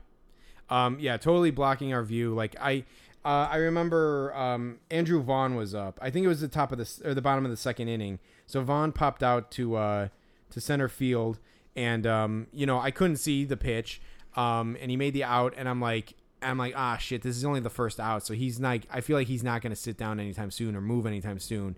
[0.70, 2.34] Um, yeah, totally blocking our view.
[2.34, 2.86] Like I,
[3.24, 6.00] uh, I remember um, Andrew Vaughn was up.
[6.02, 8.18] I think it was the top of the or the bottom of the second inning.
[8.48, 10.08] So Vaughn popped out to uh,
[10.50, 11.40] to center field,
[11.76, 14.02] and um, you know I couldn't see the pitch.
[14.36, 17.46] Um, and he made the out, and I'm like, I'm like, ah, shit, this is
[17.46, 20.20] only the first out, so he's like, I feel like he's not to sit down
[20.20, 21.78] anytime soon or move anytime soon.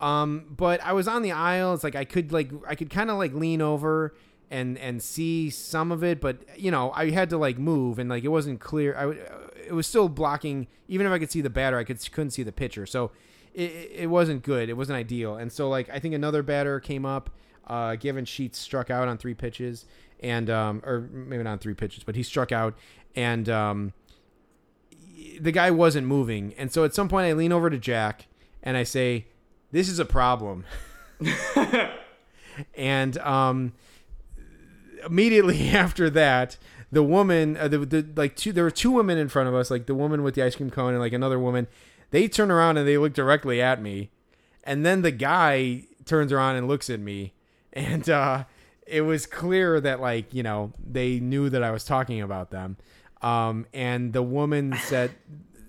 [0.00, 1.74] Um, but I was on the aisle.
[1.74, 4.14] It's like I could like I could kind of like lean over
[4.50, 8.10] and and see some of it, but you know I had to like move and
[8.10, 8.94] like it wasn't clear.
[8.96, 9.24] I w-
[9.66, 10.66] it was still blocking.
[10.88, 12.84] Even if I could see the batter, I could couldn't see the pitcher.
[12.86, 13.10] So
[13.54, 14.68] it, it wasn't good.
[14.68, 15.36] It wasn't ideal.
[15.36, 17.30] And so like I think another batter came up.
[17.66, 19.86] Uh, Gavin Sheets struck out on three pitches,
[20.20, 22.76] and um, or maybe not on three pitches, but he struck out,
[23.14, 23.92] and um,
[25.40, 26.54] the guy wasn't moving.
[26.56, 28.26] And so at some point, I lean over to Jack
[28.62, 29.26] and I say,
[29.72, 30.64] "This is a problem."
[32.74, 33.72] and um,
[35.06, 36.56] immediately after that,
[36.92, 39.70] the woman, uh, the, the like two, there were two women in front of us,
[39.70, 41.66] like the woman with the ice cream cone and like another woman.
[42.10, 44.10] They turn around and they look directly at me,
[44.64, 47.34] and then the guy turns around and looks at me,
[47.76, 48.44] and uh,
[48.86, 52.76] it was clear that like you know they knew that I was talking about them.
[53.22, 55.10] Um, and the woman said,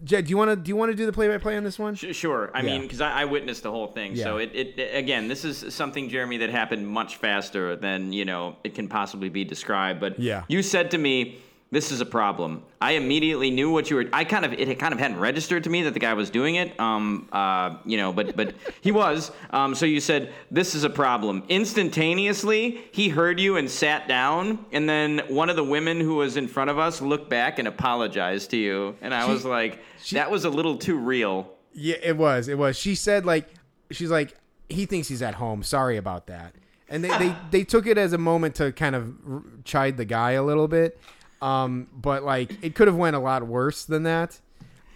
[0.04, 1.64] "Jed, do you want to do you want to do the play by play on
[1.64, 2.52] this one?" Sure.
[2.54, 2.72] I Yeah.
[2.74, 4.16] mean, because I, I witnessed the whole thing.
[4.16, 8.58] So it, it again, this is something, Jeremy, that happened much faster than you know
[8.64, 10.00] it can possibly be described.
[10.00, 10.44] But Yeah.
[10.50, 11.40] you said to me,
[11.72, 14.06] "This is a problem." I immediately knew what you were.
[14.14, 16.56] I kind of it kind of hadn't registered to me that the guy was doing
[16.56, 16.80] it.
[16.80, 17.28] Um.
[17.32, 17.78] Uh.
[17.86, 19.32] You know, but but he was.
[19.52, 19.74] Um.
[19.76, 21.44] So you said this is a problem.
[21.50, 26.38] Instantaneously, he heard you and sat down, and then one of the women who was
[26.38, 29.80] in front of us looked back and apologized to you, and I She- was like,
[30.12, 31.52] that was a little too real.
[31.74, 32.48] Yeah, it was.
[32.48, 32.78] It was.
[32.78, 33.50] She said like
[33.92, 34.36] she's like
[34.70, 35.64] he thinks he's at home.
[35.64, 36.54] Sorry about that.
[36.90, 40.06] And they they, they took it as a moment to kind of r- chide the
[40.06, 41.00] guy a little bit.
[41.42, 44.40] Um, but like it could have went a lot worse than that.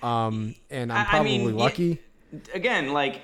[0.02, 2.00] Um, and I'm I- I probably mean, lucky.
[2.54, 3.22] again like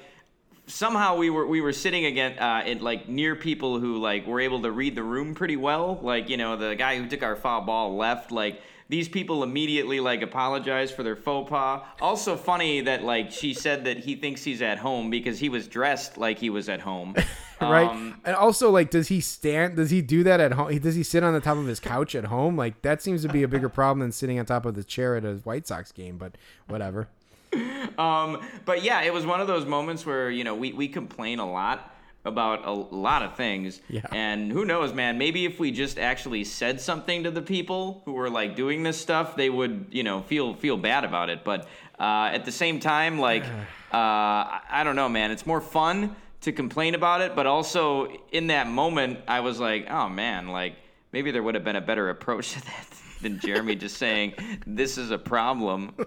[0.68, 4.40] somehow we were we were sitting again uh in like near people who like were
[4.42, 7.38] able to read the room pretty well like you know the guy who took our
[7.38, 12.82] foul ball left like these people immediately like apologize for their faux pas also funny
[12.82, 16.40] that like she said that he thinks he's at home because he was dressed like
[16.40, 17.16] he was at home
[17.62, 17.90] right?
[17.90, 19.76] Um, and also, like, does he stand?
[19.76, 20.78] Does he do that at home?
[20.78, 22.56] Does he sit on the top of his couch at home?
[22.56, 25.16] Like, that seems to be a bigger problem than sitting on top of the chair
[25.16, 26.18] at a White Sox game.
[26.18, 26.36] But
[26.68, 27.08] whatever.
[27.98, 31.40] Um, but yeah, it was one of those moments where you know we we complain
[31.40, 31.97] a lot
[32.28, 33.82] about a lot of things.
[33.90, 34.02] Yeah.
[34.12, 35.18] And who knows, man?
[35.18, 39.00] Maybe if we just actually said something to the people who were like doing this
[39.00, 41.44] stuff, they would you know feel feel bad about it.
[41.44, 41.68] But
[42.00, 43.44] uh, at the same time, like
[43.94, 45.32] uh, I I don't know, man.
[45.32, 49.88] It's more fun to complain about it, but also in that moment, I was like,
[49.90, 50.76] oh man, like
[51.12, 52.88] maybe there would have been a better approach to that
[53.22, 54.34] than Jeremy just saying
[54.68, 55.96] this is a problem.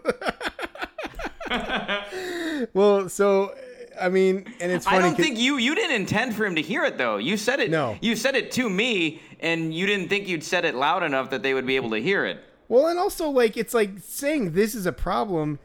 [2.72, 3.54] Well, so
[4.00, 4.98] I mean, and it's funny.
[4.98, 7.16] I don't think you you didn't intend for him to hear it though.
[7.16, 7.70] You said it.
[7.70, 7.96] No.
[8.00, 11.42] You said it to me, and you didn't think you'd said it loud enough that
[11.42, 12.42] they would be able to hear it.
[12.68, 15.58] Well, and also like it's like saying this is a problem.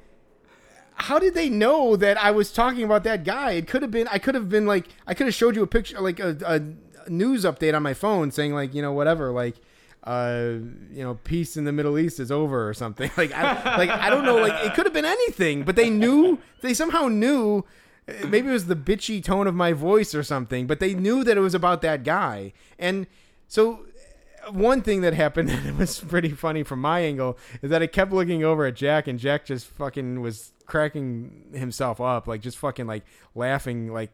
[0.95, 3.52] How did they know that I was talking about that guy?
[3.52, 5.68] It could have been I could have been like I could have showed you a
[5.68, 9.56] picture like a, a news update on my phone saying like, you know, whatever, like
[10.06, 10.53] uh,
[10.91, 13.10] you know, peace in the Middle East is over or something.
[13.18, 16.40] Like I like I don't know, like it could have been anything, but they knew
[16.62, 17.66] they somehow knew
[18.07, 21.38] maybe it was the bitchy tone of my voice or something, but they knew that
[21.38, 22.53] it was about that guy.
[22.77, 23.07] And
[23.48, 23.86] so
[24.52, 28.11] one thing that happened that was pretty funny from my angle is that I kept
[28.11, 32.88] looking over at Jack, and Jack just fucking was cracking himself up, like just fucking
[32.88, 33.03] like
[33.34, 34.11] laughing like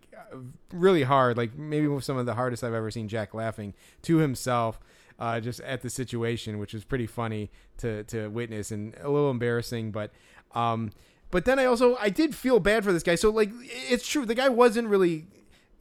[0.72, 3.74] really hard, like maybe some of the hardest I've ever seen Jack laughing
[4.04, 4.80] to himself.
[5.20, 9.30] Uh, just at the situation, which was pretty funny to to witness and a little
[9.30, 10.10] embarrassing, but
[10.56, 10.90] um,
[11.32, 13.16] but then I also I did feel bad for this guy.
[13.16, 13.50] So like
[13.90, 15.26] it's true, the guy wasn't really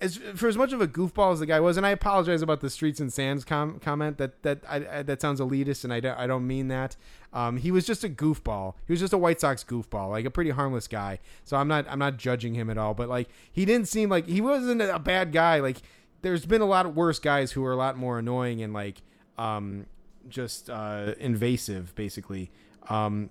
[0.00, 2.60] as for as much of a goofball as the guy was, and I apologize about
[2.60, 4.18] the streets and sands com- comment.
[4.18, 6.96] That that I, I, that sounds elitist, and I don't, I don't mean that.
[7.32, 8.74] Um, he was just a goofball.
[8.86, 11.18] He was just a White Sox goofball, like a pretty harmless guy.
[11.44, 12.94] So I'm not I'm not judging him at all.
[12.94, 15.60] But like he didn't seem like he wasn't a bad guy.
[15.60, 15.82] Like
[16.22, 19.02] there's been a lot of worse guys who are a lot more annoying and like
[19.36, 19.86] um,
[20.28, 22.50] just uh, invasive, basically.
[22.88, 23.30] Um,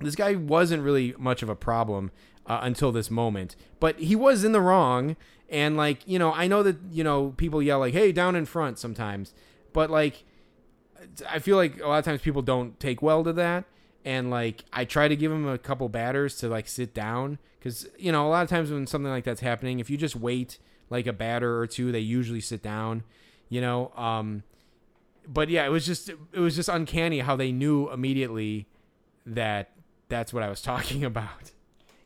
[0.00, 2.10] this guy wasn't really much of a problem
[2.46, 5.16] uh, until this moment, but he was in the wrong.
[5.48, 8.46] And like you know, I know that you know people yell like "Hey, down in
[8.46, 9.34] front" sometimes,
[9.72, 10.24] but like
[11.28, 13.64] I feel like a lot of times people don't take well to that.
[14.04, 17.86] And like I try to give him a couple batters to like sit down because
[17.98, 20.58] you know a lot of times when something like that's happening, if you just wait
[20.90, 23.04] like a batter or two, they usually sit down.
[23.48, 24.42] You know, um,
[25.26, 28.66] but yeah, it was just it was just uncanny how they knew immediately
[29.26, 29.70] that
[30.08, 31.50] that's what I was talking about.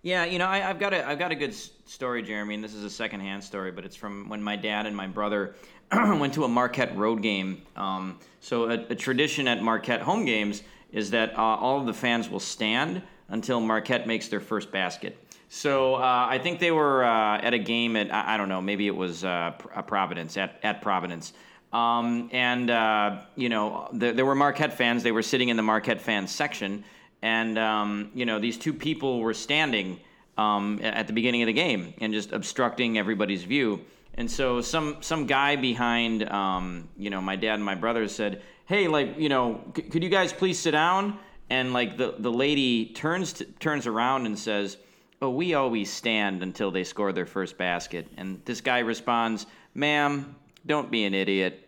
[0.03, 2.75] Yeah, you know, I, have got a I've got a good story, Jeremy, and this
[2.75, 5.57] is a secondhand story, but it's from when my dad and my brother
[5.93, 7.63] went to a Marquette road game.
[7.77, 10.63] Um, so a, a, tradition at Marquette home games
[10.93, 15.19] is that uh, all of the fans will stand until Marquette makes their first basket.
[15.49, 18.63] So uh, I think they were uh, at a game at I, I don't know,
[18.63, 19.53] maybe it was uh,
[19.87, 21.33] Providence at at Providence.
[21.73, 25.03] Um, and uh, you know, the, there were Marquette fans.
[25.03, 26.85] They were sitting in the Marquette fans section,
[27.23, 30.01] and um, you know, these two people were standing
[30.37, 33.81] um, at the beginning of the game and just obstructing everybody's view.
[34.15, 38.43] And so some some guy behind, um, you know, my dad and my brother said,
[38.67, 41.19] "Hey, like, you know, c- could you guys please sit down?"
[41.51, 44.77] And like the the lady turns to, turns around and says,
[45.23, 50.35] "Oh, we always stand until they score their first basket." And this guy responds, "Ma'am,
[50.67, 51.65] don't be an idiot."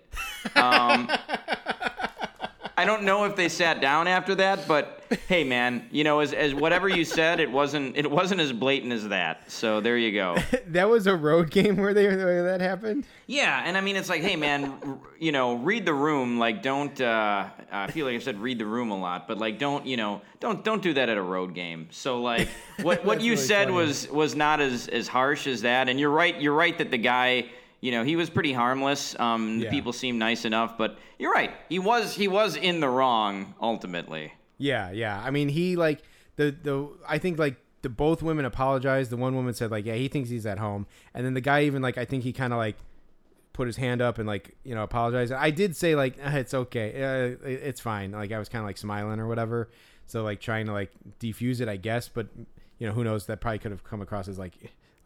[0.57, 1.09] Um,
[2.81, 6.33] I don't know if they sat down after that, but hey, man, you know, as,
[6.33, 9.51] as whatever you said, it wasn't it wasn't as blatant as that.
[9.53, 10.39] So there you go.
[10.69, 13.05] that was a road game where they where that happened.
[13.27, 16.39] Yeah, and I mean, it's like, hey, man, r- you know, read the room.
[16.39, 16.99] Like, don't.
[16.99, 19.99] Uh, I feel like I've said read the room a lot, but like, don't you
[19.99, 21.89] know, don't don't do that at a road game.
[21.91, 22.49] So like,
[22.81, 23.77] what what you really said funny.
[23.77, 25.91] was was not as as harsh as that.
[25.91, 26.41] And you're right.
[26.41, 27.51] You're right that the guy.
[27.81, 29.19] You know, he was pretty harmless.
[29.19, 29.71] Um, the Yeah.
[29.71, 31.53] people seemed nice enough, but you're right.
[31.69, 34.33] He was he was in the wrong ultimately.
[34.59, 35.21] Yeah, yeah.
[35.25, 36.03] I mean, he like
[36.37, 39.11] the the I think like the both women apologized.
[39.11, 41.63] The one woman said like, yeah, he thinks he's at home, and then the guy
[41.65, 42.77] even like I think he kind of like
[43.55, 45.33] put his hand up and like you know apologized.
[45.33, 48.13] I did say like "Ah, it's okay, uh, it's fine.
[48.13, 49.71] Like I was kind of like smiling or whatever.
[50.07, 52.09] So like trying to like defuse it, I guess.
[52.09, 52.27] But
[52.79, 53.25] you know who knows?
[53.27, 54.53] That probably could have come across as like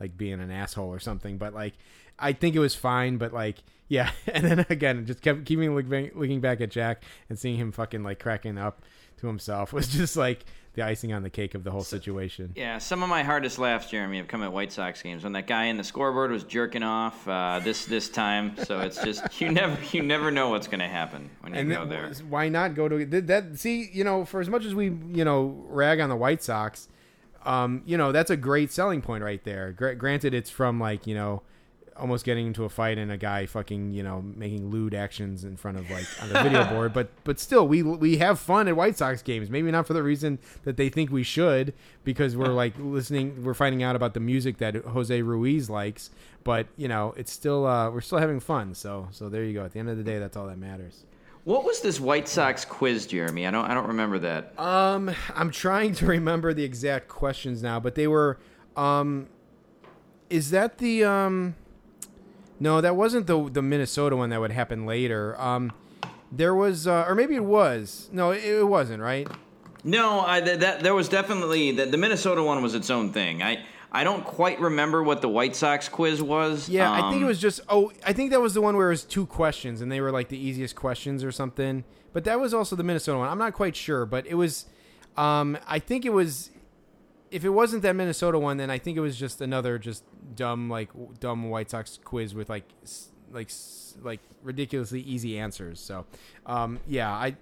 [0.01, 1.39] like being an asshole or something.
[1.39, 1.75] But like
[2.19, 3.17] I think it was fine.
[3.17, 7.39] But like yeah, and then again, just kept keeping looking looking back at Jack and
[7.39, 8.83] seeing him fucking like cracking up
[9.19, 12.53] to himself was just like the icing on the cake of the whole situation.
[12.57, 15.47] Yeah, some of my hardest laughs, Jeremy, have come at White Sox games when that
[15.47, 18.57] guy in the scoreboard was jerking off uh, this this time.
[18.65, 21.71] So it's just you never you never know what's going to happen when you and
[21.71, 22.11] go there.
[22.29, 23.59] why not go to that, that?
[23.59, 26.89] See, you know, for as much as we you know rag on the White Sox,
[27.45, 29.73] um, you know that's a great selling point right there.
[29.73, 31.43] Gra- granted, it's from like you know
[31.97, 35.57] almost getting into a fight and a guy fucking you know making lewd actions in
[35.57, 38.77] front of like on the video board, but but still we we have fun at
[38.77, 39.51] White Sox games.
[39.51, 43.55] Maybe not for the reason that they think we should, because we're like listening, we're
[43.55, 46.11] finding out about the music that Jose Ruiz likes.
[46.43, 48.75] But you know, it's still uh, we're still having fun.
[48.75, 49.65] So so there you go.
[49.65, 51.05] At the end of the day, that's all that matters.
[51.45, 53.47] What was this White Sox quiz, Jeremy?
[53.47, 54.59] I don't I don't remember that.
[54.59, 58.39] Um, I'm trying to remember the exact questions now, but they were,
[58.77, 59.29] um,
[60.31, 61.55] is that the um,
[62.61, 65.41] no, that wasn't the the Minnesota one that would happen later.
[65.41, 65.73] Um,
[66.33, 68.09] there was, uh, or maybe it was.
[68.13, 69.03] No, it, it wasn't.
[69.03, 69.29] Right?
[69.85, 73.43] No, I, that, that there was definitely the, the Minnesota one was its own thing.
[73.43, 76.69] I I don't quite remember what the White Sox quiz was.
[76.69, 77.61] Yeah, I think it Um, was just.
[77.69, 80.11] Oh, I think that was the one where it was two questions, and they were
[80.11, 81.85] like the easiest questions or something.
[82.13, 83.29] But that was also the Minnesota one.
[83.29, 84.67] I'm not quite sure, but it was.
[85.17, 86.51] Um, I think it was.
[87.35, 90.05] If it wasn't that Minnesota one, then I think it was just another just
[90.37, 92.65] dumb like dumb White Sox quiz with like
[93.33, 93.51] like
[94.03, 95.81] like ridiculously easy answers.
[95.81, 96.07] So,
[96.47, 97.37] um, yeah, I.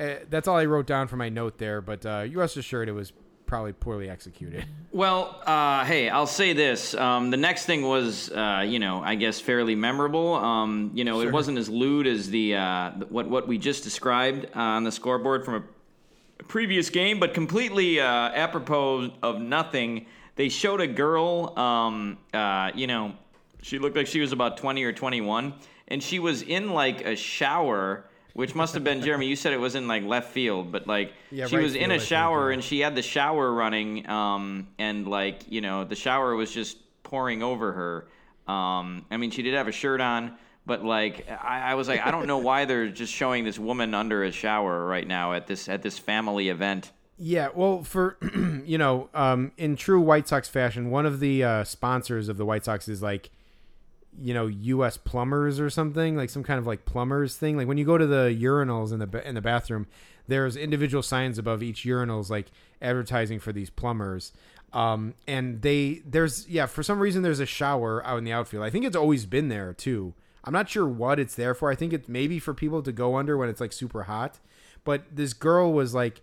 [0.00, 2.88] Uh, that's all I wrote down for my note there, but uh, you rest assured
[2.88, 3.12] it was
[3.46, 4.64] probably poorly executed.
[4.92, 6.94] Well, uh, hey, I'll say this.
[6.94, 10.34] Um, the next thing was, uh, you know, I guess fairly memorable.
[10.34, 14.46] Um, you know, it wasn't as lewd as the uh, what what we just described
[14.56, 15.62] uh, on the scoreboard from a
[16.42, 20.06] previous game, but completely uh, apropos of nothing.
[20.36, 23.14] They showed a girl, um, uh, you know,
[23.62, 25.54] she looked like she was about 20 or 21,
[25.88, 29.60] and she was in like a shower, which must have been, Jeremy, you said it
[29.60, 32.00] was in like left field, but like Yeah, she right was in field, I a
[32.00, 36.52] shower and she had the shower running, um, and like, you know, the shower was
[36.52, 38.52] just pouring over her.
[38.52, 40.36] Um, I mean, she did have a shirt on.
[40.64, 43.94] But like I, I was like, I don't know why they're just showing this woman
[43.94, 46.92] under a shower right now at this at this family event.
[47.18, 48.16] Yeah, well, for
[48.64, 52.44] you know, um, in true White Sox fashion, one of the uh, sponsors of the
[52.44, 53.30] White Sox is like,
[54.20, 54.96] you know, U.S.
[54.96, 57.56] Plumbers or something, like some kind of like plumbers thing.
[57.56, 59.86] Like when you go to the urinals in the in the bathroom,
[60.28, 62.46] there's individual signs above each urinals, like
[62.80, 64.32] advertising for these plumbers.
[64.72, 68.64] Um, and they there's yeah, for some reason there's a shower out in the outfield.
[68.64, 70.14] I think it's always been there too.
[70.44, 71.70] I'm not sure what it's there for.
[71.70, 74.38] I think it's maybe for people to go under when it's like super hot.
[74.84, 76.22] But this girl was like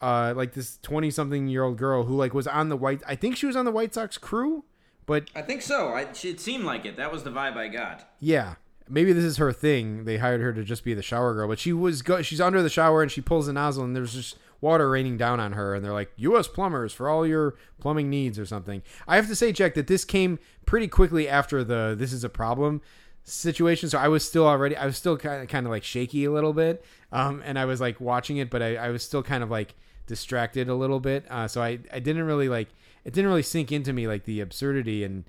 [0.00, 3.14] uh, like this 20 something year old girl who like was on the white I
[3.14, 4.64] think she was on the White Sox crew,
[5.06, 5.88] but I think so.
[5.88, 6.96] I, it seemed like it.
[6.96, 8.08] That was the vibe I got.
[8.20, 8.54] yeah,
[8.88, 10.04] maybe this is her thing.
[10.04, 12.62] They hired her to just be the shower girl, but she was go- she's under
[12.62, 15.74] the shower and she pulls the nozzle and there's just water raining down on her
[15.74, 18.82] and they're like US plumbers for all your plumbing needs or something.
[19.06, 22.28] I have to say Jack that this came pretty quickly after the this is a
[22.28, 22.80] problem
[23.30, 23.88] situation.
[23.88, 26.30] So i was still already i was still kind of kind of like shaky a
[26.30, 29.42] little bit um and i was like watching it but i, I was still kind
[29.42, 29.74] of like
[30.06, 32.68] distracted a little bit uh so i i didn't really like
[33.04, 35.24] it didn't really sink into me like the absurdity and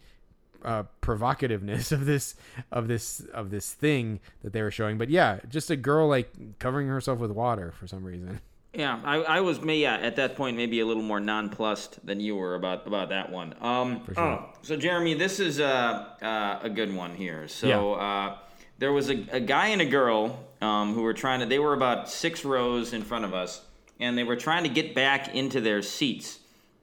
[0.64, 2.36] uh provocativeness of this
[2.72, 4.98] of this of this thing that they were showing.
[4.98, 8.42] But yeah just a girl like covering herself with water for some reason
[8.74, 12.20] Yeah, I, I was may yeah, at that point maybe a little more nonplussed than
[12.20, 13.56] you were about about that one.
[13.62, 14.20] Um, sure.
[14.24, 17.48] oh, so Jeremy, this is uh, uh, a good one here.
[17.48, 18.38] So uh,
[18.78, 21.48] there was a, a guy and a girl um, who were trying to.
[21.48, 23.60] They were about six rows in front of us,
[24.00, 26.38] and they were trying to get back into their seats.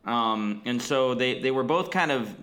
[0.04, 2.34] Um, and so they they were both kind of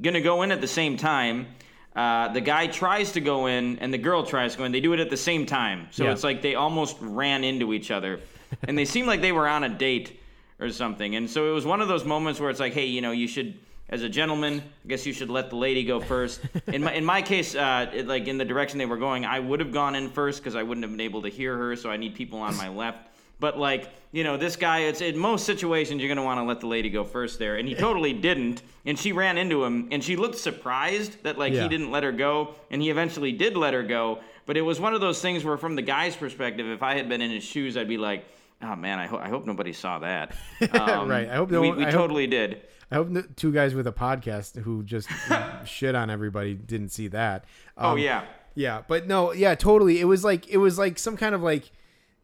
[0.00, 1.48] gonna go in at the same time.
[1.94, 4.72] Uh, the guy tries to go in, and the girl tries to go in.
[4.72, 6.12] They do it at the same time, so Yeah.
[6.12, 8.20] it's like they almost ran into each other,
[8.66, 10.20] and they seemed like they were on a date
[10.60, 11.16] or something.
[11.16, 13.26] And so it was one of those moments where it's like, hey, you know, you
[13.26, 13.58] should,
[13.88, 16.40] as a gentleman, I guess you should let the lady go first.
[16.68, 19.40] In my in my case, uh, it, like in the direction they were going, I
[19.40, 21.76] would have gone in first because I wouldn't have been able to hear her.
[21.76, 23.06] So I need people on my left.
[23.40, 26.60] But like, you know, this guy, it's in most situations you're gonna want to let
[26.60, 28.60] the lady go first there, and he totally didn't.
[28.84, 31.62] And she ran into him, and she looked surprised that like Yeah.
[31.62, 34.18] he didn't let her go, and he eventually did let her go.
[34.44, 37.08] But it was one of those things where, from the guy's perspective, if I had
[37.08, 38.26] been in his shoes, I'd be like,
[38.62, 40.34] "Oh man, I, ho- I hope nobody saw that."
[40.72, 42.62] Um, Right, I hope no we, we I hope- totally did.
[42.92, 45.08] I hope the two guys with a podcast who just
[45.64, 47.44] shit on everybody didn't see that.
[47.76, 48.24] Oh Um, yeah.
[48.56, 50.00] yeah, but no, yeah, totally.
[50.00, 51.70] It was like it was like some kind of like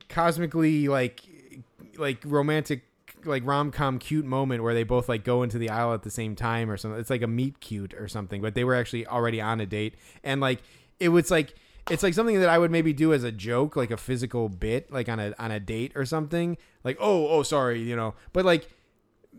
[0.08, 1.20] cosmically like
[1.98, 2.82] like romantic
[3.24, 6.10] like rom com cute moment where they both like go into the aisle at the
[6.10, 6.98] same time or something.
[7.00, 9.94] It's like a meet cute or something, but they were actually already on a date
[10.22, 10.62] and like
[11.00, 11.54] it was like
[11.90, 14.90] it's like something that I would maybe do as a joke, like a physical bit,
[14.90, 16.56] like on a on a date or something.
[16.82, 18.14] Like, oh, oh, sorry, you know.
[18.32, 18.68] But like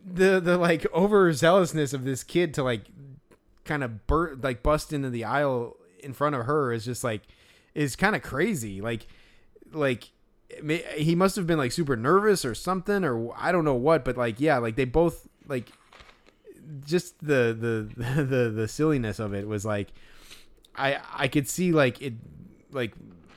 [0.06, 2.84] the the like overzealousness of this kid to like
[3.66, 7.24] kind of bur- like bust into the aisle in front of her is just like
[7.76, 8.82] is kind of crazy.
[8.82, 9.08] Like
[9.74, 10.12] like
[10.64, 14.06] may- he must have been like super nervous or something or I don't know what,
[14.06, 15.72] but like yeah, like they both like
[16.86, 19.90] just the the the the silliness of it was like
[20.76, 22.14] I I could see like it
[22.78, 22.94] like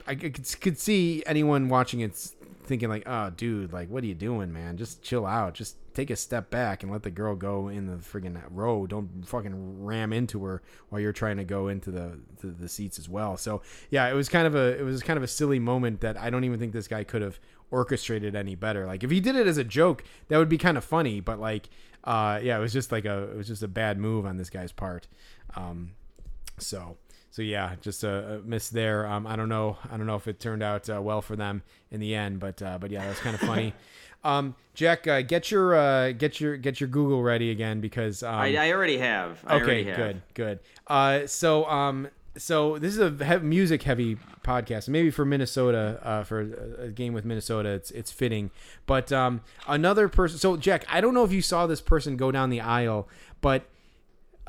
[0.06, 2.16] I could, could see anyone watching it
[2.62, 4.76] thinking like oh dude like what are you doing man?
[4.76, 5.54] Just chill out.
[5.54, 8.86] Just take a step back and let the girl go in the friggin' row.
[8.86, 12.98] Don't fucking ram into her while you're trying to go into the, the the seats
[12.98, 13.36] as well.
[13.36, 16.16] So yeah it was kind of a it was kind of a silly moment that
[16.16, 17.40] I don't even think this guy could have
[17.72, 18.86] orchestrated any better.
[18.86, 21.40] Like if he did it as a joke that would be kind of funny but
[21.40, 21.68] like
[22.04, 24.50] uh yeah it was just like a it was just a bad move on this
[24.50, 25.08] guy's part.
[25.56, 25.92] Um
[26.58, 26.98] so
[27.30, 29.06] so yeah, just a, a miss there.
[29.06, 29.78] Um, I don't know.
[29.90, 32.60] I don't know if it turned out uh, well for them in the end, but
[32.60, 33.72] uh, but yeah, that's kind of funny.
[34.24, 38.34] um, Jack, uh, get your uh, get your get your Google ready again because um,
[38.34, 39.42] I, I already have.
[39.46, 39.96] I okay, already have.
[39.96, 40.58] good, good.
[40.86, 44.88] Uh, so um, so this is a music heavy podcast.
[44.88, 48.50] Maybe for Minnesota, uh, for a, a game with Minnesota, it's it's fitting.
[48.86, 50.38] But um, another person.
[50.38, 53.08] So Jack, I don't know if you saw this person go down the aisle,
[53.40, 53.64] but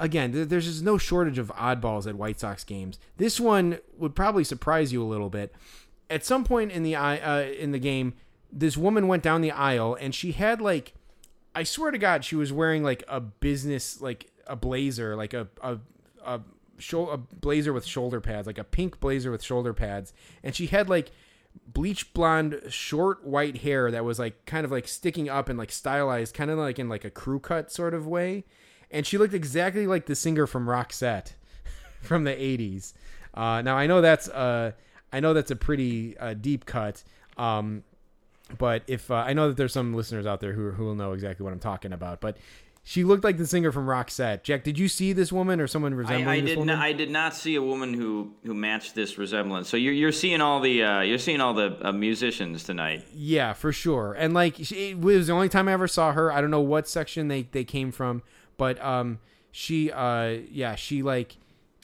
[0.01, 2.99] again, there's just no shortage of oddballs at White Sox games.
[3.17, 5.53] This one would probably surprise you a little bit.
[6.09, 8.15] At some point in the uh, in the game,
[8.51, 10.93] this woman went down the aisle and she had like
[11.53, 15.47] I swear to God, she was wearing like a business, like a blazer, like a
[15.61, 15.77] a
[16.25, 16.41] a,
[16.79, 20.13] shou- a blazer with shoulder pads, like a pink blazer with shoulder pads,
[20.43, 21.11] and she had like
[21.67, 25.71] bleach blonde short white hair that was like kind of like sticking up and like
[25.71, 28.45] stylized kind of like in like a crew cut sort of way
[28.91, 31.33] and she looked exactly like the singer from Roxette
[32.01, 32.93] from the 80s
[33.33, 34.71] uh, now I know that's uh,
[35.13, 37.03] I know that's a pretty uh, deep cut
[37.37, 37.83] um,
[38.57, 41.13] but if uh, I know that there's some listeners out there who who will know
[41.13, 42.37] exactly what I'm talking about but
[42.83, 45.93] she looked like the singer from Roxette Jack did you see this woman or someone
[45.93, 46.83] resembling I, I this did woman not.
[46.83, 49.69] I did not see a woman who who matched this resemblance.
[49.69, 53.05] So you're you're seeing all the uh, you're seeing all the uh, musicians tonight.
[53.13, 54.13] Yeah, for sure.
[54.17, 56.31] And like she, it was the only time I ever saw her.
[56.31, 58.23] I don't know what section they they came from,
[58.61, 59.17] but um
[59.49, 61.35] she uh yeah, she like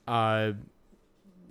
[0.07, 0.51] uh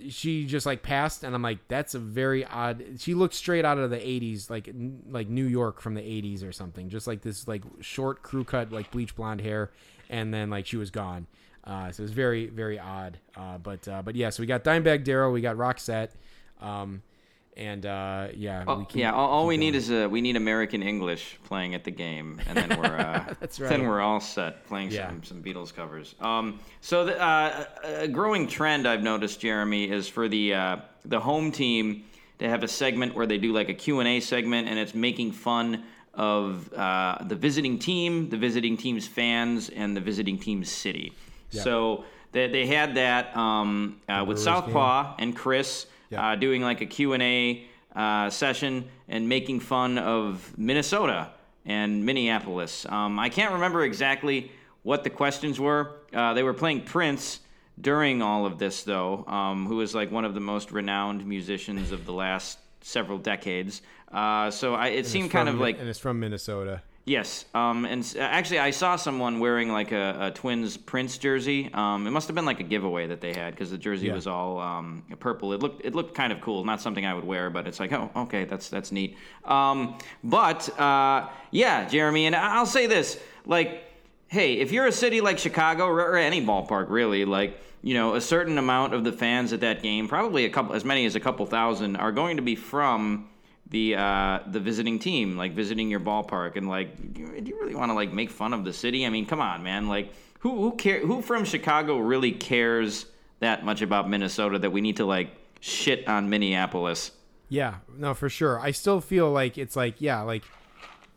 [0.08, 3.76] she just like passed and I'm like that's a very odd she looked straight out
[3.76, 6.88] of the 80s like n- like New York from the 80s or something.
[6.88, 9.72] Just like this like short crew cut like bleach blonde hair
[10.08, 11.26] and then like she was gone.
[11.64, 13.18] Uh, so it was very very odd.
[13.36, 16.10] Uh, but uh, but yeah, so we got Dimebag Darrell, we got Roxette
[16.60, 17.02] um
[17.56, 19.60] and uh yeah, Oh, we keep- yeah, all, all we going.
[19.60, 23.34] need is a we need American English playing at the game, and then we're uh,
[23.40, 25.08] That's then we're all set playing Yeah.
[25.08, 26.14] some some Beatles covers.
[26.20, 31.20] Um, so the, uh, a growing trend I've noticed, Jeremy, is for the uh, the
[31.20, 32.04] home team
[32.38, 34.94] to have a segment where they do like a Q and A segment, and it's
[34.94, 40.70] making fun of uh, the visiting team, the visiting team's fans, and the visiting team's
[40.70, 41.12] city.
[41.50, 46.30] So they, they had that um, uh, with Southpaw and Chris Yeah.
[46.32, 51.30] uh, doing like a Q&A uh, session and making fun of Minnesota
[51.64, 52.86] and Minneapolis.
[52.88, 54.50] Um, I can't remember exactly
[54.82, 55.96] what the questions were.
[56.14, 57.40] Uh, they were playing Prince
[57.80, 61.90] during all of this, though, um, who is like one of the most renowned musicians
[61.92, 63.82] of the last several decades.
[64.12, 66.82] Uh, so I, it It's seemed kind from- of like and it's from Minnesota.
[67.08, 71.70] Yes, um, and s- actually, I saw someone wearing like a, a Twins Prince jersey.
[71.72, 74.14] Um, it must have been like a giveaway that they had because the jersey Yeah.
[74.14, 75.52] was all um, purple.
[75.52, 76.64] It looked it looked kind of cool.
[76.64, 79.16] Not something I would wear, but it's like, oh, okay, that's that's neat.
[79.44, 83.84] Um, but uh, yeah, Jeremy, and I- I'll say this: like,
[84.26, 87.60] hey, if you're a city like Chicago or, or any ballpark, really, like.
[87.82, 90.84] You know, a certain amount of the fans at that game, probably a couple, as
[90.84, 93.28] many as a couple thousand, are going to be from
[93.70, 97.60] the uh, the visiting team, like visiting your ballpark, and like, do you, do you
[97.60, 99.04] really want to like make fun of the city?
[99.04, 99.88] I mean, come on, man.
[99.88, 101.00] Like, who who care?
[101.00, 103.06] Who from Chicago really cares
[103.40, 105.30] that much about Minnesota that we need to like
[105.60, 107.10] shit on Minneapolis?
[107.48, 108.58] Yeah, no, for sure.
[108.58, 110.44] I still feel like it's like yeah, like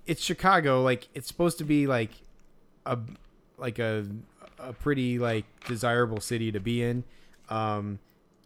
[0.06, 0.82] it's Chicago.
[0.82, 2.12] Like it's supposed to be like
[2.86, 2.98] a
[3.58, 4.06] like a
[4.58, 7.04] a pretty like desirable city to be in.
[7.50, 8.00] Um,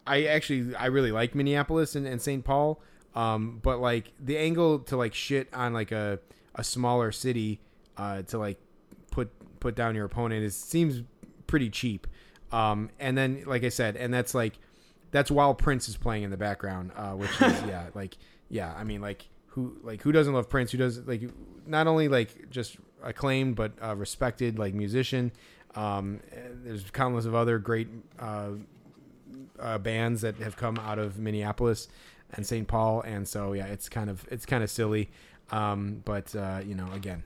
[0.05, 2.43] I actually I really like Minneapolis and, and St.
[2.43, 2.81] Paul.
[3.15, 6.19] Um, but like the angle to like shit on like a
[6.55, 7.59] a smaller city
[7.97, 8.57] uh, to like
[9.11, 9.29] put
[9.59, 11.03] put down your opponent is seems
[11.47, 12.07] pretty cheap.
[12.51, 14.53] Um, and then like I said, and that's like
[15.11, 18.17] that's while Prince is playing in the background, uh, which is yeah, like
[18.49, 20.71] yeah, I mean like who like who doesn't love Prince?
[20.71, 21.21] Who does like
[21.65, 25.31] not only like just acclaimed but uh, respected like musician.
[25.75, 26.19] Um,
[26.63, 27.87] there's countless of other great
[28.19, 28.51] uh,
[29.59, 31.87] uh, bands that have come out of Minneapolis
[32.33, 32.67] and St.
[32.67, 35.09] Paul, and so yeah, it's kind of it's kind of silly,
[35.51, 37.23] um, but uh, you know, again,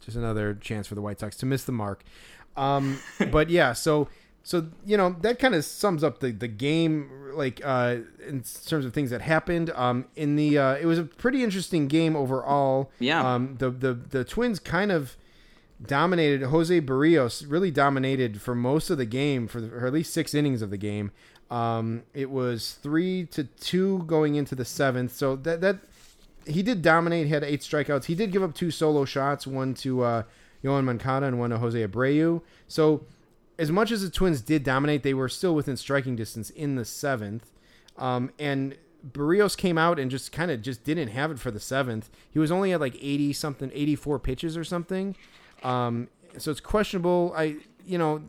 [0.00, 2.04] just another chance for the White Sox to miss the mark.
[2.56, 2.98] Um,
[3.30, 4.08] but yeah, so
[4.42, 8.84] so you know that kind of sums up the the game, like uh, in terms
[8.84, 9.70] of things that happened.
[9.70, 12.90] Um, in the uh, it was a pretty interesting game overall.
[12.98, 13.34] Yeah.
[13.34, 15.16] Um, the the the Twins kind of
[15.84, 16.42] dominated.
[16.44, 20.34] Jose Berrios really dominated for most of the game, for, the, for at least six
[20.34, 21.12] innings of the game.
[21.50, 25.12] Um, it was three to two going into the seventh.
[25.12, 25.78] So that that
[26.46, 27.28] he did dominate.
[27.28, 28.04] Had eight strikeouts.
[28.04, 30.22] He did give up two solo shots, one to uh,
[30.62, 32.42] Yoan Moncada and one to Jose Abreu.
[32.68, 33.04] So
[33.58, 36.84] as much as the Twins did dominate, they were still within striking distance in the
[36.84, 37.50] seventh.
[37.98, 38.76] Um, and
[39.12, 42.10] Berrios came out and just kind of just didn't have it for the seventh.
[42.30, 45.16] He was only at like eighty something, eighty four pitches or something.
[45.62, 46.08] Um,
[46.38, 47.34] so it's questionable.
[47.36, 47.56] I
[47.86, 48.22] you know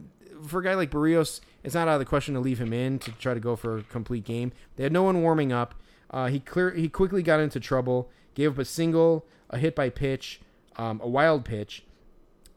[0.45, 2.99] for a guy like Berrios, it's not out of the question to leave him in
[2.99, 4.51] to try to go for a complete game.
[4.75, 5.75] They had no one warming up.
[6.09, 8.09] Uh, he clear he quickly got into trouble.
[8.33, 10.41] Gave up a single, a hit by pitch,
[10.77, 11.83] um, a wild pitch.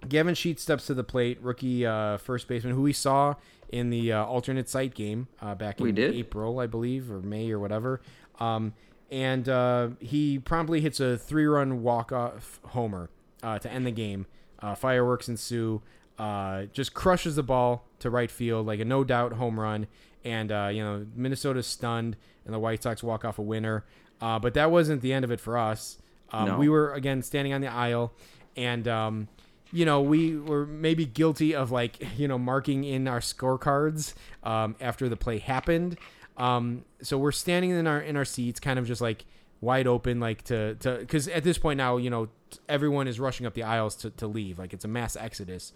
[0.09, 3.35] Gavin Sheets steps to the plate, rookie uh, first baseman, who we saw
[3.71, 5.87] in the uh, alternate site game uh, back in?
[6.15, 8.01] April, I believe, or May or whatever.
[8.39, 8.75] Um,
[9.11, 13.11] and uh, he promptly hits a three-run walk-off homer
[13.43, 14.27] uh, to end the game.
[14.61, 15.83] Uh, fireworks ensue.
[16.19, 19.87] Uh, just crushes the ball to right field like a no doubt home run.
[20.25, 23.85] And uh, you know Minnesota's stunned, and the White Sox walk off a winner.
[24.21, 25.99] Uh, but that wasn't the end of it for us.
[26.31, 26.59] Um, No.
[26.59, 28.13] We were again standing on the aisle,
[28.57, 29.29] and um,
[29.73, 34.15] you know, we were maybe guilty of like, you know, marking in our scorecards
[34.45, 35.99] um, after the play happened.
[36.37, 39.25] Um, so we're standing in our in our seats, kind of just like
[39.61, 42.29] wide open, like to to because at this point now, you know,
[42.69, 45.73] everyone is rushing up the aisles to to leave, like it's a mass exodus,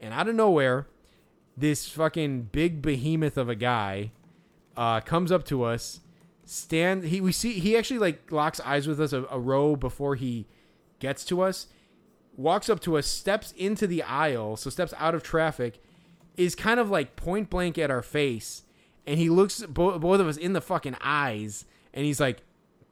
[0.00, 0.86] and out of nowhere,
[1.56, 4.12] this fucking big behemoth of a guy
[4.76, 6.00] uh, comes up to us.
[6.44, 7.04] Stand.
[7.04, 10.46] He we see he actually like locks eyes with us a, a row before he
[10.98, 11.66] gets to us.
[12.36, 15.82] Walks up to us, steps into the aisle, so steps out of traffic,
[16.36, 18.62] is kind of like point blank at our face,
[19.06, 22.42] and he looks bo- both of us in the fucking eyes, and he's like,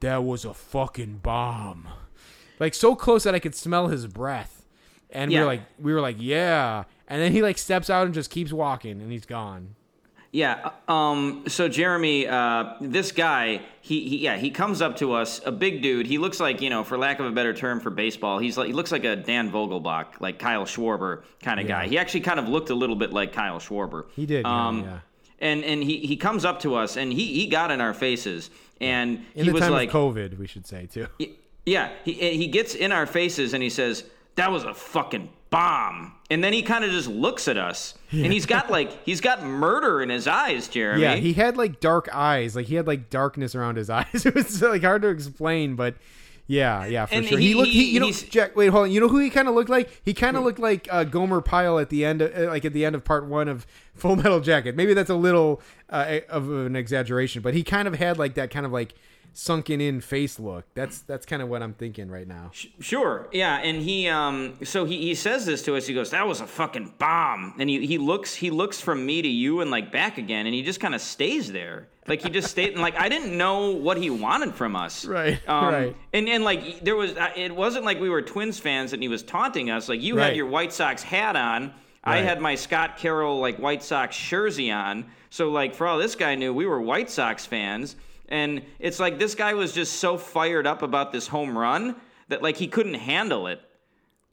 [0.01, 1.89] "That was a fucking bomb,"
[2.61, 4.65] like so close that I could smell his breath,
[5.11, 5.41] and we Yeah.
[5.43, 8.53] were like, we were like, "Yeah," and then he like steps out and just keeps
[8.53, 9.75] walking, and he's gone.
[10.33, 10.71] Yeah.
[10.87, 11.45] Um.
[11.49, 15.81] So Jeremy, uh, this guy, he, he, yeah, he comes up to us, a big
[15.81, 16.07] dude.
[16.07, 18.67] He looks like, you know, for lack of a better term for baseball, he's like,
[18.67, 21.83] he looks like a Dan Vogelbach, like Kyle Schwarber kind of Yeah.
[21.83, 21.89] guy.
[21.89, 24.07] He actually kind of looked a little bit like Kyle Schwarber.
[24.15, 24.83] He did, yeah, Um.
[24.83, 24.99] yeah.
[25.39, 28.51] And and he he comes up to us and he he got in our faces
[28.81, 31.07] and In he the was time like, of COVID, we should say too.
[31.65, 34.05] yeah, he he gets in our faces and he says,
[34.37, 38.33] "That was a fucking bomb." And then he kind of just looks at us, and
[38.33, 41.03] he's got like he's got murder in his eyes, Jeremy.
[41.03, 42.57] Yeah, he had like dark eyes.
[42.57, 44.27] Like he had like darkness around his eyes.
[44.27, 45.95] It was like hard to explain, but
[46.47, 47.39] yeah, yeah, for And sure.
[47.39, 47.69] He, he- looked.
[47.71, 48.55] He, you know, Jack.
[48.57, 48.91] Wait, hold on.
[48.93, 50.01] You know who he kind of looked like?
[50.05, 52.73] He kind of looked like uh, Gomer Pyle at the end, of, uh, like at
[52.73, 54.77] the end of part one of Full Metal Jacket.
[54.77, 55.61] Maybe that's a little
[55.91, 58.95] uh, of an exaggeration, but he kind of had like that kind of like
[59.37, 60.65] sunken in face look.
[60.75, 62.51] That's that's kind of what I'm thinking right now.
[62.81, 63.29] Sure.
[63.33, 65.87] Yeah, and he um so he, he says this to us.
[65.87, 69.21] He goes, "That was a fucking bomb." And he, he looks he looks from me
[69.23, 71.89] to you and like back again, and he just kind of stays there.
[72.09, 75.05] Like he just stayed and like I didn't know what he wanted from us.
[75.05, 75.97] Right, Um, right.
[76.15, 79.23] And and like there was it wasn't like we were Twins fans and he was
[79.23, 79.89] taunting us.
[79.89, 80.29] Like you Right.
[80.29, 81.73] had your White Sox hat on.
[82.09, 85.07] I had my Scott Carroll like White Sox jersey on.
[85.29, 87.97] So like for all this guy knew, we were White Sox fans.
[88.29, 91.97] And it's like this guy was just so fired up about this home run
[92.29, 93.61] that like he couldn't handle it.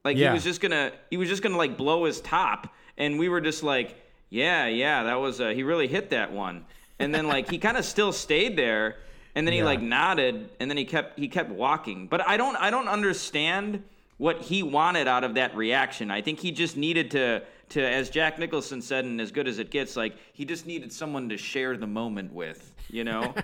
[0.03, 0.29] Like Yeah.
[0.29, 3.41] he was just gonna he was just gonna like blow his top, and we were
[3.41, 3.95] just like,
[4.29, 6.65] yeah, yeah, that was uh, he really hit that one.
[6.99, 8.97] And then like he kind of still stayed there,
[9.35, 9.65] and then he Yeah.
[9.65, 12.07] like nodded, and then he kept he kept walking.
[12.07, 13.83] But I don't I don't understand
[14.17, 16.09] what he wanted out of that reaction.
[16.11, 19.59] I think he just needed to to as Jack Nicholson said, and as good as
[19.59, 23.33] it gets, like he just needed someone to share the moment with, you know.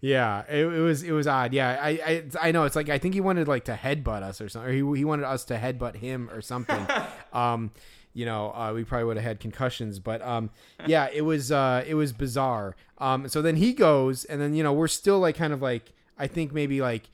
[0.00, 1.52] Yeah, it, it was it was odd.
[1.52, 4.40] Yeah, I, I I know it's like I think he wanted like to headbutt us
[4.40, 4.68] or something.
[4.68, 6.86] Or he he wanted us to headbutt him or something.
[7.32, 7.70] um,
[8.12, 10.50] you know, uh, we probably would have had concussions, but um,
[10.86, 12.74] yeah, it was uh, it was bizarre.
[12.98, 15.92] Um, so then he goes, and then you know we're still like kind of like
[16.18, 17.08] I think maybe like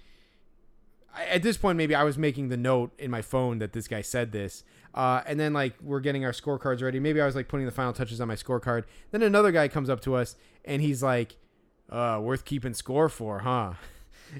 [1.30, 4.02] at this point maybe I was making the note in my phone that this guy
[4.02, 4.64] said this.
[4.96, 6.98] Uh, and then like we're getting our scorecards ready.
[6.98, 8.84] Maybe I was like putting the final touches on my scorecard.
[9.10, 11.36] Then another guy comes up to us and he's like,
[11.90, 13.74] uh, worth keeping score for, huh?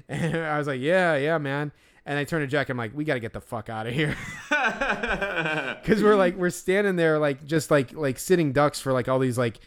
[0.09, 1.71] And I was like, yeah, yeah, man.
[2.05, 2.67] And I turned to Jack.
[2.67, 4.17] I'm like, we got to get the fuck out of here.
[4.49, 9.17] Cause we're like, we're standing there, like, just like, like sitting ducks for like all
[9.17, 9.61] these like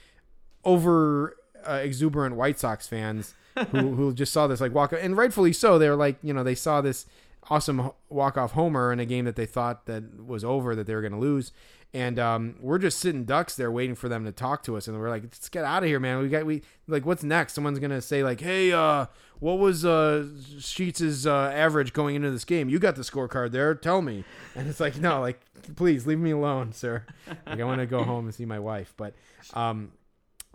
[0.62, 3.34] over uh, exuberant White Sox fans
[3.70, 5.78] who, who just saw this like walk and rightfully so.
[5.78, 7.06] They're like, you know, they saw this
[7.50, 10.94] awesome walk off homer in a game that they thought that was over that they
[10.94, 11.52] were going to lose.
[11.92, 14.86] And um, we're just sitting ducks there waiting for them to talk to us.
[14.86, 16.22] And we're like, let's get out of here, man.
[16.22, 17.54] We got, we like, what's next?
[17.54, 19.06] Someone's going to say like, Hey, uh,
[19.40, 20.26] what was, uh,
[20.58, 22.68] Sheets's, uh, average going into this game?
[22.68, 23.74] You got the scorecard there.
[23.74, 24.24] Tell me.
[24.54, 25.40] And it's like, no, like,
[25.74, 27.04] please leave me alone, sir.
[27.44, 28.94] Like, I want to go home and see my wife.
[28.96, 29.14] But,
[29.54, 29.90] um,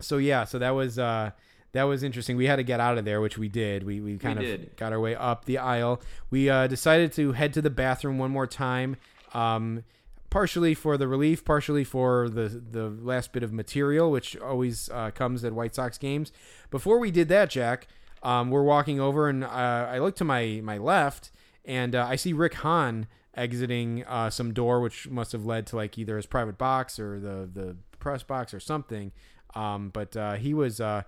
[0.00, 1.30] so yeah, so that was uh
[1.76, 2.36] that was interesting.
[2.36, 3.82] We had to get out of there, which we did.
[3.84, 4.76] We we kind of did.
[4.76, 6.00] got our way up the aisle.
[6.30, 8.96] We uh, decided to head to the bathroom one more time,
[9.34, 9.84] um,
[10.30, 15.10] partially for the relief, partially for the the last bit of material, which always uh,
[15.10, 16.32] comes at White Sox games.
[16.70, 17.88] Before we did that, Jack,
[18.22, 21.30] um, we're walking over, and uh, I look to my my left,
[21.64, 25.76] and uh, I see Rick Hahn exiting uh, some door, which must have led to
[25.76, 29.12] like either his private box or the the press box or something.
[29.54, 31.02] Um, but uh, he was uh,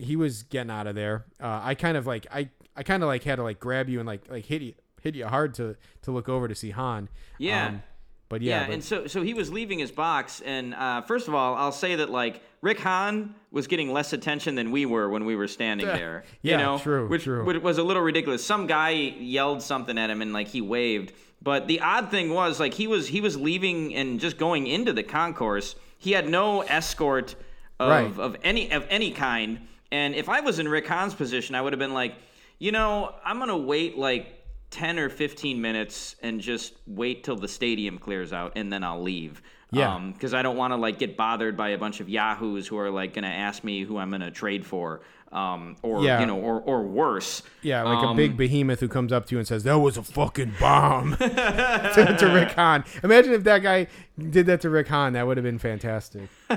[0.00, 1.24] he was getting out of there.
[1.40, 3.98] Uh, I kind of like I I kind of like had to like grab you
[4.00, 7.08] and like like hit you hit you hard to to look over to see Hahn.
[7.38, 7.66] Yeah.
[7.68, 7.82] Um,
[8.28, 11.26] but yeah, Yeah, but- and so so he was leaving his box, and uh, first
[11.28, 15.08] of all, I'll say that like Rick Hahn was getting less attention than we were
[15.08, 16.22] when we were standing there.
[16.42, 17.44] Yeah, you know, true, which, true.
[17.44, 18.44] which was a little ridiculous.
[18.44, 21.12] Some guy yelled something at him, and like he waved.
[21.42, 24.92] But the odd thing was like he was he was leaving and just going into
[24.92, 25.74] the concourse.
[25.98, 27.34] He had no escort
[27.80, 28.18] of Right.
[28.18, 29.66] of any of any kind.
[29.92, 32.14] And if I was in Rick Hahn's position, I would have been like,
[32.58, 34.40] you know, I'm gonna wait like
[34.70, 39.02] 10 or 15 minutes and just wait till the stadium clears out and then I'll
[39.02, 39.42] leave.
[39.72, 39.94] Yeah.
[39.94, 42.76] Um, because I don't want to like get bothered by a bunch of yahoos who
[42.78, 45.00] are like going to ask me who I'm going to trade for,
[45.32, 46.20] um, or Yeah.
[46.20, 47.42] you know, or or worse.
[47.62, 49.96] Yeah, like a Um, big behemoth who comes up to you and says, "That was
[49.96, 52.84] a fucking bomb," to, to Rick Hahn.
[53.04, 53.86] Imagine if that guy
[54.18, 55.12] did that to Rick Hahn.
[55.12, 56.28] That would have been fantastic.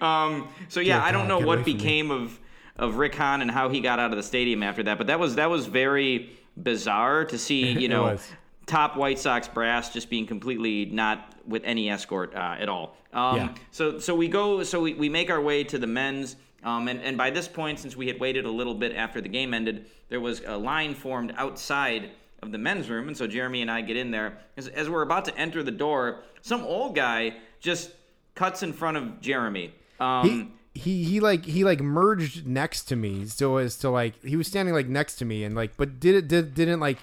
[0.00, 1.78] Um, so yeah, Dear I don't God, know what away from me.
[1.78, 2.38] became of
[2.76, 5.20] of Rick Hahn and how he got out of the stadium after that, but that
[5.20, 6.30] was that was very
[6.62, 7.72] bizarre to see.
[7.80, 8.16] You know,
[8.66, 12.96] top White Sox brass just being completely not with any escort uh, at all.
[13.12, 13.54] Um, Yeah.
[13.70, 16.36] So so we go so we, we make our way to the men's.
[16.62, 19.28] Um, and, and by this point, since we had waited a little bit after the
[19.28, 22.10] game ended, there was a line formed outside
[22.42, 23.08] of the men's room.
[23.08, 24.38] And so Jeremy and I get in there.
[24.56, 27.92] As, as we're about to enter the door, some old guy just
[28.34, 29.72] cuts in front of Jeremy.
[29.98, 34.22] Um, He, he he like he like merged next to me so as to like
[34.22, 36.98] he was standing like next to me and like but did it did didn't like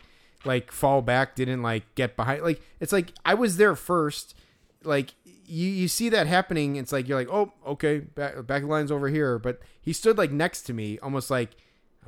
[0.45, 4.35] like fall back didn't like get behind like it's like I was there first
[4.83, 5.15] like
[5.47, 9.07] you you see that happening it's like you're like oh okay back back line's over
[9.07, 11.51] here but he stood like next to me almost like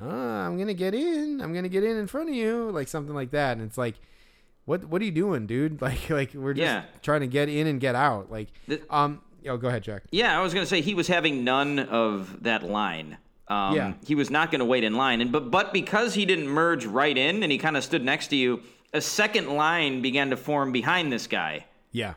[0.01, 3.15] ah, I'm gonna get in I'm gonna get in in front of you like something
[3.15, 3.95] like that and it's like
[4.65, 6.83] what what are you doing dude like like we're just Yeah.
[7.01, 10.37] trying to get in and get out like The- um oh go ahead Jack Yeah,
[10.37, 13.17] I was going to say he was having none of that line.
[13.47, 13.93] Um, Yeah.
[14.05, 16.85] He was not going to wait in line, and but but because he didn't merge
[16.85, 18.61] right in and he kind of stood next to you,
[18.93, 21.65] a second line began to form behind this guy.
[21.91, 22.13] Yeah.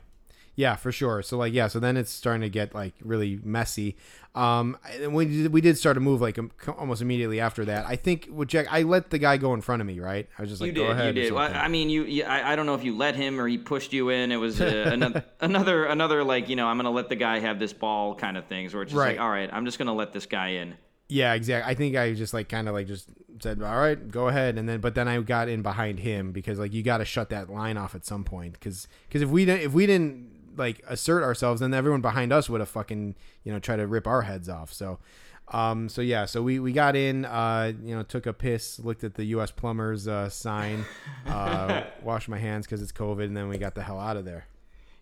[0.54, 1.22] Yeah, for sure.
[1.22, 3.96] So like yeah, so then it's starting to get like really messy.
[4.34, 7.86] Um and we did, we did start to move like um, almost immediately after that.
[7.86, 10.28] I think with Jack I let the guy go in front of me, right?
[10.38, 11.16] I was just like you go did, ahead.
[11.16, 11.32] you did.
[11.32, 11.50] Well.
[11.54, 12.04] I mean, you.
[12.04, 14.30] you I, I don't know if you let him or he pushed you in.
[14.32, 17.40] It was uh, another, another, another like you know, I'm going to let the guy
[17.40, 18.72] have this ball kind of things.
[18.74, 19.16] Where it's just Right.
[19.16, 20.74] like, all right, I'm just going to let this guy in.
[21.08, 21.70] Yeah, exactly.
[21.70, 23.10] I think I just like kind of like just
[23.40, 26.58] said, "All right, go ahead," and then but then I got in behind him because
[26.58, 29.44] like you got to shut that line off at some point because because if we
[29.44, 33.14] didn't if we didn't like assert ourselves, then everyone behind us would have fucking
[33.44, 34.72] you know try to rip our heads off.
[34.72, 34.98] So,
[35.48, 39.04] um, so yeah, so we we got in, uh, you know, took a piss, looked
[39.04, 39.50] at the U.S.
[39.50, 40.84] plumbers uh, sign,
[41.26, 44.24] uh, washed my hands because it's COVID, and then we got the hell out of
[44.24, 44.46] there.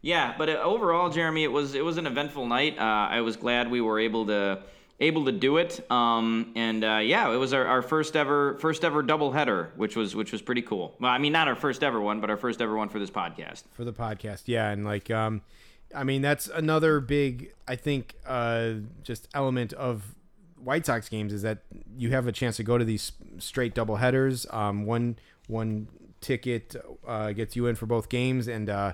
[0.03, 2.79] Yeah, but uh, overall, Jeremy, it was it was an eventful night.
[2.79, 4.63] Uh, I was glad we were able to
[5.01, 5.91] able to do it.
[5.91, 9.97] Um, and uh, yeah, it was our, our first ever first ever double header, which
[9.97, 10.95] was which was pretty cool.
[11.01, 13.11] Well, I mean, not our first ever one, but our first ever one for this
[13.11, 13.65] podcast.
[13.73, 15.43] for the podcast yeah and like um
[15.95, 18.73] i mean that's another big i think uh
[19.03, 20.15] just element of
[20.63, 21.59] white sox games is that
[21.97, 25.17] you have a chance to go to these straight double headers um one
[25.49, 25.89] one
[26.21, 28.93] ticket uh gets you in for both games and uh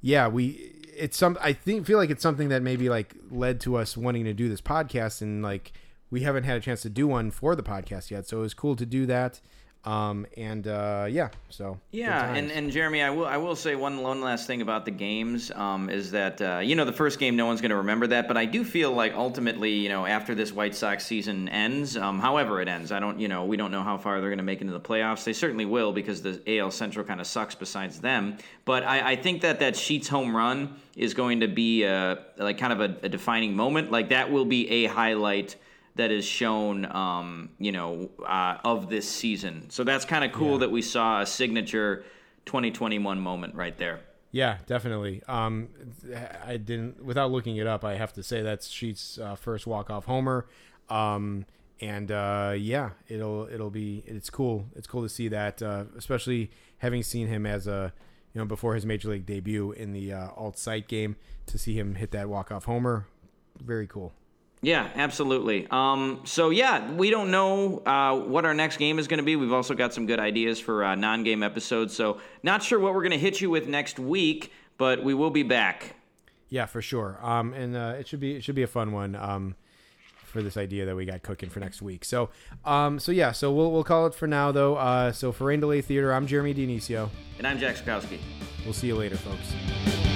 [0.00, 3.76] yeah we it's some i think feel like it's something that maybe like led to
[3.76, 5.72] us wanting to do this podcast and like
[6.10, 8.54] we haven't had a chance to do one for the podcast yet so it was
[8.54, 9.40] cool to do that
[9.84, 14.02] um and uh yeah so Yeah, and, and Jeremy, I will I will say one
[14.02, 17.36] one last thing about the games um, is that uh, you know the first game
[17.36, 20.34] no one's going to remember that, but I do feel like ultimately you know after
[20.34, 23.70] this White Sox season ends, um, however it ends, I don't you know we don't
[23.70, 25.22] know how far they're going to make into the playoffs.
[25.22, 28.38] They certainly will because the AL Central kind of sucks besides them.
[28.64, 32.58] But I, I think that that Sheets home run is going to be a, like
[32.58, 33.92] kind of a, a defining moment.
[33.92, 35.54] Like that will be a highlight
[35.96, 39.70] that is shown, um, you know, uh, of this season.
[39.70, 42.04] So that's kind of cool that we saw a signature
[42.46, 44.00] 2021 moment right there.
[44.32, 45.22] Yeah, definitely.
[45.28, 45.68] Um,
[46.44, 47.84] I didn't without looking it up.
[47.84, 50.46] I have to say that's Sheets' uh, first walk off homer.
[50.88, 51.46] Um,
[51.80, 54.66] and uh, yeah, it'll it'll be it's cool.
[54.74, 57.92] It's cool to see that, uh, especially having seen him as a
[58.32, 61.14] you know before his major league debut in the uh, alt site game
[61.46, 63.06] to see him hit that walk off homer.
[63.60, 64.12] Very cool.
[64.64, 65.66] Yeah, absolutely.
[65.70, 69.36] Um, so yeah, we don't know uh, what our next game is going to be.
[69.36, 71.94] We've also got some good ideas for uh, non-game episodes.
[71.94, 75.30] So not sure what we're going to hit you with next week, but we will
[75.30, 75.96] be back.
[76.48, 77.18] Yeah, for sure.
[77.20, 79.14] Um, and uh, it should be it should be a fun one.
[79.16, 79.54] Um,
[80.16, 82.04] for this idea that we got cooking for next week.
[82.04, 82.28] So,
[82.64, 84.74] um, so yeah, so we'll we'll call it for now though.
[84.74, 87.08] Uh, so for Rain Delay Theater, I'm Jeremy Dionisio.
[87.38, 88.18] And I'm Jack Skowski.
[88.64, 90.13] We'll see you later, folks.